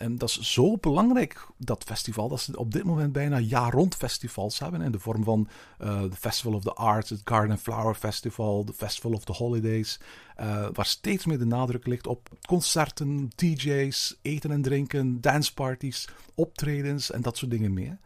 En 0.00 0.18
dat 0.18 0.28
is 0.28 0.40
zo 0.40 0.76
belangrijk, 0.76 1.46
dat 1.56 1.84
festival, 1.84 2.28
dat 2.28 2.40
ze 2.40 2.58
op 2.58 2.72
dit 2.72 2.84
moment 2.84 3.12
bijna 3.12 3.38
jaar-rond 3.38 3.94
festivals 3.94 4.58
hebben. 4.58 4.80
In 4.80 4.92
de 4.92 4.98
vorm 4.98 5.24
van 5.24 5.48
uh, 5.80 6.02
de 6.02 6.16
Festival 6.16 6.52
of 6.52 6.62
the 6.62 6.72
Arts, 6.72 7.10
het 7.10 7.20
Garden 7.24 7.58
Flower 7.58 7.94
Festival, 7.94 8.64
de 8.64 8.72
Festival 8.72 9.12
of 9.12 9.24
the 9.24 9.32
Holidays. 9.32 10.00
Uh, 10.40 10.66
waar 10.72 10.86
steeds 10.86 11.24
meer 11.24 11.38
de 11.38 11.44
nadruk 11.46 11.86
ligt 11.86 12.06
op 12.06 12.28
concerten, 12.46 13.30
DJ's, 13.36 14.18
eten 14.22 14.50
en 14.50 14.62
drinken, 14.62 15.20
danceparties, 15.20 16.08
optredens 16.34 17.10
en 17.10 17.22
dat 17.22 17.36
soort 17.36 17.50
dingen 17.50 17.72
meer. 17.72 17.98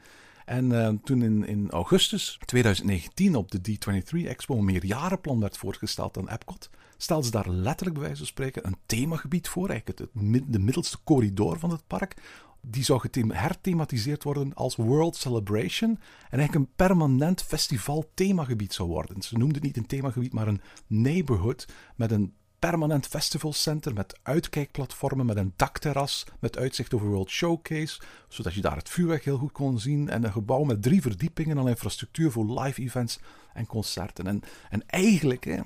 En 0.45 0.71
uh, 0.71 0.89
toen 1.05 1.23
in, 1.23 1.47
in 1.47 1.71
augustus 1.71 2.39
2019 2.45 3.35
op 3.35 3.51
de 3.51 3.59
D23 3.59 4.27
Expo 4.27 4.57
een 4.57 4.65
meerjarenplan 4.65 5.41
werd 5.41 5.57
voorgesteld 5.57 6.17
aan 6.17 6.29
Epcot, 6.29 6.71
stelde 7.05 7.25
ze 7.25 7.31
daar 7.31 7.49
letterlijk 7.49 7.99
bij 7.99 8.07
wijze 8.07 8.19
van 8.19 8.27
spreken 8.27 8.67
een 8.67 8.77
themagebied 8.87 9.49
voor, 9.49 9.69
eigenlijk 9.69 9.99
het, 9.99 10.09
de 10.53 10.59
middelste 10.59 10.99
corridor 11.05 11.59
van 11.59 11.71
het 11.71 11.87
park. 11.87 12.17
Die 12.61 12.85
zou 12.85 13.09
herthematiseerd 13.29 14.23
worden 14.23 14.55
als 14.55 14.77
World 14.77 15.17
Celebration 15.17 15.91
en 15.91 16.39
eigenlijk 16.39 16.55
een 16.55 16.73
permanent 16.77 17.43
festival 17.43 18.11
themagebied 18.15 18.73
zou 18.73 18.89
worden. 18.89 19.23
Ze 19.23 19.39
noemden 19.39 19.55
het 19.57 19.65
niet 19.65 19.77
een 19.77 19.87
themagebied, 19.87 20.33
maar 20.33 20.49
een 20.49 20.61
neighborhood 20.87 21.69
met 21.97 22.11
een 22.11 22.35
permanent 22.71 23.07
festivalcenter 23.07 23.95
met 23.95 24.19
uitkijkplatformen, 24.23 25.27
met 25.27 25.37
een 25.37 25.53
dakterras, 25.57 26.27
met 26.41 26.59
uitzicht 26.59 26.95
over 26.95 27.07
World 27.07 27.31
Showcase, 27.31 28.01
zodat 28.29 28.55
je 28.55 28.61
daar 28.61 28.77
het 28.77 28.89
vuurwerk 28.89 29.25
heel 29.25 29.37
goed 29.37 29.53
kon 29.53 29.79
zien. 29.79 30.09
En 30.09 30.25
een 30.25 30.33
gebouw 30.33 30.63
met 30.63 30.83
drie 30.83 31.03
verdiepingen 31.03 31.59
aan 31.59 31.69
infrastructuur 31.69 32.31
voor 32.31 32.61
live 32.61 32.83
events 32.83 33.19
en 33.53 33.67
concerten. 33.67 34.27
En, 34.27 34.43
en 34.71 34.83
eigenlijk 34.87 35.45
hè, 35.45 35.61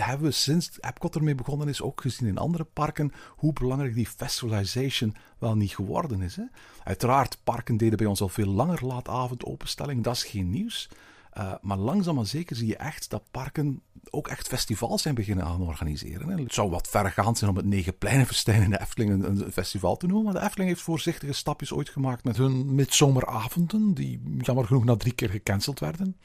hebben 0.00 0.26
we 0.26 0.30
sinds 0.30 0.70
Epcot 0.80 1.14
ermee 1.14 1.34
begonnen 1.34 1.68
is, 1.68 1.82
ook 1.82 2.00
gezien 2.00 2.28
in 2.28 2.38
andere 2.38 2.64
parken, 2.64 3.12
hoe 3.28 3.52
belangrijk 3.52 3.94
die 3.94 4.06
festivalization 4.06 5.14
wel 5.38 5.56
niet 5.56 5.74
geworden 5.74 6.22
is. 6.22 6.36
Hè. 6.36 6.44
Uiteraard, 6.84 7.38
parken 7.44 7.76
deden 7.76 7.98
bij 7.98 8.06
ons 8.06 8.20
al 8.20 8.28
veel 8.28 8.46
langer 8.46 8.86
laatavond 8.86 9.44
openstelling, 9.44 10.04
dat 10.04 10.14
is 10.14 10.24
geen 10.24 10.50
nieuws. 10.50 10.88
Uh, 11.38 11.52
maar 11.60 11.76
langzaam 11.76 12.14
maar 12.14 12.26
zeker 12.26 12.56
zie 12.56 12.66
je 12.66 12.76
echt 12.76 13.10
dat 13.10 13.22
parken 13.30 13.82
ook 14.10 14.28
echt 14.28 14.48
festivals 14.48 15.02
zijn 15.02 15.14
beginnen 15.14 15.44
aan 15.44 15.62
organiseren. 15.62 16.38
Het 16.38 16.54
zou 16.54 16.70
wat 16.70 16.88
verregaand 16.88 17.38
zijn 17.38 17.50
om 17.50 17.56
het 17.56 17.66
Negenpleinenfestijn 17.66 18.62
in 18.62 18.70
de 18.70 18.80
Efteling 18.80 19.24
een, 19.24 19.52
festival 19.52 19.96
te 19.96 20.06
noemen. 20.06 20.24
Maar 20.24 20.40
de 20.40 20.46
Efteling 20.46 20.70
heeft 20.70 20.82
voorzichtige 20.82 21.32
stapjes 21.32 21.72
ooit 21.72 21.88
gemaakt 21.88 22.24
met 22.24 22.36
hun 22.36 22.74
midzomeravonden, 22.74 23.94
die 23.94 24.20
jammer 24.38 24.66
genoeg 24.66 24.84
na 24.84 24.96
drie 24.96 25.12
keer 25.12 25.30
gecanceld 25.30 25.80
werden. 25.80 26.16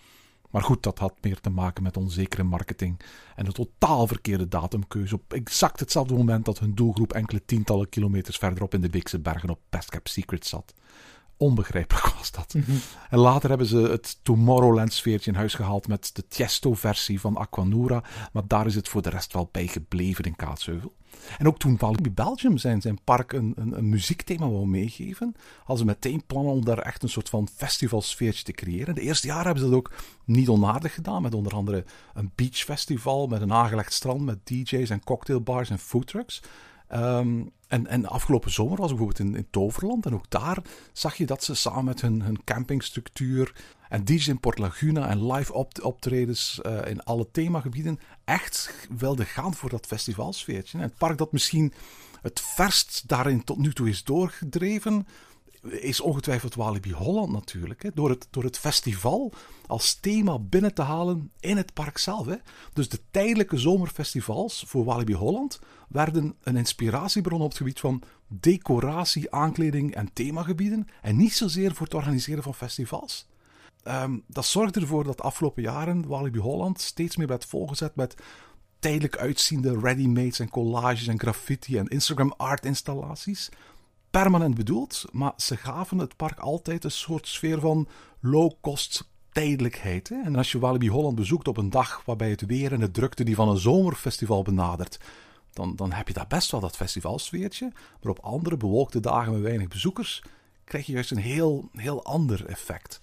Maar 0.55 0.63
goed, 0.63 0.83
dat 0.83 0.99
had 0.99 1.13
meer 1.21 1.39
te 1.39 1.49
maken 1.49 1.83
met 1.83 1.97
onzekere 1.97 2.43
marketing 2.43 2.99
en 3.35 3.45
een 3.45 3.51
totaal 3.51 4.07
verkeerde 4.07 4.47
datumkeuze 4.47 5.15
op 5.15 5.33
exact 5.33 5.79
hetzelfde 5.79 6.13
moment 6.13 6.45
dat 6.45 6.59
hun 6.59 6.75
doelgroep 6.75 7.13
enkele 7.13 7.45
tientallen 7.45 7.89
kilometers 7.89 8.37
verderop 8.37 8.73
in 8.73 8.81
de 8.81 8.89
Beekse 8.89 9.19
Bergen 9.19 9.49
op 9.49 9.59
Pestcap 9.69 10.07
Secret 10.07 10.45
zat. 10.45 10.73
Onbegrijpelijk 11.37 12.07
was 12.17 12.31
dat. 12.31 12.53
Mhm. 12.53 12.71
En 13.09 13.19
later 13.19 13.49
hebben 13.49 13.67
ze 13.67 13.77
het 13.77 14.19
Tomorrowland 14.21 14.93
sfeertje 14.93 15.31
in 15.31 15.37
huis 15.37 15.53
gehaald 15.53 15.87
met 15.87 16.09
de 16.13 16.27
Tiesto-versie 16.27 17.19
van 17.19 17.37
Aquanura. 17.37 18.03
Maar 18.31 18.47
daar 18.47 18.65
is 18.65 18.75
het 18.75 18.89
voor 18.89 19.01
de 19.01 19.09
rest 19.09 19.33
wel 19.33 19.49
bij 19.51 19.67
gebleven 19.67 20.23
in 20.23 20.35
Kaatsheuvel. 20.35 20.93
En 21.37 21.47
ook 21.47 21.59
toen 21.59 21.77
Walibi 21.77 22.11
Belgium 22.11 22.57
zijn, 22.57 22.81
zijn 22.81 22.99
park 23.03 23.33
een, 23.33 23.53
een, 23.55 23.77
een, 23.77 23.89
muziekthema 23.89 24.49
wou 24.49 24.67
meegeven, 24.67 25.35
hadden 25.57 25.77
ze 25.77 25.85
meteen 25.85 26.23
plannen 26.25 26.53
om 26.53 26.65
daar 26.65 26.77
echt 26.77 27.03
een 27.03 27.09
soort 27.09 27.29
van 27.29 27.47
festivalsfeertje 27.55 28.43
te 28.43 28.51
creëren. 28.51 28.95
De 28.95 29.01
eerste 29.01 29.27
jaren 29.27 29.45
hebben 29.45 29.63
ze 29.63 29.69
dat 29.69 29.77
ook 29.77 29.93
niet 30.25 30.49
onaardig 30.49 30.93
gedaan, 30.93 31.21
met 31.21 31.33
onder 31.33 31.53
andere 31.53 31.85
een 32.13 32.31
beachfestival 32.35 33.27
met 33.27 33.41
een 33.41 33.53
aangelegd 33.53 33.93
strand 33.93 34.21
met 34.21 34.45
DJ's 34.47 34.89
en 34.89 35.03
cocktailbars 35.03 35.69
en 35.69 35.79
foodtrucks. 35.79 36.41
Um, 36.93 37.53
en, 37.67 37.87
en 37.87 38.05
afgelopen 38.05 38.51
zomer 38.51 38.77
was 38.77 38.91
ik 38.91 38.97
bijvoorbeeld 38.97 39.29
in, 39.29 39.35
in, 39.35 39.47
Toverland. 39.49 40.05
En 40.05 40.13
ook 40.13 40.29
daar 40.29 40.57
zag 40.93 41.15
je 41.15 41.25
dat 41.25 41.43
ze 41.43 41.55
samen 41.55 41.85
met 41.85 42.01
hun, 42.01 42.21
hun 42.21 42.43
campingstructuur 42.43 43.53
en 43.89 44.05
DJ's 44.05 44.27
in 44.27 44.39
Port 44.39 44.57
Laguna 44.57 45.09
en 45.09 45.31
live 45.31 45.53
op, 45.53 45.83
optredens 45.83 46.59
uh, 46.65 46.79
in 46.87 47.03
alle 47.03 47.27
themagebieden 47.31 47.99
echt 48.23 48.87
wilden 48.97 49.25
gaan 49.25 49.53
voor 49.53 49.69
dat 49.69 49.85
festivalsfeertje. 49.85 50.77
En 50.77 50.83
het 50.83 50.97
park 50.97 51.17
dat 51.17 51.31
misschien 51.31 51.73
het 52.21 52.41
verst 52.41 53.03
daarin 53.07 53.43
tot 53.43 53.57
nu 53.57 53.73
toe 53.73 53.89
is 53.89 54.03
doorgedreven, 54.03 55.07
is 55.69 56.01
ongetwijfeld 56.01 56.55
Walibi 56.55 56.93
Holland 56.93 57.31
natuurlijk. 57.31 57.83
Hè, 57.83 57.89
door, 57.93 58.09
het, 58.09 58.27
door 58.29 58.43
het 58.43 58.57
festival 58.57 59.33
als 59.67 59.93
thema 59.93 60.39
binnen 60.39 60.73
te 60.73 60.81
halen 60.81 61.31
in 61.39 61.57
het 61.57 61.73
park 61.73 61.97
zelf. 61.97 62.25
Hè. 62.25 62.35
Dus 62.73 62.89
de 62.89 62.99
tijdelijke 63.11 63.57
zomerfestivals 63.57 64.63
voor 64.67 64.85
Walibi 64.85 65.13
Holland 65.13 65.59
werden 65.89 66.35
een 66.43 66.57
inspiratiebron 66.57 67.41
op 67.41 67.47
het 67.47 67.57
gebied 67.57 67.79
van 67.79 68.01
decoratie, 68.27 69.31
aankleding 69.31 69.95
en 69.95 70.13
themagebieden. 70.13 70.87
En 71.01 71.15
niet 71.15 71.33
zozeer 71.33 71.73
voor 71.73 71.85
het 71.85 71.95
organiseren 71.95 72.43
van 72.43 72.55
festivals. 72.55 73.27
Um, 73.87 74.23
dat 74.27 74.45
zorgde 74.45 74.79
ervoor 74.79 75.03
dat 75.03 75.17
de 75.17 75.23
afgelopen 75.23 75.63
jaren 75.63 76.07
Walibi 76.07 76.39
Holland 76.39 76.81
steeds 76.81 77.15
meer 77.15 77.27
werd 77.27 77.45
volgezet 77.45 77.95
met 77.95 78.15
tijdelijk 78.79 79.17
uitziende 79.17 79.79
ready-mades 79.79 80.39
en 80.39 80.49
collages 80.49 81.07
en 81.07 81.19
graffiti 81.19 81.77
en 81.77 81.87
Instagram 81.87 82.33
art 82.37 82.65
installaties 82.65 83.49
permanent 84.21 84.55
bedoeld, 84.55 85.05
maar 85.11 85.33
ze 85.37 85.57
gaven 85.57 85.97
het 85.97 86.15
park 86.15 86.39
altijd 86.39 86.83
een 86.83 86.91
soort 86.91 87.27
sfeer 87.27 87.59
van 87.59 87.87
low-cost 88.19 89.09
tijdelijkheid. 89.31 90.09
Hè? 90.09 90.21
En 90.21 90.35
als 90.35 90.51
je 90.51 90.59
Walibi 90.59 90.89
Holland 90.89 91.15
bezoekt 91.15 91.47
op 91.47 91.57
een 91.57 91.69
dag 91.69 92.01
waarbij 92.05 92.29
het 92.29 92.45
weer 92.45 92.73
en 92.73 92.79
de 92.79 92.91
drukte 92.91 93.23
die 93.23 93.35
van 93.35 93.49
een 93.49 93.57
zomerfestival 93.57 94.43
benadert, 94.43 94.99
dan, 95.53 95.75
dan 95.75 95.91
heb 95.91 96.07
je 96.07 96.13
daar 96.13 96.27
best 96.27 96.51
wel 96.51 96.59
dat 96.59 96.75
festivalsfeertje. 96.75 97.71
Maar 98.01 98.11
op 98.11 98.19
andere 98.19 98.57
bewolkte 98.57 98.99
dagen 98.99 99.33
met 99.33 99.41
weinig 99.41 99.67
bezoekers 99.67 100.23
krijg 100.63 100.85
je 100.85 100.93
juist 100.93 101.11
een 101.11 101.17
heel, 101.17 101.69
heel 101.73 102.03
ander 102.03 102.45
effect. 102.45 102.99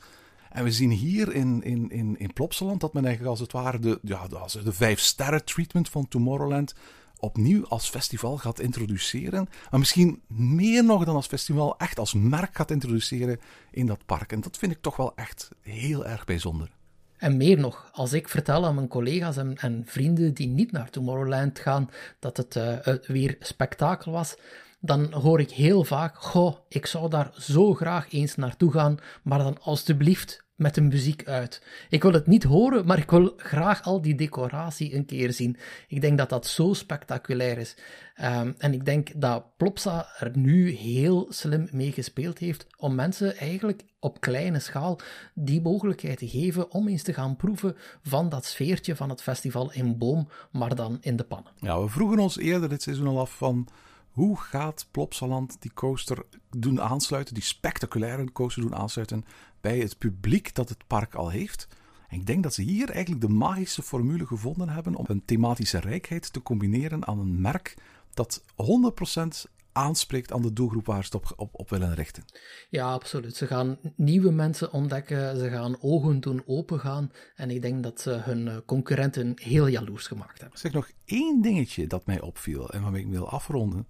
En 0.51 0.65
we 0.65 0.73
zien 0.73 0.91
hier 0.91 1.35
in, 1.35 1.63
in, 1.63 1.91
in, 1.91 2.19
in 2.19 2.33
Plopsaland 2.33 2.81
dat 2.81 2.93
men 2.93 3.05
eigenlijk 3.05 3.31
als 3.31 3.41
het 3.41 3.53
ware 3.53 3.79
de, 3.79 3.99
ja, 4.03 4.27
de 4.65 4.73
vijf 4.73 5.01
sterren 5.01 5.45
treatment 5.45 5.89
van 5.89 6.09
Tomorrowland 6.09 6.75
opnieuw 7.23 7.67
als 7.67 7.89
festival 7.91 8.37
gaat 8.37 8.61
introduceren. 8.61 9.49
Maar 9.71 9.81
misschien 9.81 10.23
meer 10.27 10.85
nog 10.85 11.05
dan 11.05 11.15
als 11.15 11.27
festival, 11.27 11.79
echt 11.79 11.99
als 11.99 12.15
merk 12.15 12.57
gaat 12.57 12.71
introduceren 12.71 13.41
in 13.71 13.87
dat 13.87 14.07
park. 14.07 14.33
En 14.33 14.41
dat 14.41 14.59
vind 14.59 14.73
ik 14.73 14.79
toch 14.81 14.97
wel 14.97 15.13
echt 15.15 15.51
heel 15.61 16.07
erg 16.07 16.25
bijzonder. 16.25 16.71
En 17.17 17.37
meer 17.37 17.59
nog, 17.59 17.91
als 17.93 18.13
ik 18.13 18.29
vertel 18.29 18.67
aan 18.67 18.75
mijn 18.75 18.89
collega's 18.89 19.37
en, 19.37 19.57
en 19.57 19.83
vrienden 19.87 20.35
die 20.35 20.47
niet 20.47 20.73
naar 20.73 20.91
Tomorrowland 20.91 21.59
gaan 21.59 21.91
dat 22.19 22.37
het 22.37 22.57
uh, 22.57 22.77
weer 23.07 23.37
spektakel 23.41 24.13
was, 24.13 24.35
dan 24.85 25.13
hoor 25.13 25.41
ik 25.41 25.51
heel 25.51 25.85
vaak: 25.85 26.17
Goh, 26.17 26.57
ik 26.69 26.87
zou 26.87 27.11
daar 27.11 27.31
zo 27.39 27.75
graag 27.75 28.13
eens 28.13 28.37
naartoe 28.37 28.73
gaan, 28.73 28.99
maar 29.23 29.39
dan 29.39 29.59
alstublieft 29.61 30.45
met 30.55 30.75
de 30.75 30.81
muziek 30.81 31.27
uit. 31.27 31.63
Ik 31.89 32.03
wil 32.03 32.13
het 32.13 32.27
niet 32.27 32.43
horen, 32.43 32.87
maar 32.87 32.99
ik 32.99 33.11
wil 33.11 33.33
graag 33.37 33.83
al 33.83 34.03
die 34.03 34.15
decoratie 34.15 34.95
een 34.95 35.07
keer 35.07 35.33
zien. 35.33 35.57
Ik 35.89 36.01
denk 36.01 36.19
dat 36.19 36.29
dat 36.29 36.47
zo 36.47 36.73
spectaculair 36.73 37.59
is. 37.59 37.77
Um, 38.23 38.55
en 38.59 38.73
ik 38.73 38.85
denk 38.85 39.21
dat 39.21 39.57
Plopsa 39.57 40.07
er 40.19 40.31
nu 40.37 40.71
heel 40.71 41.27
slim 41.29 41.69
mee 41.73 41.93
gespeeld 41.93 42.39
heeft 42.39 42.67
om 42.77 42.95
mensen 42.95 43.37
eigenlijk 43.37 43.85
op 44.01 44.21
kleine 44.21 44.59
schaal 44.59 44.99
die 45.35 45.61
mogelijkheid 45.61 46.19
te 46.19 46.29
geven 46.29 46.71
om 46.71 46.89
eens 46.89 47.03
te 47.03 47.13
gaan 47.13 47.37
proeven 47.37 47.77
van 48.03 48.29
dat 48.29 48.45
sfeertje 48.45 48.97
van 48.97 49.09
het 49.09 49.23
festival 49.23 49.73
in 49.73 49.99
Boom, 49.99 50.29
maar 50.51 50.75
dan 50.75 50.99
in 51.01 51.17
de 51.17 51.25
pannen. 51.25 51.53
Ja, 51.57 51.81
we 51.83 51.89
vroegen 51.89 52.19
ons 52.19 52.39
eerder 52.39 52.69
dit 52.69 52.83
seizoen 52.83 53.07
al 53.07 53.21
af 53.21 53.37
van 53.37 53.69
hoe 54.13 54.37
gaat 54.37 54.87
Plopsaland 54.91 55.57
die 55.61 55.73
coaster 55.75 56.25
doen 56.51 56.81
aansluiten, 56.81 57.35
die 57.35 57.43
spectaculaire 57.43 58.33
coaster 58.33 58.63
doen 58.63 58.75
aansluiten 58.75 59.25
bij 59.61 59.79
het 59.79 59.99
publiek 59.99 60.55
dat 60.55 60.69
het 60.69 60.87
park 60.87 61.15
al 61.15 61.29
heeft. 61.29 61.69
En 62.09 62.19
ik 62.19 62.27
denk 62.27 62.43
dat 62.43 62.55
ze 62.55 62.63
hier 62.63 62.91
eigenlijk 62.91 63.21
de 63.21 63.33
magische 63.33 63.83
formule 63.83 64.27
gevonden 64.27 64.69
hebben 64.69 64.95
om 64.95 65.05
een 65.09 65.25
thematische 65.25 65.79
rijkheid 65.79 66.33
te 66.33 66.43
combineren 66.43 67.07
aan 67.07 67.19
een 67.19 67.41
merk 67.41 67.77
dat 68.15 68.43
100% 68.43 69.51
aanspreekt 69.73 70.33
aan 70.33 70.43
de 70.43 70.53
doelgroep 70.53 70.87
waar 70.87 71.05
ze 71.05 71.05
het 71.05 71.15
op, 71.15 71.33
op, 71.37 71.51
op, 71.53 71.71
willen 71.71 71.95
richten. 71.95 72.25
Ja, 72.69 72.93
absoluut. 72.93 73.37
Ze 73.37 73.47
gaan 73.47 73.79
nieuwe 73.97 74.31
mensen 74.31 74.73
ontdekken, 74.73 75.37
ze 75.37 75.51
gaan 75.51 75.77
ogen 75.81 76.21
doen 76.21 76.43
opengaan. 76.47 77.13
En 77.35 77.51
ik 77.51 77.63
denk 77.63 77.83
dat 77.83 78.01
ze 78.01 78.11
hun 78.11 78.49
eh, 78.49 78.57
concurrenten 78.67 79.33
heel 79.41 79.67
jaloers 79.67 80.07
gemaakt 80.07 80.41
hebben. 80.41 80.59
Zeg 80.59 80.73
nog 80.73 80.91
één 81.05 81.43
dingetje 81.43 81.87
dat 81.87 82.07
mij 82.07 82.21
opviel 82.21 82.71
en 82.71 82.83
waarmee 82.83 83.03
ik 83.03 83.11
wil 83.11 83.29
afronden. 83.29 83.87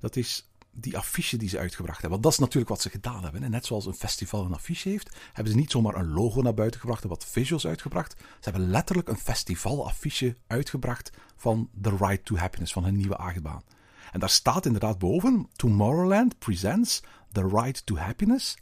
Dat 0.00 0.16
is 0.16 0.50
die 0.72 0.96
affiche 0.96 1.36
die 1.36 1.48
ze 1.48 1.58
uitgebracht 1.58 2.00
hebben. 2.00 2.10
Want 2.10 2.22
dat 2.22 2.32
is 2.32 2.38
natuurlijk 2.38 2.68
wat 2.68 2.80
ze 2.80 2.90
gedaan 2.90 3.22
hebben. 3.22 3.42
En 3.42 3.50
net 3.50 3.66
zoals 3.66 3.86
een 3.86 3.94
festival 3.94 4.44
een 4.44 4.54
affiche 4.54 4.88
heeft, 4.88 5.16
hebben 5.32 5.52
ze 5.52 5.58
niet 5.58 5.70
zomaar 5.70 5.94
een 5.94 6.12
logo 6.12 6.42
naar 6.42 6.54
buiten 6.54 6.80
gebracht 6.80 7.02
en 7.02 7.08
wat 7.08 7.26
visuals 7.26 7.66
uitgebracht. 7.66 8.14
Ze 8.18 8.50
hebben 8.50 8.70
letterlijk 8.70 9.08
een 9.08 9.18
festivalaffiche 9.18 10.36
uitgebracht 10.46 11.10
van 11.36 11.70
The 11.82 11.96
Ride 11.96 12.22
to 12.22 12.36
Happiness, 12.36 12.72
van 12.72 12.84
hun 12.84 12.96
nieuwe 12.96 13.16
achtbaan. 13.16 13.62
En 14.10 14.20
daar 14.20 14.30
staat 14.30 14.66
inderdaad 14.66 14.98
boven: 14.98 15.48
Tomorrowland 15.56 16.38
presents 16.38 17.02
The 17.32 17.48
Ride 17.48 17.84
to 17.84 17.96
Happiness. 17.96 18.56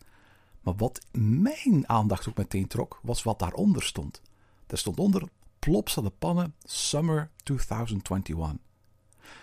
Maar 0.61 0.77
wat 0.77 1.07
mijn 1.13 1.89
aandacht 1.89 2.29
ook 2.29 2.37
meteen 2.37 2.67
trok, 2.67 3.01
was 3.03 3.23
wat 3.23 3.39
daaronder 3.39 3.83
stond. 3.83 4.23
Er 4.67 4.79
stond 4.79 4.99
onder 4.99 5.29
Plopsa 5.59 6.03
de 6.03 6.11
Pannen 6.11 6.55
Summer 6.65 7.31
2021. 7.43 8.67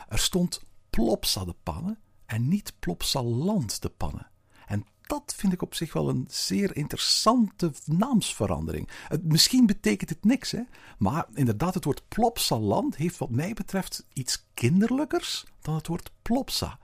Er 0.07 0.19
stond 0.19 0.61
Plopsa 0.89 1.45
de 1.45 1.55
Pannen 1.63 1.99
en 2.25 2.47
niet 2.47 2.73
Plopsaland 2.79 3.81
de 3.81 3.89
Pannen. 3.89 4.29
Dat 5.07 5.33
vind 5.37 5.53
ik 5.53 5.61
op 5.61 5.75
zich 5.75 5.93
wel 5.93 6.09
een 6.09 6.25
zeer 6.29 6.75
interessante 6.75 7.71
naamsverandering. 7.85 8.89
misschien 9.21 9.65
betekent 9.65 10.09
het 10.09 10.23
niks, 10.23 10.51
hè? 10.51 10.61
maar 10.97 11.25
inderdaad, 11.33 11.73
het 11.73 11.85
woord 11.85 12.07
Plopsaland 12.07 12.95
heeft 12.95 13.17
wat 13.17 13.29
mij 13.29 13.53
betreft 13.53 14.05
iets 14.13 14.45
kinderlijkers 14.53 15.45
dan 15.61 15.75
het 15.75 15.87
woord 15.87 16.11
Plopsa. 16.21 16.79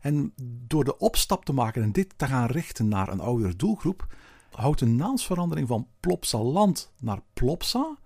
En 0.00 0.32
door 0.66 0.84
de 0.84 0.98
opstap 0.98 1.44
te 1.44 1.52
maken 1.52 1.82
en 1.82 1.92
dit 1.92 2.14
te 2.16 2.26
gaan 2.26 2.46
richten 2.46 2.88
naar 2.88 3.08
een 3.08 3.20
oudere 3.20 3.56
doelgroep, 3.56 4.06
houdt 4.50 4.80
een 4.80 4.96
naamsverandering 4.96 5.68
van 5.68 5.86
Plopsaland 6.00 6.90
naar 7.00 7.20
Plopsa 7.34 7.98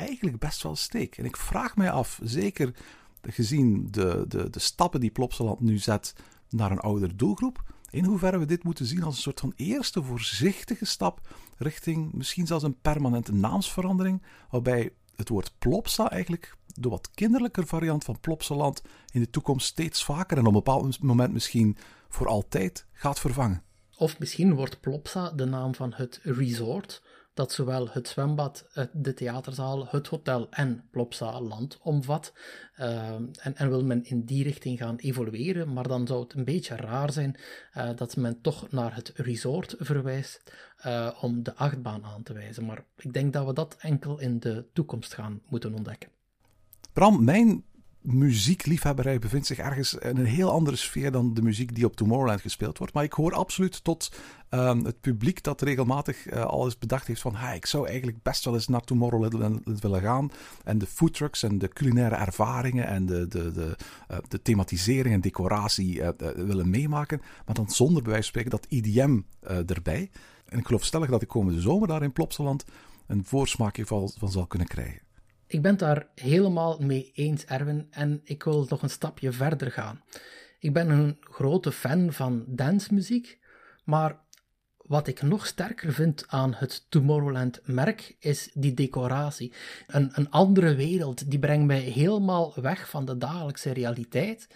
eigenlijk 0.00 0.38
best 0.38 0.62
wel 0.62 0.76
steek. 0.76 1.18
En 1.18 1.24
ik 1.24 1.36
vraag 1.36 1.76
mij 1.76 1.90
af, 1.90 2.20
zeker 2.22 2.74
gezien 3.22 3.88
de, 3.90 4.24
de, 4.28 4.50
de 4.50 4.58
stappen 4.58 5.00
die 5.00 5.10
Plopsaland 5.10 5.60
nu 5.60 5.78
zet 5.78 6.14
naar 6.48 6.70
een 6.70 6.80
oudere 6.80 7.16
doelgroep, 7.16 7.62
in 7.90 8.04
hoeverre 8.04 8.38
we 8.38 8.44
dit 8.44 8.64
moeten 8.64 8.86
zien 8.86 9.02
als 9.02 9.16
een 9.16 9.22
soort 9.22 9.40
van 9.40 9.52
eerste 9.56 10.02
voorzichtige 10.02 10.84
stap 10.84 11.20
richting 11.56 12.12
misschien 12.12 12.46
zelfs 12.46 12.64
een 12.64 12.80
permanente 12.80 13.32
naamsverandering, 13.32 14.22
waarbij 14.50 14.90
het 15.16 15.28
woord 15.28 15.52
Plopsa 15.58 16.10
eigenlijk 16.10 16.56
de 16.66 16.88
wat 16.88 17.10
kinderlijke 17.10 17.66
variant 17.66 18.04
van 18.04 18.20
Plopsaland 18.20 18.82
in 19.12 19.20
de 19.20 19.30
toekomst 19.30 19.66
steeds 19.66 20.04
vaker 20.04 20.36
en 20.36 20.42
op 20.42 20.48
een 20.48 20.62
bepaald 20.62 21.02
moment 21.02 21.32
misschien 21.32 21.76
voor 22.08 22.28
altijd 22.28 22.86
gaat 22.92 23.20
vervangen. 23.20 23.62
Of 23.96 24.18
misschien 24.18 24.54
wordt 24.54 24.80
Plopsa 24.80 25.30
de 25.30 25.44
naam 25.44 25.74
van 25.74 25.92
het 25.94 26.20
resort 26.22 27.02
dat 27.40 27.52
zowel 27.52 27.88
het 27.90 28.08
zwembad, 28.08 28.66
de 28.92 29.14
theaterzaal, 29.14 29.86
het 29.88 30.06
hotel 30.06 30.46
en 30.50 30.84
Plopsa 30.90 31.40
Land 31.40 31.78
omvat. 31.82 32.32
Uh, 32.80 33.08
en, 33.14 33.56
en, 33.56 33.68
wil 33.68 33.84
men 33.84 34.04
in 34.04 34.24
die 34.24 34.42
richting 34.42 34.78
gaan 34.78 34.96
evolueren, 34.96 35.72
maar 35.72 35.88
dan 35.88 36.06
zou 36.06 36.22
het 36.22 36.34
een 36.34 36.44
beetje 36.44 36.76
raar 36.76 37.12
zijn 37.12 37.36
uh, 37.76 37.90
dat 37.96 38.16
men 38.16 38.40
toch 38.40 38.70
naar 38.70 38.94
het 38.94 39.12
resort 39.14 39.74
verwijst 39.78 40.52
uh, 40.86 41.10
om 41.20 41.42
de 41.42 41.54
achtbaan 41.54 42.04
aan 42.04 42.22
te 42.22 42.32
wijzen. 42.32 42.66
Maar 42.66 42.84
ik 42.96 43.12
denk 43.12 43.32
dat 43.32 43.46
we 43.46 43.52
dat 43.52 43.76
enkel 43.78 44.18
in 44.18 44.40
de 44.40 44.66
toekomst 44.72 45.14
gaan 45.14 45.40
moeten 45.48 45.74
ontdekken. 45.74 46.10
Bram, 46.92 47.24
mijn 47.24 47.64
muziekliefhebberij 48.00 49.18
bevindt 49.18 49.46
zich 49.46 49.58
ergens 49.58 49.94
in 49.94 50.16
een 50.16 50.24
heel 50.24 50.50
andere 50.50 50.76
sfeer 50.76 51.12
dan 51.12 51.34
de 51.34 51.42
muziek 51.42 51.74
die 51.74 51.84
op 51.84 51.96
Tomorrowland 51.96 52.40
gespeeld 52.40 52.78
wordt. 52.78 52.94
Maar 52.94 53.04
ik 53.04 53.12
hoor 53.12 53.34
absoluut 53.34 53.84
tot 53.84 54.12
um, 54.50 54.84
het 54.84 55.00
publiek 55.00 55.42
dat 55.42 55.60
regelmatig 55.60 56.32
uh, 56.32 56.44
al 56.44 56.64
eens 56.64 56.78
bedacht 56.78 57.06
heeft 57.06 57.20
van 57.20 57.36
ik 57.54 57.66
zou 57.66 57.86
eigenlijk 57.86 58.22
best 58.22 58.44
wel 58.44 58.54
eens 58.54 58.68
naar 58.68 58.80
Tomorrowland 58.80 59.60
willen 59.80 60.00
gaan. 60.00 60.30
En 60.64 60.78
de 60.78 60.86
foodtrucks 60.86 61.42
en 61.42 61.58
de 61.58 61.68
culinaire 61.68 62.14
ervaringen 62.14 62.86
en 62.86 63.06
de, 63.06 63.28
de, 63.28 63.52
de, 63.52 63.76
uh, 64.10 64.18
de 64.28 64.42
thematisering 64.42 65.14
en 65.14 65.20
decoratie 65.20 65.98
uh, 65.98 66.08
willen 66.34 66.70
meemaken. 66.70 67.22
Maar 67.46 67.54
dan 67.54 67.70
zonder 67.70 68.02
bij 68.02 68.12
wijze 68.12 68.30
van 68.30 68.40
spreken 68.40 68.50
dat 68.50 68.66
IDM 68.70 69.20
erbij. 69.66 70.10
En 70.44 70.58
ik 70.58 70.66
geloof 70.66 70.84
stellig 70.84 71.10
dat 71.10 71.22
ik 71.22 71.28
komende 71.28 71.60
zomer 71.60 71.88
daar 71.88 72.02
in 72.02 72.12
Plopsaland 72.12 72.64
een 73.06 73.24
voorsmaakje 73.24 73.86
van 73.86 74.30
zal 74.30 74.46
kunnen 74.46 74.68
krijgen. 74.68 75.09
Ik 75.50 75.62
ben 75.62 75.70
het 75.70 75.80
daar 75.80 76.06
helemaal 76.14 76.78
mee 76.78 77.10
eens, 77.14 77.44
Erwin, 77.44 77.86
en 77.90 78.20
ik 78.24 78.42
wil 78.42 78.66
nog 78.68 78.82
een 78.82 78.90
stapje 78.90 79.32
verder 79.32 79.70
gaan. 79.70 80.00
Ik 80.58 80.72
ben 80.72 80.90
een 80.90 81.16
grote 81.20 81.72
fan 81.72 82.12
van 82.12 82.44
dancemuziek, 82.46 83.38
maar 83.84 84.18
wat 84.76 85.06
ik 85.06 85.22
nog 85.22 85.46
sterker 85.46 85.92
vind 85.92 86.24
aan 86.28 86.54
het 86.54 86.86
Tomorrowland-merk 86.88 88.16
is 88.18 88.50
die 88.54 88.74
decoratie. 88.74 89.52
Een, 89.86 90.10
een 90.12 90.30
andere 90.30 90.74
wereld, 90.74 91.30
die 91.30 91.38
brengt 91.38 91.66
mij 91.66 91.80
helemaal 91.80 92.54
weg 92.60 92.88
van 92.88 93.04
de 93.04 93.18
dagelijkse 93.18 93.72
realiteit. 93.72 94.48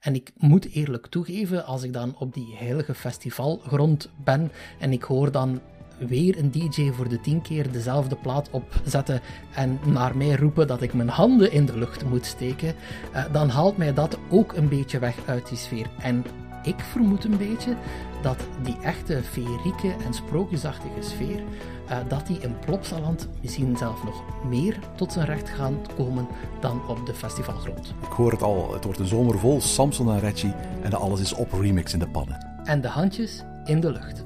En 0.00 0.14
ik 0.14 0.30
moet 0.36 0.70
eerlijk 0.70 1.06
toegeven, 1.06 1.64
als 1.64 1.82
ik 1.82 1.92
dan 1.92 2.18
op 2.18 2.34
die 2.34 2.56
heilige 2.56 2.94
festivalgrond 2.94 4.10
ben 4.24 4.52
en 4.78 4.92
ik 4.92 5.02
hoor 5.02 5.32
dan 5.32 5.60
weer 5.98 6.38
een 6.38 6.50
DJ 6.50 6.90
voor 6.92 7.08
de 7.08 7.20
tien 7.20 7.42
keer 7.42 7.72
dezelfde 7.72 8.16
plaat 8.16 8.50
opzetten 8.50 9.20
en 9.54 9.78
naar 9.84 10.16
mij 10.16 10.34
roepen 10.34 10.66
dat 10.66 10.82
ik 10.82 10.94
mijn 10.94 11.08
handen 11.08 11.52
in 11.52 11.66
de 11.66 11.78
lucht 11.78 12.04
moet 12.04 12.26
steken, 12.26 12.74
uh, 13.14 13.24
dan 13.32 13.48
haalt 13.48 13.76
mij 13.76 13.94
dat 13.94 14.18
ook 14.30 14.52
een 14.52 14.68
beetje 14.68 14.98
weg 14.98 15.16
uit 15.26 15.48
die 15.48 15.58
sfeer. 15.58 15.86
En 15.98 16.24
ik 16.62 16.80
vermoed 16.80 17.24
een 17.24 17.36
beetje 17.36 17.76
dat 18.22 18.46
die 18.62 18.76
echte 18.82 19.22
feerieke 19.22 19.94
en 20.04 20.14
sprookjesachtige 20.14 21.02
sfeer, 21.02 21.40
uh, 21.90 21.96
dat 22.08 22.26
die 22.26 22.38
in 22.38 22.58
Plopsaland 22.58 23.28
misschien 23.42 23.76
zelf 23.76 24.04
nog 24.04 24.22
meer 24.48 24.78
tot 24.96 25.12
zijn 25.12 25.26
recht 25.26 25.48
gaan 25.48 25.78
komen 25.96 26.26
dan 26.60 26.88
op 26.88 27.06
de 27.06 27.14
festivalgrond. 27.14 27.94
Ik 28.02 28.12
hoor 28.12 28.30
het 28.30 28.42
al, 28.42 28.72
het 28.72 28.84
wordt 28.84 28.98
een 28.98 29.06
zomer 29.06 29.38
vol 29.38 29.60
Samson 29.60 30.10
en 30.10 30.20
Reggie 30.20 30.54
en 30.82 30.94
alles 30.94 31.20
is 31.20 31.32
op 31.32 31.52
remix 31.52 31.92
in 31.92 31.98
de 31.98 32.08
pannen. 32.08 32.60
En 32.64 32.80
de 32.80 32.88
handjes 32.88 33.44
in 33.64 33.80
de 33.80 33.92
lucht. 33.92 34.25